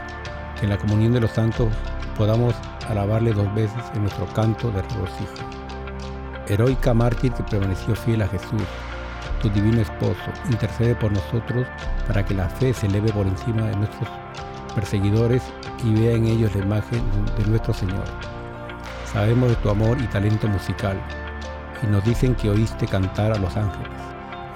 que 0.59 0.65
en 0.65 0.71
la 0.71 0.79
comunión 0.79 1.13
de 1.13 1.21
los 1.21 1.33
santos 1.33 1.69
podamos 2.17 2.55
alabarle 2.89 3.35
dos 3.35 3.55
veces 3.55 3.83
en 3.95 4.03
nuestro 4.03 4.25
canto 4.29 4.71
de 4.71 4.81
regocijo. 4.81 5.45
Heroica 6.49 6.95
mártir 6.95 7.33
que 7.33 7.43
permaneció 7.43 7.95
fiel 7.95 8.23
a 8.23 8.29
Jesús, 8.29 8.63
tu 9.43 9.51
divino 9.51 9.83
esposo, 9.83 10.31
intercede 10.51 10.95
por 10.95 11.13
nosotros 11.13 11.67
para 12.07 12.25
que 12.25 12.33
la 12.33 12.49
fe 12.49 12.73
se 12.73 12.87
eleve 12.87 13.13
por 13.13 13.27
encima 13.27 13.67
de 13.67 13.77
nuestros 13.77 14.09
perseguidores 14.75 15.43
y 15.85 15.93
vea 15.93 16.17
en 16.17 16.27
ellos 16.27 16.55
la 16.55 16.63
imagen 16.63 17.03
de 17.37 17.47
nuestro 17.47 17.73
Señor. 17.73 18.05
Sabemos 19.13 19.49
de 19.49 19.57
tu 19.57 19.71
amor 19.71 20.01
y 20.01 20.07
talento 20.07 20.49
musical, 20.49 21.01
y 21.83 21.87
nos 21.87 22.05
dicen 22.05 22.35
que 22.35 22.51
oíste 22.51 22.87
cantar 22.87 23.33
a 23.33 23.39
los 23.39 23.57
ángeles. 23.57 23.91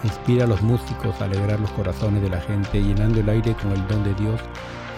Inspira 0.03 0.45
a 0.45 0.47
los 0.47 0.63
músicos 0.63 1.21
a 1.21 1.25
alegrar 1.25 1.59
los 1.61 1.71
corazones 1.71 2.23
de 2.23 2.31
la 2.31 2.41
gente, 2.41 2.83
llenando 2.83 3.21
el 3.21 3.29
aire 3.29 3.55
con 3.55 3.73
el 3.73 3.87
don 3.89 4.05
de 4.05 4.15
Dios 4.15 4.41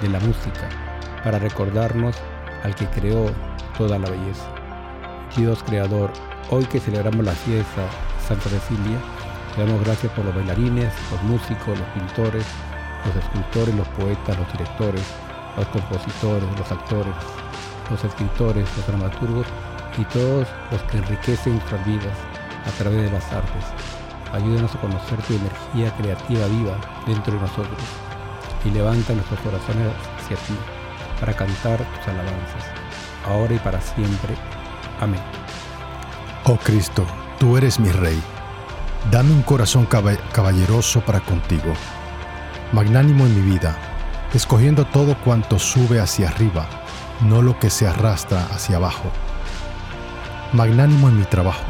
de 0.02 0.08
la 0.08 0.20
música, 0.20 0.68
para 1.22 1.38
recordarnos 1.38 2.16
al 2.64 2.74
que 2.74 2.86
creó 2.88 3.30
toda 3.78 3.98
la 3.98 4.10
belleza. 4.10 4.46
Dios 5.36 5.62
Creador, 5.62 6.10
hoy 6.50 6.64
que 6.64 6.80
celebramos 6.80 7.24
la 7.24 7.32
fiesta 7.32 7.82
Santa 8.26 8.48
Cecilia, 8.48 8.98
te 9.54 9.64
damos 9.64 9.84
gracias 9.84 10.12
por 10.12 10.24
los 10.24 10.34
bailarines, 10.34 10.92
los 11.12 11.22
músicos, 11.22 11.78
los 11.78 11.88
pintores, 11.94 12.44
los 13.06 13.16
escultores, 13.16 13.74
los 13.74 13.88
poetas, 13.88 14.36
los 14.36 14.52
directores, 14.52 15.02
los 15.56 15.66
compositores, 15.68 16.48
los 16.58 16.72
actores, 16.72 17.14
los 17.90 18.04
escritores, 18.04 18.68
los 18.76 18.86
dramaturgos 18.86 19.46
y 19.98 20.04
todos 20.04 20.46
los 20.70 20.82
que 20.82 20.98
enriquecen 20.98 21.54
nuestras 21.54 21.86
vidas 21.86 22.16
a 22.66 22.70
través 22.78 23.02
de 23.02 23.10
las 23.10 23.32
artes. 23.32 23.64
Ayúdanos 24.32 24.74
a 24.74 24.80
conocer 24.80 25.18
tu 25.22 25.34
energía 25.34 25.96
creativa 25.96 26.46
viva 26.48 26.76
dentro 27.06 27.34
de 27.34 27.40
nosotros 27.40 27.82
y 28.64 28.70
levanta 28.70 29.14
nuestros 29.14 29.40
corazones 29.40 29.88
hacia 30.18 30.36
ti 30.36 30.54
para 31.20 31.32
cantar 31.32 31.78
tus 31.78 32.08
alabanzas, 32.08 32.64
ahora 33.26 33.54
y 33.54 33.58
para 33.58 33.80
siempre. 33.80 34.34
Amén. 35.00 35.20
Oh 36.44 36.56
Cristo, 36.56 37.06
tú 37.38 37.56
eres 37.56 37.80
mi 37.80 37.90
Rey. 37.90 38.20
Dame 39.10 39.30
un 39.30 39.42
corazón 39.42 39.86
caballeroso 39.86 41.00
para 41.00 41.20
contigo 41.20 41.72
magnánimo 42.72 43.26
en 43.26 43.34
mi 43.34 43.52
vida, 43.52 43.76
escogiendo 44.34 44.84
todo 44.86 45.16
cuanto 45.24 45.58
sube 45.58 46.00
hacia 46.00 46.28
arriba, 46.28 46.66
no 47.22 47.42
lo 47.42 47.58
que 47.58 47.70
se 47.70 47.86
arrastra 47.86 48.46
hacia 48.46 48.76
abajo. 48.76 49.10
Magnánimo 50.52 51.08
en 51.08 51.18
mi 51.18 51.24
trabajo, 51.24 51.64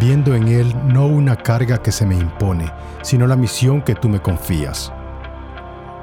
viendo 0.00 0.34
en 0.34 0.48
él 0.48 0.74
no 0.86 1.06
una 1.06 1.36
carga 1.36 1.78
que 1.78 1.92
se 1.92 2.06
me 2.06 2.16
impone, 2.16 2.72
sino 3.02 3.26
la 3.26 3.36
misión 3.36 3.82
que 3.82 3.94
tú 3.94 4.08
me 4.08 4.20
confías. 4.20 4.92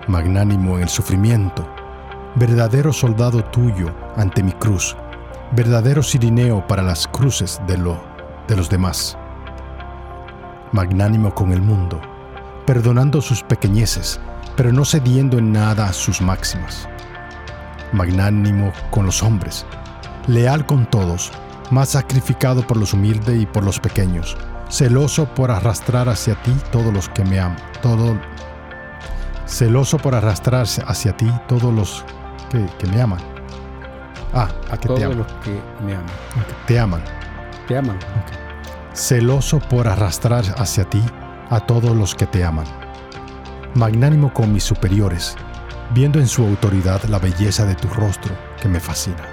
Magnánimo 0.07 0.77
en 0.77 0.83
el 0.83 0.89
sufrimiento, 0.89 1.67
verdadero 2.35 2.91
soldado 2.91 3.43
tuyo 3.45 3.93
ante 4.17 4.43
mi 4.43 4.51
cruz, 4.51 4.95
verdadero 5.51 6.03
sirineo 6.03 6.65
para 6.67 6.83
las 6.83 7.07
cruces 7.07 7.61
de, 7.67 7.77
lo, 7.77 8.03
de 8.47 8.57
los 8.57 8.69
demás. 8.69 9.17
Magnánimo 10.71 11.33
con 11.33 11.51
el 11.51 11.61
mundo, 11.61 12.01
perdonando 12.65 13.21
sus 13.21 13.43
pequeñeces, 13.43 14.19
pero 14.55 14.71
no 14.71 14.85
cediendo 14.85 15.37
en 15.37 15.51
nada 15.51 15.87
a 15.87 15.93
sus 15.93 16.21
máximas. 16.21 16.87
Magnánimo 17.91 18.71
con 18.91 19.05
los 19.05 19.21
hombres, 19.21 19.65
leal 20.27 20.65
con 20.65 20.85
todos, 20.85 21.31
más 21.71 21.89
sacrificado 21.89 22.65
por 22.65 22.77
los 22.77 22.93
humildes 22.93 23.41
y 23.41 23.45
por 23.45 23.63
los 23.63 23.79
pequeños, 23.79 24.37
celoso 24.69 25.25
por 25.25 25.51
arrastrar 25.51 26.09
hacia 26.09 26.35
ti 26.41 26.53
todos 26.71 26.93
los 26.93 27.09
que 27.09 27.23
me 27.23 27.39
aman, 27.39 27.57
todo, 27.81 28.19
celoso 29.45 29.97
por 29.97 30.15
arrastrar 30.15 30.65
hacia 30.87 31.15
ti 31.15 31.31
todos 31.47 31.73
los 31.73 32.05
que, 32.49 32.87
me 32.87 33.01
aman. 33.01 33.19
Ah, 34.33 34.49
a 34.71 34.77
que 34.77 34.89
te 34.89 35.03
aman. 35.03 35.17
los 35.19 35.27
que 35.43 35.61
me 35.85 35.93
aman. 35.93 36.05
te 36.67 36.79
aman. 36.79 37.03
Te 37.67 37.77
aman. 37.77 37.97
Celoso 38.93 39.59
por 39.59 39.87
arrastrar 39.87 40.43
hacia 40.57 40.89
ti 40.89 41.03
a 41.49 41.59
todos 41.59 41.95
los 41.95 42.15
que 42.15 42.27
te 42.27 42.43
aman. 42.43 42.82
Magnánimo 43.75 44.31
con 44.31 44.53
mis 44.53 44.63
superiores, 44.63 45.35
viendo 45.95 46.19
en 46.19 46.27
su 46.27 46.43
autoridad 46.43 47.03
la 47.05 47.17
belleza 47.17 47.65
de 47.65 47.73
tu 47.73 47.87
rostro 47.87 48.35
que 48.61 48.67
me 48.69 48.79
fascina. 48.79 49.23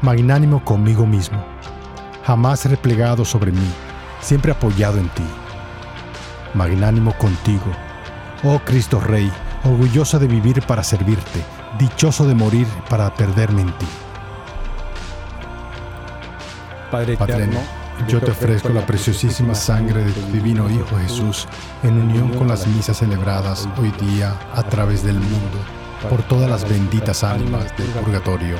Magnánimo 0.00 0.64
conmigo 0.64 1.06
mismo, 1.06 1.44
jamás 2.24 2.64
replegado 2.66 3.24
sobre 3.24 3.50
mí, 3.50 3.68
siempre 4.20 4.52
apoyado 4.52 4.98
en 4.98 5.08
ti. 5.08 5.24
Magnánimo 6.54 7.18
contigo, 7.18 7.66
oh 8.44 8.60
Cristo 8.60 9.00
Rey, 9.00 9.32
orgulloso 9.64 10.20
de 10.20 10.28
vivir 10.28 10.62
para 10.62 10.84
servirte, 10.84 11.42
dichoso 11.80 12.28
de 12.28 12.34
morir 12.36 12.68
para 12.88 13.12
perderme 13.12 13.62
en 13.62 13.72
ti. 13.76 13.86
Padre, 16.92 17.14
eterno, 17.14 17.58
yo 18.08 18.20
te 18.20 18.30
ofrezco 18.30 18.68
la 18.68 18.84
preciosísima 18.84 19.54
sangre 19.54 20.04
de 20.04 20.12
tu 20.12 20.20
divino 20.32 20.68
Hijo 20.70 20.96
Jesús, 20.98 21.46
en 21.82 21.98
unión 22.00 22.30
con 22.34 22.48
las 22.48 22.66
misas 22.66 22.98
celebradas 22.98 23.68
hoy 23.78 23.90
día 24.00 24.38
a 24.54 24.62
través 24.62 25.02
del 25.02 25.16
mundo, 25.16 25.58
por 26.08 26.22
todas 26.22 26.48
las 26.48 26.68
benditas 26.68 27.24
almas 27.24 27.76
del 27.76 27.88
purgatorio. 27.88 28.56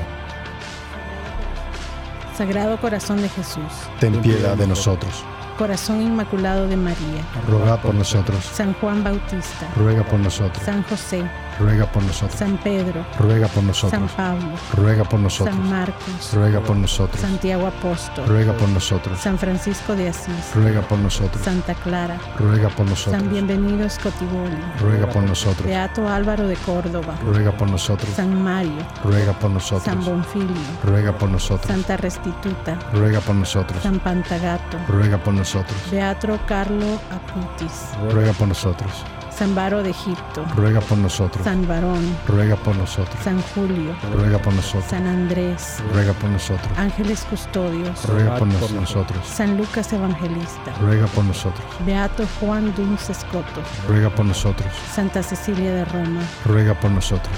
Sagrado 2.37 2.77
Corazón 2.79 3.23
de 3.23 3.29
Jesús, 3.29 3.63
ten 4.01 4.21
piedad 4.21 4.57
de 4.57 4.67
nosotros. 4.67 5.25
Corazón 5.57 6.03
Inmaculado 6.03 6.69
de 6.69 6.77
María, 6.77 7.23
ruega 7.49 7.81
por 7.81 7.95
nosotros. 7.95 8.45
San 8.45 8.75
Juan 8.75 9.03
Bautista, 9.03 9.69
ruega 9.77 10.03
por 10.03 10.21
nosotros. 10.21 10.63
San 10.63 10.83
José, 10.83 11.25
ruega 11.59 11.87
por 11.87 12.03
nosotros. 12.03 12.39
San 12.39 12.57
Pedro, 12.59 13.05
ruega 13.19 13.49
por 13.49 13.63
nosotros. 13.63 14.11
San 14.11 14.17
Pablo, 14.17 14.53
ruega 14.75 15.05
por 15.05 15.21
nosotros. 15.21 15.57
San 15.57 15.71
Marcos, 15.71 16.35
ruega 16.35 16.61
por 16.61 16.77
nosotros. 16.77 17.21
Santiago 17.21 17.67
Apóstol, 17.67 18.27
ruega 18.27 18.53
por 18.53 18.69
nosotros. 18.69 19.21
San 19.21 19.39
Francisco 19.39 19.95
de 19.95 20.09
Asís, 20.09 20.55
ruega 20.55 20.83
por 20.83 20.99
nosotros. 20.99 21.43
Santa 21.45 21.75
Clara, 21.75 22.19
ruega 22.39 22.69
por 22.69 22.87
nosotros. 22.87 23.21
San 23.21 23.31
Bienvenido 23.31 23.89
Scotigoli, 23.89 24.57
ruega 24.81 25.09
por 25.09 25.23
nosotros. 25.23 25.67
Beato 25.67 26.09
Álvaro 26.09 26.47
de 26.47 26.57
Córdoba, 26.57 27.15
ruega 27.25 27.53
por 27.53 27.71
nosotros. 27.71 28.11
San 28.15 28.43
Mario, 28.43 28.87
ruega 29.05 29.33
por 29.33 29.51
nosotros. 29.51 29.85
San 29.85 30.05
Bonfilio, 30.05 30.55
ruega 30.85 31.17
por 31.17 31.31
nosotros. 31.31 31.67
Santa 31.67 31.97
Restituta, 31.97 32.79
ruega 32.93 33.21
por 33.21 33.35
nosotros. 33.35 33.83
San 33.83 33.99
Pantagato, 34.01 34.79
ruega 34.89 35.19
por 35.19 35.35
nosotros. 35.35 35.77
Beato 35.91 36.39
Carlo 36.47 37.01
Acutis, 37.11 37.91
ruega 38.13 38.33
por 38.33 38.49
nosotros. 38.49 38.91
San 39.37 39.55
Baro 39.55 39.83
de 39.83 39.91
Egipto, 39.91 40.47
ruega 40.57 40.81
por 40.81 40.97
nosotros. 40.97 41.45
San 41.45 41.69
Varón, 41.69 42.17
ruega 42.27 42.57
por 42.57 42.75
nosotros. 42.75 43.23
San 43.23 43.43
Julio, 43.55 43.95
ruega 44.15 44.39
por 44.39 44.55
nosotros. 44.55 44.87
San 44.89 45.07
Andrés, 45.07 45.83
ruega 45.93 46.15
por 46.15 46.31
nosotros. 46.31 46.67
Ángeles 46.79 47.27
Custodios, 47.29 48.03
ruega 48.07 48.39
por 48.39 48.49
nosotros. 48.49 49.27
San 49.27 49.59
Lucas 49.59 49.93
Evangelista, 49.93 50.73
ruega 50.81 51.07
por 51.09 51.25
nosotros. 51.25 51.67
Beato 51.85 52.25
Juan 52.41 52.75
Duns 52.75 53.11
Escoto, 53.11 53.61
ruega 53.87 54.09
por 54.09 54.25
nosotros. 54.25 54.73
Santa 54.95 55.23
Cecilia 55.23 55.71
de 55.75 55.85
Roma, 55.85 56.23
ruega 56.47 56.73
por 56.73 56.91
nosotros. 56.91 57.37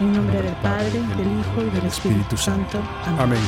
En 0.00 0.12
nombre 0.12 0.42
del 0.42 0.54
Padre, 0.56 0.90
del 0.90 1.38
Hijo 1.38 1.62
y 1.66 1.70
del 1.70 1.86
Espíritu 1.86 2.36
Santo. 2.36 2.80
Amén. 3.16 3.38